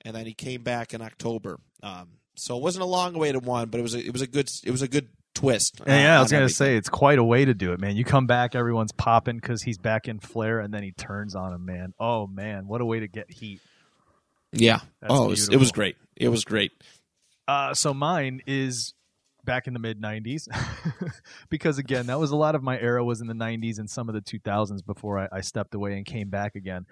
and 0.05 0.17
then 0.17 0.27
he 0.27 0.35
came 0.35 0.62
back 0.65 0.93
in 0.95 1.03
October. 1.03 1.61
Um, 1.83 2.09
so 2.35 2.57
it 2.57 2.62
wasn't 2.62 2.83
a 2.83 2.87
long 2.87 3.15
way 3.15 3.31
to 3.31 3.39
one, 3.39 3.69
but 3.69 3.79
it 3.79 3.83
was 3.85 3.95
a, 3.95 4.05
it 4.05 4.12
was 4.12 4.23
a 4.23 4.27
good 4.27 4.51
it 4.65 4.71
was 4.73 4.83
a 4.83 4.89
good 4.89 5.09
twist. 5.37 5.83
Yeah, 5.87 5.99
yeah, 5.99 6.14
I 6.14 6.16
uh, 6.16 6.22
was 6.22 6.33
gonna 6.33 6.44
everything. 6.44 6.55
say 6.55 6.77
it's 6.77 6.88
quite 6.88 7.18
a 7.18 7.25
way 7.25 7.44
to 7.44 7.55
do 7.55 7.72
it, 7.72 7.81
man. 7.81 7.96
You 7.96 8.05
come 8.05 8.27
back, 8.27 8.55
everyone's 8.55 8.92
popping 8.92 9.37
because 9.37 9.62
he's 9.62 9.79
back 9.79 10.09
in 10.09 10.18
Flair, 10.18 10.61
and 10.61 10.72
then 10.72 10.83
he 10.83 10.92
turns 10.92 11.35
on 11.35 11.53
him, 11.53 11.64
man. 11.64 11.94
Oh 12.01 12.27
man, 12.27 12.66
what 12.66 12.81
a 12.81 12.85
way 12.85 13.01
to 13.01 13.09
get 13.09 13.31
heat. 13.31 13.61
yeah. 14.53 14.81
That's 15.01 15.12
oh, 15.12 15.27
it 15.27 15.29
was, 15.29 15.49
it 15.51 15.57
was 15.57 15.72
great. 15.72 15.96
It 16.16 16.29
was 16.29 16.44
great. 16.44 16.72
Uh, 17.46 17.75
so 17.75 17.94
mine 17.94 18.42
is 18.46 18.94
back 19.47 19.67
in 19.67 19.73
the 19.73 19.81
mid 19.81 20.01
'90s, 20.01 20.49
because 21.49 21.79
again, 21.79 22.07
that 22.07 22.19
was 22.19 22.31
a 22.31 22.37
lot 22.37 22.55
of 22.55 22.63
my 22.63 22.79
era 22.79 23.03
was 23.03 23.23
in 23.23 23.27
the 23.27 23.35
'90s 23.35 23.79
and 23.79 23.89
some 23.89 24.11
of 24.11 24.15
the 24.15 24.21
2000s 24.21 24.85
before 24.85 25.19
I, 25.19 25.29
I 25.33 25.41
stepped 25.41 25.75
away 25.75 25.97
and 25.97 26.05
came 26.05 26.29
back 26.29 26.55
again. 26.55 26.85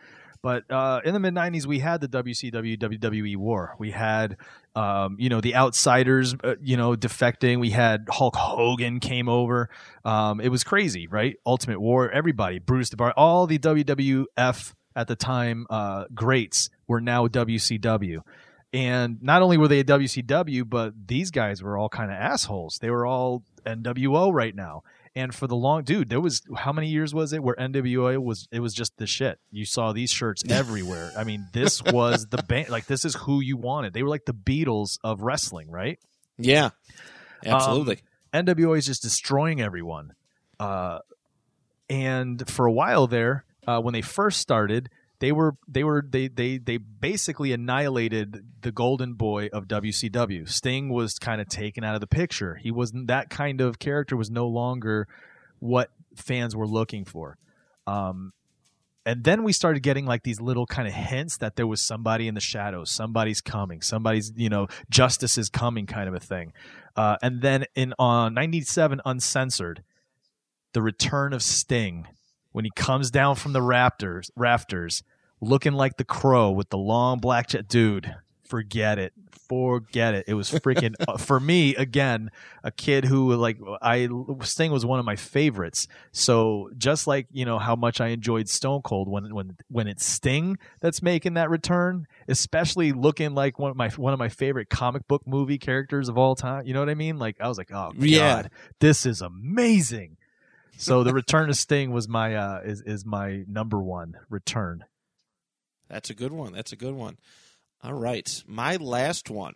But 0.42 0.70
uh, 0.70 1.00
in 1.04 1.14
the 1.14 1.20
mid 1.20 1.34
'90s, 1.34 1.66
we 1.66 1.78
had 1.78 2.00
the 2.00 2.08
WCW 2.08 2.78
WWE 2.78 3.36
war. 3.36 3.74
We 3.78 3.90
had, 3.90 4.36
um, 4.74 5.16
you 5.18 5.28
know, 5.28 5.40
the 5.40 5.54
outsiders, 5.54 6.34
uh, 6.44 6.54
you 6.62 6.76
know, 6.76 6.94
defecting. 6.94 7.60
We 7.60 7.70
had 7.70 8.06
Hulk 8.08 8.36
Hogan 8.36 9.00
came 9.00 9.28
over. 9.28 9.70
Um, 10.04 10.40
it 10.40 10.48
was 10.48 10.62
crazy, 10.62 11.06
right? 11.06 11.36
Ultimate 11.44 11.80
War. 11.80 12.10
Everybody, 12.10 12.58
Bruce 12.58 12.90
the 12.90 12.96
Bar, 12.96 13.14
all 13.16 13.46
the 13.46 13.58
WWF 13.58 14.74
at 14.96 15.08
the 15.08 15.16
time 15.16 15.66
uh, 15.70 16.04
greats 16.14 16.70
were 16.86 17.00
now 17.00 17.26
WCW. 17.26 18.20
And 18.74 19.22
not 19.22 19.40
only 19.40 19.56
were 19.56 19.68
they 19.68 19.78
a 19.78 19.84
WCW, 19.84 20.68
but 20.68 20.94
these 21.06 21.30
guys 21.30 21.62
were 21.62 21.78
all 21.78 21.88
kind 21.88 22.10
of 22.10 22.16
assholes. 22.16 22.78
They 22.80 22.90
were 22.90 23.06
all 23.06 23.44
NWO 23.64 24.32
right 24.32 24.54
now. 24.54 24.82
And 25.14 25.32
for 25.32 25.46
the 25.46 25.54
long 25.54 25.84
dude, 25.84 26.08
there 26.08 26.20
was 26.20 26.42
how 26.56 26.72
many 26.72 26.88
years 26.88 27.14
was 27.14 27.32
it 27.32 27.40
where 27.40 27.54
NWO 27.54 28.20
was 28.20 28.48
it 28.50 28.58
was 28.58 28.74
just 28.74 28.96
the 28.96 29.06
shit. 29.06 29.38
You 29.52 29.64
saw 29.64 29.92
these 29.92 30.10
shirts 30.10 30.42
everywhere. 30.50 31.12
I 31.16 31.22
mean, 31.22 31.46
this 31.52 31.84
was 31.84 32.26
the 32.26 32.42
band 32.42 32.68
like 32.68 32.86
this 32.86 33.04
is 33.04 33.14
who 33.14 33.40
you 33.40 33.56
wanted. 33.56 33.92
They 33.92 34.02
were 34.02 34.08
like 34.08 34.24
the 34.24 34.34
Beatles 34.34 34.98
of 35.04 35.22
wrestling, 35.22 35.70
right? 35.70 36.00
Yeah. 36.36 36.70
Absolutely. 37.46 38.00
NWO 38.32 38.76
is 38.76 38.86
just 38.86 39.02
destroying 39.02 39.60
everyone. 39.60 40.14
Uh, 40.58 40.98
and 41.88 42.48
for 42.50 42.66
a 42.66 42.72
while 42.72 43.06
there, 43.06 43.44
uh, 43.68 43.80
when 43.80 43.92
they 43.92 44.02
first 44.02 44.40
started, 44.40 44.90
they 45.24 45.32
were 45.32 45.56
they 45.66 45.84
were 45.84 46.04
they 46.06 46.28
they 46.28 46.58
they 46.58 46.76
basically 46.76 47.54
annihilated 47.54 48.44
the 48.60 48.70
golden 48.70 49.14
boy 49.14 49.48
of 49.54 49.66
WCW. 49.66 50.46
Sting 50.46 50.90
was 50.90 51.18
kind 51.18 51.40
of 51.40 51.48
taken 51.48 51.82
out 51.82 51.94
of 51.94 52.02
the 52.02 52.06
picture. 52.06 52.56
He 52.56 52.70
wasn't 52.70 53.06
that 53.06 53.30
kind 53.30 53.62
of 53.62 53.78
character. 53.78 54.18
Was 54.18 54.30
no 54.30 54.46
longer 54.46 55.08
what 55.60 55.88
fans 56.14 56.54
were 56.54 56.66
looking 56.66 57.06
for. 57.06 57.38
Um, 57.86 58.34
and 59.06 59.24
then 59.24 59.44
we 59.44 59.54
started 59.54 59.82
getting 59.82 60.04
like 60.04 60.24
these 60.24 60.42
little 60.42 60.66
kind 60.66 60.86
of 60.86 60.92
hints 60.92 61.38
that 61.38 61.56
there 61.56 61.66
was 61.66 61.80
somebody 61.80 62.28
in 62.28 62.34
the 62.34 62.40
shadows, 62.40 62.90
somebody's 62.90 63.40
coming, 63.40 63.80
somebody's 63.80 64.30
you 64.36 64.50
know 64.50 64.66
justice 64.90 65.38
is 65.38 65.48
coming, 65.48 65.86
kind 65.86 66.06
of 66.06 66.14
a 66.14 66.20
thing. 66.20 66.52
Uh, 66.96 67.16
and 67.22 67.40
then 67.40 67.64
in 67.74 67.94
on 67.98 68.34
'97 68.34 69.00
Uncensored, 69.06 69.84
the 70.74 70.82
return 70.82 71.32
of 71.32 71.42
Sting 71.42 72.08
when 72.52 72.66
he 72.66 72.70
comes 72.76 73.10
down 73.10 73.36
from 73.36 73.54
the 73.54 73.62
rafters, 73.62 74.30
rafters, 74.36 75.02
looking 75.40 75.72
like 75.74 75.96
the 75.96 76.04
crow 76.04 76.50
with 76.50 76.70
the 76.70 76.78
long 76.78 77.18
black 77.18 77.48
jet. 77.48 77.68
Dude, 77.68 78.14
forget 78.44 78.98
it, 78.98 79.12
forget 79.48 80.14
it. 80.14 80.24
It 80.28 80.34
was 80.34 80.50
freaking 80.50 80.94
uh, 81.06 81.16
for 81.16 81.38
me 81.40 81.74
again, 81.76 82.30
a 82.62 82.70
kid 82.70 83.04
who 83.04 83.34
like 83.34 83.58
I 83.82 84.08
Sting 84.42 84.70
was 84.72 84.86
one 84.86 84.98
of 84.98 85.04
my 85.04 85.16
favorites. 85.16 85.86
So 86.12 86.70
just 86.78 87.06
like 87.06 87.26
you 87.32 87.44
know 87.44 87.58
how 87.58 87.76
much 87.76 88.00
I 88.00 88.08
enjoyed 88.08 88.48
Stone 88.48 88.82
Cold 88.82 89.08
when 89.08 89.34
when 89.34 89.56
when 89.68 89.86
it's 89.88 90.04
Sting 90.04 90.56
that's 90.80 91.02
making 91.02 91.34
that 91.34 91.50
return, 91.50 92.06
especially 92.28 92.92
looking 92.92 93.34
like 93.34 93.58
one 93.58 93.70
of 93.70 93.76
my 93.76 93.88
one 93.90 94.12
of 94.12 94.18
my 94.18 94.28
favorite 94.28 94.70
comic 94.70 95.06
book 95.08 95.22
movie 95.26 95.58
characters 95.58 96.08
of 96.08 96.16
all 96.18 96.34
time. 96.34 96.66
You 96.66 96.74
know 96.74 96.80
what 96.80 96.90
I 96.90 96.94
mean? 96.94 97.18
Like 97.18 97.36
I 97.40 97.48
was 97.48 97.58
like, 97.58 97.70
oh 97.70 97.92
god, 97.92 98.02
Yeah. 98.02 98.42
this 98.80 99.04
is 99.06 99.20
amazing. 99.20 100.16
So 100.76 101.04
the 101.04 101.14
return 101.14 101.48
of 101.50 101.56
Sting 101.56 101.92
was 101.92 102.08
my 102.08 102.34
uh, 102.34 102.60
is 102.64 102.80
is 102.82 103.04
my 103.06 103.44
number 103.46 103.80
one 103.80 104.14
return. 104.28 104.84
That's 105.88 106.10
a 106.10 106.14
good 106.14 106.32
one. 106.32 106.52
That's 106.52 106.72
a 106.72 106.76
good 106.76 106.94
one. 106.94 107.18
All 107.82 107.92
right. 107.94 108.42
My 108.46 108.76
last 108.76 109.30
one. 109.30 109.54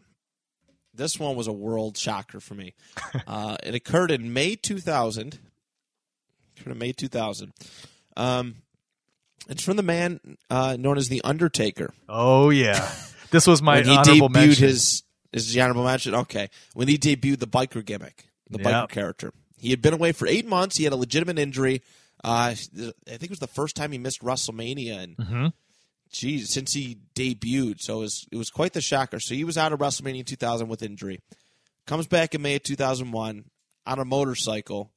This 0.94 1.18
one 1.18 1.36
was 1.36 1.46
a 1.46 1.52
world 1.52 1.96
shocker 1.96 2.40
for 2.40 2.54
me. 2.54 2.74
uh, 3.26 3.56
it 3.62 3.74
occurred 3.74 4.10
in 4.10 4.32
May 4.32 4.56
2000. 4.56 5.38
Occurred 6.60 6.72
in 6.72 6.78
May 6.78 6.92
2000. 6.92 7.52
Um, 8.16 8.56
it's 9.48 9.62
from 9.62 9.76
the 9.76 9.82
man 9.82 10.36
uh, 10.50 10.76
known 10.78 10.98
as 10.98 11.08
The 11.08 11.22
Undertaker. 11.22 11.94
Oh 12.08 12.50
yeah, 12.50 12.90
this 13.30 13.46
was 13.46 13.62
my 13.62 13.80
he 13.82 13.96
honorable 13.96 14.28
debuted 14.28 14.32
mention. 14.32 14.68
his 14.68 15.02
is 15.32 15.54
the 15.54 15.60
honorable 15.60 15.84
mention. 15.84 16.14
Okay, 16.14 16.50
when 16.74 16.88
he 16.88 16.98
debuted 16.98 17.38
the 17.38 17.46
biker 17.46 17.84
gimmick, 17.84 18.26
the 18.50 18.58
biker 18.58 18.88
character, 18.88 19.32
he 19.56 19.70
had 19.70 19.80
been 19.80 19.94
away 19.94 20.10
for 20.12 20.26
eight 20.26 20.46
months. 20.46 20.76
He 20.76 20.84
had 20.84 20.92
a 20.92 20.96
legitimate 20.96 21.38
injury. 21.38 21.82
Uh, 22.24 22.50
I 22.50 22.54
think 22.54 23.22
it 23.22 23.30
was 23.30 23.38
the 23.38 23.46
first 23.46 23.76
time 23.76 23.92
he 23.92 23.98
missed 23.98 24.20
WrestleMania, 24.22 24.98
and 24.98 25.16
Mhm. 25.16 25.52
Geez, 26.10 26.50
since 26.50 26.72
he 26.72 26.98
debuted, 27.14 27.80
so 27.80 27.98
it 27.98 28.00
was 28.02 28.26
it 28.32 28.36
was 28.36 28.50
quite 28.50 28.72
the 28.72 28.80
shocker. 28.80 29.20
So 29.20 29.34
he 29.34 29.44
was 29.44 29.58
out 29.58 29.72
of 29.72 29.78
WrestleMania 29.80 30.24
2000 30.26 30.68
with 30.68 30.82
injury. 30.82 31.20
Comes 31.86 32.06
back 32.06 32.34
in 32.34 32.42
May 32.42 32.56
of 32.56 32.62
2001 32.62 33.44
on 33.86 33.98
a 33.98 34.04
motorcycle, 34.04 34.90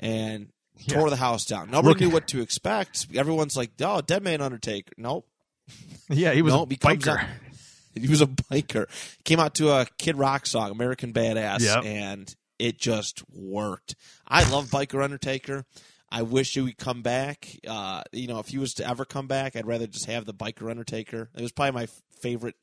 and 0.00 0.48
Yeah. 0.78 0.94
tore 0.94 1.10
the 1.10 1.16
house 1.16 1.44
down. 1.44 1.70
Nobody 1.70 2.04
knew 2.06 2.10
what 2.10 2.28
to 2.28 2.40
expect. 2.40 3.06
Everyone's 3.14 3.56
like, 3.56 3.70
"Oh, 3.80 4.00
Dead 4.00 4.22
Man 4.22 4.40
Undertaker." 4.40 4.92
Nope. 4.96 5.26
Yeah, 6.08 6.32
he 6.32 6.42
was 6.42 6.52
No, 6.52 6.64
a 6.64 6.66
he 6.68 6.76
biker. 6.76 7.18
out- 7.18 7.26
He 7.94 8.08
was 8.08 8.22
a 8.22 8.26
biker. 8.26 8.86
Came 9.24 9.38
out 9.38 9.54
to 9.56 9.70
a 9.70 9.86
Kid 9.98 10.16
Rock 10.16 10.46
song, 10.46 10.70
American 10.70 11.12
Badass, 11.12 11.60
Yep. 11.60 11.84
and 11.84 12.34
it 12.58 12.78
just 12.78 13.22
worked. 13.30 13.94
I 14.26 14.48
love 14.50 14.66
Biker 14.68 15.02
Undertaker. 15.04 15.64
I 16.12 16.22
wish 16.22 16.52
he 16.52 16.60
would 16.60 16.76
come 16.76 17.00
back. 17.00 17.58
Uh, 17.66 18.02
you 18.12 18.26
know, 18.26 18.38
if 18.38 18.48
he 18.48 18.58
was 18.58 18.74
to 18.74 18.88
ever 18.88 19.06
come 19.06 19.26
back, 19.26 19.56
I'd 19.56 19.66
rather 19.66 19.86
just 19.86 20.04
have 20.04 20.26
the 20.26 20.34
Biker 20.34 20.70
Undertaker. 20.70 21.30
It 21.34 21.40
was 21.40 21.52
probably 21.52 21.72
my 21.72 21.82
f- 21.84 22.02
favorite 22.20 22.54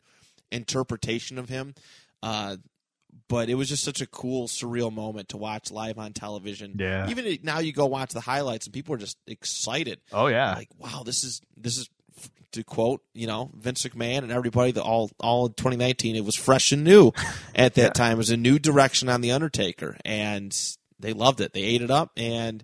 interpretation 0.52 1.40
of 1.40 1.50
him. 1.50 1.74
Uh, 2.22 2.58
but 3.28 3.50
it 3.50 3.56
was 3.56 3.68
just 3.68 3.84
such 3.84 4.02
a 4.02 4.06
cool, 4.06 4.48
surreal 4.48 4.94
moment 4.94 5.30
to 5.30 5.38
watch 5.38 5.72
live 5.72 5.98
on 5.98 6.14
television. 6.14 6.76
Yeah. 6.78 7.10
Even 7.10 7.40
now, 7.42 7.58
you 7.58 7.74
go 7.74 7.88
watch 7.88 8.14
the 8.14 8.22
highlights, 8.22 8.68
and 8.68 8.74
people 8.74 8.94
are 8.94 9.00
just 9.00 9.18
excited. 9.26 10.00
Oh 10.12 10.28
yeah. 10.28 10.54
Like, 10.54 10.70
wow, 10.78 11.02
this 11.04 11.24
is 11.24 11.42
this 11.58 11.78
is 11.78 11.90
to 12.52 12.64
quote, 12.64 13.02
you 13.14 13.28
know, 13.28 13.52
Vince 13.56 13.84
McMahon 13.84 14.20
and 14.20 14.32
everybody. 14.32 14.72
The 14.72 14.84
all 14.84 15.10
all 15.20 15.48
in 15.48 15.54
2019, 15.54 16.16
it 16.16 16.26
was 16.26 16.36
fresh 16.36 16.72
and 16.72 16.84
new 16.84 17.12
at 17.56 17.76
that 17.76 17.96
time. 17.96 18.14
It 18.14 18.18
was 18.18 18.30
a 18.30 18.38
new 18.38 18.60
direction 18.60 19.10
on 19.10 19.22
the 19.22 19.32
Undertaker, 19.32 19.98
and 20.06 20.56
they 21.00 21.14
loved 21.14 21.42
it. 21.42 21.54
They 21.54 21.64
ate 21.64 21.82
it 21.82 21.92
up, 21.92 22.12
and 22.16 22.64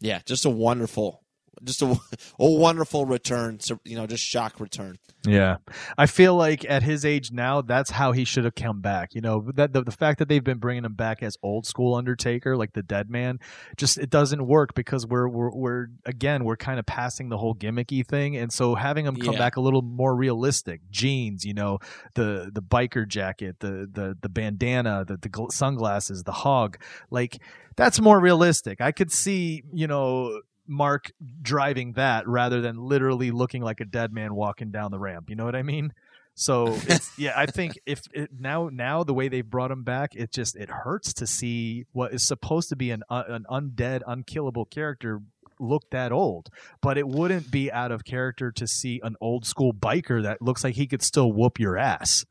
yeah, 0.00 0.20
just 0.26 0.44
a 0.44 0.50
wonderful, 0.50 1.22
just 1.64 1.82
a, 1.82 1.86
a 2.38 2.50
wonderful 2.50 3.04
return. 3.06 3.58
You 3.84 3.96
know, 3.96 4.06
just 4.06 4.24
shock 4.24 4.60
return. 4.60 4.98
Yeah, 5.26 5.56
I 5.98 6.06
feel 6.06 6.36
like 6.36 6.64
at 6.70 6.84
his 6.84 7.04
age 7.04 7.32
now, 7.32 7.60
that's 7.60 7.90
how 7.90 8.12
he 8.12 8.24
should 8.24 8.44
have 8.44 8.54
come 8.54 8.80
back. 8.80 9.14
You 9.14 9.20
know, 9.20 9.50
that 9.56 9.72
the, 9.72 9.82
the 9.82 9.90
fact 9.90 10.20
that 10.20 10.28
they've 10.28 10.44
been 10.44 10.58
bringing 10.58 10.84
him 10.84 10.94
back 10.94 11.22
as 11.24 11.36
old 11.42 11.66
school 11.66 11.94
Undertaker, 11.96 12.56
like 12.56 12.72
the 12.72 12.82
Dead 12.84 13.10
Man, 13.10 13.40
just 13.76 13.98
it 13.98 14.10
doesn't 14.10 14.46
work 14.46 14.74
because 14.74 15.06
we're 15.06 15.28
we're, 15.28 15.50
we're 15.50 15.86
again 16.06 16.44
we're 16.44 16.56
kind 16.56 16.78
of 16.78 16.86
passing 16.86 17.28
the 17.30 17.36
whole 17.36 17.54
gimmicky 17.54 18.06
thing, 18.06 18.36
and 18.36 18.52
so 18.52 18.76
having 18.76 19.06
him 19.06 19.16
come 19.16 19.34
Yeah. 19.34 19.40
back 19.40 19.56
a 19.56 19.60
little 19.60 19.82
more 19.82 20.14
realistic, 20.14 20.82
jeans, 20.90 21.44
you 21.44 21.52
know, 21.54 21.80
the 22.14 22.50
the 22.54 22.62
biker 22.62 23.06
jacket, 23.06 23.56
the 23.58 23.88
the 23.92 24.16
the 24.20 24.28
bandana, 24.28 25.04
the 25.04 25.16
the 25.16 25.46
sunglasses, 25.50 26.22
the 26.22 26.32
hog, 26.32 26.78
like 27.10 27.38
that's 27.76 28.00
more 28.00 28.20
realistic. 28.20 28.80
I 28.80 28.92
could 28.92 29.10
see, 29.10 29.62
you 29.72 29.88
know. 29.88 30.40
Mark 30.68 31.10
driving 31.42 31.92
that 31.94 32.28
rather 32.28 32.60
than 32.60 32.76
literally 32.76 33.30
looking 33.30 33.62
like 33.62 33.80
a 33.80 33.84
dead 33.84 34.12
man 34.12 34.34
walking 34.34 34.70
down 34.70 34.90
the 34.90 34.98
ramp. 34.98 35.30
You 35.30 35.36
know 35.36 35.44
what 35.44 35.56
I 35.56 35.62
mean? 35.62 35.92
So 36.34 36.66
it's, 36.86 37.18
yeah, 37.18 37.32
I 37.36 37.46
think 37.46 37.78
if 37.84 38.02
it, 38.12 38.30
now 38.38 38.68
now 38.72 39.02
the 39.02 39.14
way 39.14 39.28
they've 39.28 39.48
brought 39.48 39.70
him 39.70 39.82
back, 39.82 40.14
it 40.14 40.30
just 40.30 40.56
it 40.56 40.70
hurts 40.70 41.12
to 41.14 41.26
see 41.26 41.86
what 41.92 42.12
is 42.12 42.26
supposed 42.26 42.68
to 42.68 42.76
be 42.76 42.90
an 42.90 43.02
uh, 43.10 43.24
an 43.28 43.44
undead, 43.50 44.02
unkillable 44.06 44.66
character 44.66 45.20
look 45.60 45.90
that 45.90 46.12
old. 46.12 46.50
But 46.80 46.98
it 46.98 47.08
wouldn't 47.08 47.50
be 47.50 47.72
out 47.72 47.90
of 47.90 48.04
character 48.04 48.52
to 48.52 48.66
see 48.66 49.00
an 49.02 49.16
old 49.20 49.46
school 49.46 49.72
biker 49.72 50.22
that 50.22 50.40
looks 50.40 50.62
like 50.62 50.74
he 50.74 50.86
could 50.86 51.02
still 51.02 51.32
whoop 51.32 51.58
your 51.58 51.76
ass. 51.76 52.24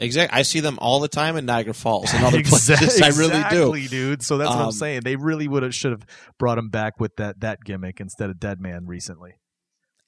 Exactly. 0.00 0.36
I 0.38 0.42
see 0.42 0.60
them 0.60 0.78
all 0.80 0.98
the 1.00 1.08
time 1.08 1.36
in 1.36 1.44
Niagara 1.46 1.74
Falls 1.74 2.12
and 2.12 2.24
other 2.24 2.38
Exact- 2.40 2.80
places. 2.82 3.02
I 3.02 3.08
really 3.20 3.42
do. 3.82 3.88
dude. 3.88 4.22
So 4.22 4.38
that's 4.38 4.48
what 4.50 4.58
I'm 4.58 4.64
Um, 4.66 4.72
saying. 4.72 5.02
They 5.04 5.14
really 5.16 5.46
would 5.46 5.62
have 5.62 5.74
should 5.74 5.92
have 5.92 6.06
brought 6.38 6.56
him 6.58 6.70
back 6.70 6.98
with 6.98 7.16
that 7.16 7.40
that 7.40 7.62
gimmick 7.64 8.00
instead 8.00 8.30
of 8.30 8.40
Dead 8.40 8.60
Man 8.60 8.86
recently. 8.86 9.34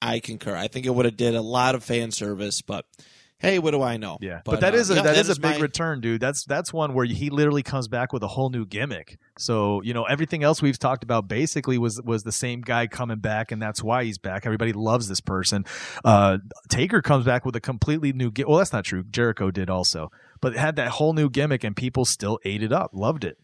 I 0.01 0.19
concur. 0.19 0.57
I 0.57 0.67
think 0.69 0.87
it 0.87 0.91
would 0.95 1.05
have 1.05 1.17
did 1.17 1.35
a 1.35 1.43
lot 1.43 1.75
of 1.75 1.85
fan 1.85 2.11
service, 2.11 2.63
but 2.63 2.85
hey, 3.43 3.59
what 3.59 3.73
do 3.73 3.83
I 3.83 3.99
know? 3.99 4.17
Yeah, 4.23 4.41
but, 4.45 4.61
that 4.61 4.73
uh, 4.73 4.79
is 4.79 4.91
a 4.91 4.95
yeah, 4.95 5.03
that 5.03 5.17
is 5.19 5.29
a 5.29 5.35
big 5.39 5.57
my- 5.57 5.59
return, 5.59 6.01
dude. 6.01 6.21
That's 6.21 6.45
that's 6.45 6.73
one 6.73 6.95
where 6.95 7.05
he 7.05 7.29
literally 7.29 7.63
comes 7.63 7.89
back 7.89 8.13
with 8.15 8.23
a 8.23 8.29
whole 8.29 8.49
new 8.49 8.65
gimmick. 8.65 9.19
So 9.39 9.83
you 9.83 9.93
know 9.93 10.05
everything 10.05 10.43
else 10.43 10.63
we've 10.63 10.79
talked 10.79 11.05
about 11.05 11.29
basically 11.29 11.77
was 11.77 12.01
was 12.03 12.23
the 12.23 12.33
same 12.33 12.63
guy 12.63 12.87
coming 12.87 13.19
back, 13.19 13.53
and 13.53 13.61
that's 13.61 13.83
why 13.83 14.05
he's 14.05 14.17
back. 14.19 14.47
Everybody 14.47 14.73
loves 14.73 15.09
this 15.09 15.21
person. 15.21 15.67
Uh, 16.05 16.39
Taker 16.71 17.03
comes 17.03 17.27
back 17.27 17.45
with 17.45 17.57
a 17.57 17.61
completely 17.61 18.13
new. 18.13 18.31
Gi- 18.31 18.45
well, 18.45 18.59
that's 18.59 18.73
not 18.73 18.85
true. 18.85 19.03
Jericho 19.05 19.51
did 19.51 19.69
also, 19.69 20.11
but 20.41 20.55
it 20.55 20.59
had 20.59 20.77
that 20.77 20.89
whole 20.89 21.13
new 21.13 21.29
gimmick, 21.29 21.65
and 21.65 21.77
people 21.77 22.05
still 22.05 22.39
ate 22.45 22.63
it 22.63 22.73
up, 22.73 22.93
loved 22.95 23.25
it. 23.25 23.37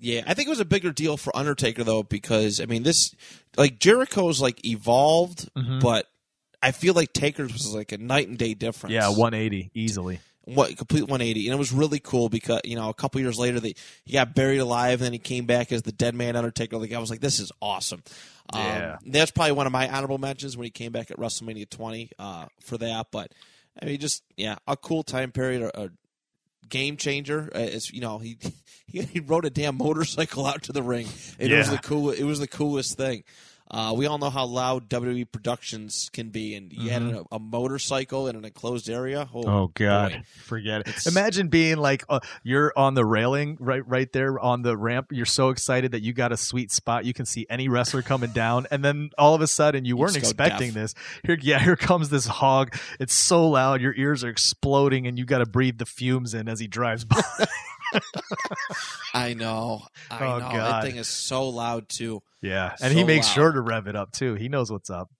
Yeah, 0.00 0.22
I 0.26 0.34
think 0.34 0.48
it 0.48 0.50
was 0.50 0.60
a 0.60 0.66
bigger 0.66 0.92
deal 0.92 1.16
for 1.16 1.34
Undertaker 1.34 1.82
though 1.82 2.02
because 2.02 2.60
I 2.60 2.66
mean 2.66 2.82
this 2.82 3.14
like 3.56 3.78
Jericho's 3.78 4.40
like 4.40 4.62
evolved, 4.66 5.48
Mhm. 5.56 5.80
but 5.80 6.06
I 6.64 6.72
feel 6.72 6.94
like 6.94 7.12
Taker's 7.12 7.52
was 7.52 7.74
like 7.74 7.92
a 7.92 7.98
night 7.98 8.26
and 8.26 8.38
day 8.38 8.54
difference. 8.54 8.94
Yeah, 8.94 9.08
180 9.08 9.70
easily. 9.74 10.20
what 10.46 10.76
complete 10.76 11.02
180 11.02 11.46
and 11.46 11.54
it 11.54 11.58
was 11.58 11.72
really 11.72 11.98
cool 11.98 12.28
because 12.28 12.60
you 12.64 12.74
know 12.76 12.88
a 12.88 12.94
couple 12.94 13.20
years 13.20 13.38
later 13.38 13.60
they 13.60 13.74
he 14.04 14.14
got 14.14 14.34
buried 14.34 14.58
alive 14.58 15.00
and 15.00 15.06
then 15.06 15.12
he 15.12 15.18
came 15.18 15.44
back 15.46 15.72
as 15.72 15.82
the 15.82 15.92
dead 15.92 16.14
man 16.14 16.36
undertaker. 16.36 16.78
Like 16.78 16.92
i 16.92 16.98
was 16.98 17.10
like 17.10 17.20
this 17.20 17.38
is 17.38 17.52
awesome. 17.60 18.02
Yeah. 18.54 18.98
um, 19.02 19.10
that's 19.10 19.30
probably 19.30 19.52
one 19.52 19.66
of 19.66 19.72
my 19.72 19.88
honorable 19.88 20.18
mentions 20.18 20.56
when 20.56 20.64
he 20.64 20.70
came 20.70 20.92
back 20.92 21.10
at 21.10 21.18
wrestlemania 21.18 21.68
20 21.68 22.10
uh, 22.18 22.46
for 22.60 22.78
that. 22.78 23.06
But 23.10 23.32
i 23.80 23.84
mean 23.84 23.98
just 23.98 24.22
yeah 24.36 24.56
a 24.66 24.76
cool 24.76 25.02
time 25.02 25.32
period 25.32 25.62
a, 25.62 25.84
a 25.84 25.90
game 26.68 26.96
changer. 26.96 27.50
Uh, 27.54 27.58
it's 27.58 27.92
you 27.92 28.00
know 28.00 28.18
he 28.18 28.38
he 28.86 29.02
he 29.02 29.20
rode 29.20 29.44
a 29.44 29.50
damn 29.50 29.76
motorcycle 29.76 30.46
out 30.46 30.62
to 30.62 30.72
the 30.72 30.82
ring. 30.82 31.08
It 31.38 31.50
was 31.50 31.70
the 31.70 31.78
cool 31.78 32.10
it 32.10 32.24
was 32.24 32.38
the 32.38 32.48
coolest 32.48 32.96
thing 32.96 33.24
uh, 33.70 33.92
we 33.96 34.06
all 34.06 34.18
know 34.18 34.30
how 34.30 34.44
loud 34.44 34.88
WWE 34.90 35.26
productions 35.32 36.10
can 36.12 36.28
be, 36.28 36.54
and 36.54 36.72
you 36.72 36.90
had 36.90 37.02
a, 37.02 37.24
a 37.32 37.38
motorcycle 37.38 38.28
in 38.28 38.36
an 38.36 38.44
enclosed 38.44 38.88
area. 38.90 39.28
Oh, 39.34 39.40
Mm-hmm. 39.44 39.48
Oh 39.50 39.70
God, 39.74 40.12
boy. 40.12 40.22
forget 40.44 40.80
it. 40.82 40.88
It's- 40.88 41.06
Imagine 41.06 41.48
being 41.48 41.78
like 41.78 42.04
uh, 42.08 42.20
you're 42.42 42.72
on 42.76 42.94
the 42.94 43.04
railing 43.04 43.56
right 43.60 43.86
right 43.88 44.12
there 44.12 44.38
on 44.38 44.62
the 44.62 44.76
ramp. 44.76 45.08
You're 45.12 45.24
so 45.26 45.48
excited 45.48 45.92
that 45.92 46.02
you 46.02 46.12
got 46.12 46.30
a 46.32 46.36
sweet 46.36 46.70
spot. 46.72 47.04
You 47.04 47.14
can 47.14 47.24
see 47.26 47.46
any 47.48 47.68
wrestler 47.68 48.02
coming 48.02 48.30
down, 48.32 48.66
and 48.70 48.84
then 48.84 49.10
all 49.18 49.34
of 49.34 49.40
a 49.40 49.46
sudden 49.46 49.84
you, 49.84 49.90
You 49.90 49.96
weren't 49.96 50.16
expecting 50.16 50.68
deaf. 50.72 50.74
this. 50.74 50.94
Here, 51.24 51.38
yeah, 51.40 51.58
here 51.58 51.76
comes 51.76 52.10
this 52.10 52.26
hog. 52.26 52.76
It's 53.00 53.14
so 53.14 53.48
loud, 53.48 53.80
your 53.80 53.94
ears 53.94 54.22
are 54.24 54.28
exploding, 54.30 55.06
and 55.06 55.18
you 55.18 55.24
got 55.24 55.38
to 55.38 55.46
breathe 55.46 55.78
the 55.78 55.86
fumes 55.86 56.34
in 56.34 56.48
as 56.48 56.60
he 56.60 56.66
drives 56.66 57.04
by. 57.04 57.22
I 59.12 59.34
know. 59.34 59.82
I 60.10 60.18
Oh, 60.24 60.38
know. 60.38 60.40
God. 60.40 60.54
That 60.54 60.82
thing 60.84 60.96
is 60.96 61.08
so 61.08 61.48
loud 61.48 61.88
too. 61.88 62.22
yeah, 62.40 62.74
and 62.82 62.92
he 62.92 63.04
makes 63.04 63.26
loud. 63.28 63.34
sure 63.34 63.52
to 63.52 63.60
rev 63.60 63.86
it 63.86 63.96
up 63.96 64.12
too. 64.12 64.34
He 64.34 64.48
knows 64.48 64.70
what's 64.70 64.90
up. 64.90 65.10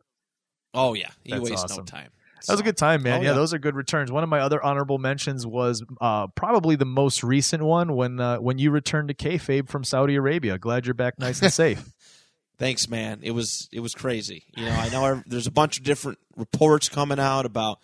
Oh 0.72 0.94
yeah, 0.94 1.10
he 1.22 1.32
That's 1.32 1.50
wastes 1.50 1.76
no 1.76 1.82
time. 1.84 2.10
That 2.46 2.52
was 2.52 2.60
a 2.60 2.64
good 2.64 2.76
time, 2.76 3.02
man. 3.02 3.20
Oh, 3.20 3.22
yeah, 3.22 3.28
yeah. 3.30 3.34
those 3.34 3.54
are 3.54 3.58
good 3.58 3.74
returns. 3.74 4.12
One 4.12 4.22
of 4.22 4.28
my 4.28 4.40
other 4.40 4.62
honorable 4.62 4.98
mentions 4.98 5.46
was 5.46 5.82
uh, 5.98 6.26
probably 6.34 6.76
the 6.76 6.84
most 6.84 7.22
recent 7.24 7.62
one 7.62 7.94
when 7.96 8.20
uh, 8.20 8.36
when 8.38 8.58
you 8.58 8.70
returned 8.70 9.08
to 9.08 9.14
kayfabe 9.14 9.68
from 9.68 9.82
Saudi 9.84 10.14
Arabia. 10.16 10.58
Glad 10.58 10.84
you're 10.84 10.94
back, 10.94 11.18
nice 11.18 11.40
and 11.40 11.52
safe. 11.52 11.82
Thanks, 12.58 12.88
man. 12.88 13.20
It 13.22 13.30
was 13.30 13.68
it 13.72 13.80
was 13.80 13.94
crazy. 13.94 14.44
You 14.56 14.66
know, 14.66 14.72
I 14.72 14.88
know 14.90 15.04
ev- 15.06 15.24
there's 15.26 15.46
a 15.46 15.50
bunch 15.52 15.78
of 15.78 15.84
different 15.84 16.18
reports 16.36 16.88
coming 16.88 17.18
out 17.18 17.46
about 17.46 17.78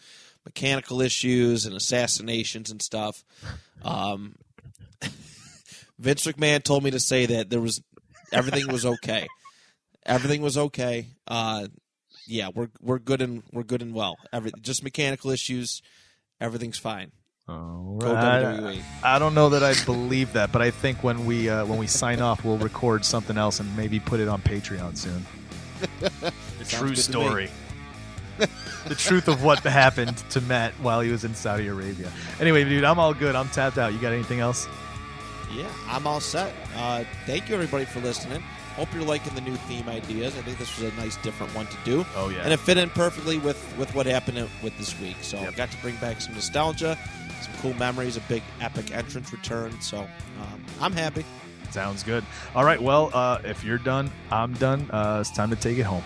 mechanical 0.44 1.00
issues 1.00 1.64
and 1.66 1.74
assassinations 1.74 2.70
and 2.70 2.80
stuff. 2.82 3.24
Um, 3.82 4.36
Vince 6.00 6.26
McMahon 6.26 6.62
told 6.62 6.82
me 6.82 6.90
to 6.92 6.98
say 6.98 7.26
that 7.26 7.50
there 7.50 7.60
was 7.60 7.82
everything 8.32 8.66
was 8.68 8.86
okay. 8.86 9.28
everything 10.06 10.40
was 10.40 10.56
okay. 10.56 11.08
Uh, 11.28 11.68
yeah, 12.26 12.48
we're 12.54 12.70
we're 12.80 12.98
good 12.98 13.20
and 13.20 13.42
we're 13.52 13.62
good 13.64 13.82
and 13.82 13.94
well. 13.94 14.16
Every 14.32 14.50
just 14.60 14.82
mechanical 14.82 15.30
issues. 15.30 15.82
Everything's 16.40 16.78
fine. 16.78 17.12
All 17.46 17.96
Go 17.98 18.14
right. 18.14 18.42
WWE. 18.42 18.82
I 19.02 19.18
don't 19.18 19.34
know 19.34 19.50
that 19.50 19.62
I 19.62 19.74
believe 19.84 20.32
that, 20.32 20.52
but 20.52 20.62
I 20.62 20.70
think 20.70 21.04
when 21.04 21.26
we 21.26 21.50
uh, 21.50 21.66
when 21.66 21.78
we 21.78 21.86
sign 21.86 22.22
off, 22.22 22.44
we'll 22.44 22.58
record 22.58 23.04
something 23.04 23.36
else 23.36 23.60
and 23.60 23.76
maybe 23.76 24.00
put 24.00 24.20
it 24.20 24.28
on 24.28 24.40
Patreon 24.40 24.96
soon. 24.96 25.26
The 26.00 26.32
true 26.66 26.88
good 26.88 26.88
to 26.88 26.88
me. 26.88 26.94
story. 26.96 27.50
the 28.86 28.94
truth 28.94 29.28
of 29.28 29.42
what 29.42 29.58
happened 29.58 30.16
to 30.30 30.40
Matt 30.40 30.72
while 30.80 31.02
he 31.02 31.10
was 31.10 31.24
in 31.24 31.34
Saudi 31.34 31.66
Arabia. 31.66 32.10
Anyway, 32.40 32.64
dude, 32.64 32.84
I'm 32.84 32.98
all 32.98 33.12
good. 33.12 33.34
I'm 33.34 33.48
tapped 33.48 33.76
out. 33.76 33.92
You 33.92 33.98
got 33.98 34.14
anything 34.14 34.40
else? 34.40 34.66
Yeah, 35.52 35.68
I'm 35.88 36.06
all 36.06 36.20
set. 36.20 36.54
Uh, 36.76 37.04
thank 37.26 37.48
you, 37.48 37.54
everybody, 37.54 37.84
for 37.84 38.00
listening. 38.00 38.40
Hope 38.76 38.88
you're 38.94 39.02
liking 39.02 39.34
the 39.34 39.40
new 39.40 39.56
theme 39.56 39.88
ideas. 39.88 40.36
I 40.38 40.42
think 40.42 40.58
this 40.58 40.78
was 40.80 40.92
a 40.92 40.96
nice, 40.96 41.16
different 41.18 41.54
one 41.54 41.66
to 41.66 41.76
do. 41.84 42.06
Oh 42.14 42.28
yeah. 42.28 42.42
And 42.44 42.52
it 42.52 42.58
fit 42.60 42.78
in 42.78 42.88
perfectly 42.90 43.38
with, 43.38 43.58
with 43.76 43.92
what 43.94 44.06
happened 44.06 44.48
with 44.62 44.76
this 44.78 44.98
week. 45.00 45.16
So 45.22 45.40
Yep. 45.40 45.56
got 45.56 45.70
to 45.72 45.76
bring 45.78 45.96
back 45.96 46.20
some 46.20 46.34
nostalgia, 46.34 46.96
some 47.42 47.52
cool 47.60 47.74
memories, 47.74 48.16
a 48.16 48.20
big 48.22 48.42
epic 48.60 48.92
entrance 48.96 49.32
return. 49.32 49.78
So 49.80 49.98
um, 49.98 50.64
I'm 50.80 50.92
happy. 50.92 51.24
Sounds 51.72 52.02
good. 52.04 52.24
All 52.54 52.64
right. 52.64 52.80
Well, 52.80 53.10
uh, 53.12 53.40
if 53.44 53.64
you're 53.64 53.78
done, 53.78 54.10
I'm 54.30 54.54
done. 54.54 54.88
Uh, 54.90 55.18
it's 55.20 55.30
time 55.32 55.50
to 55.50 55.56
take 55.56 55.78
it 55.78 55.82
home. 55.84 56.02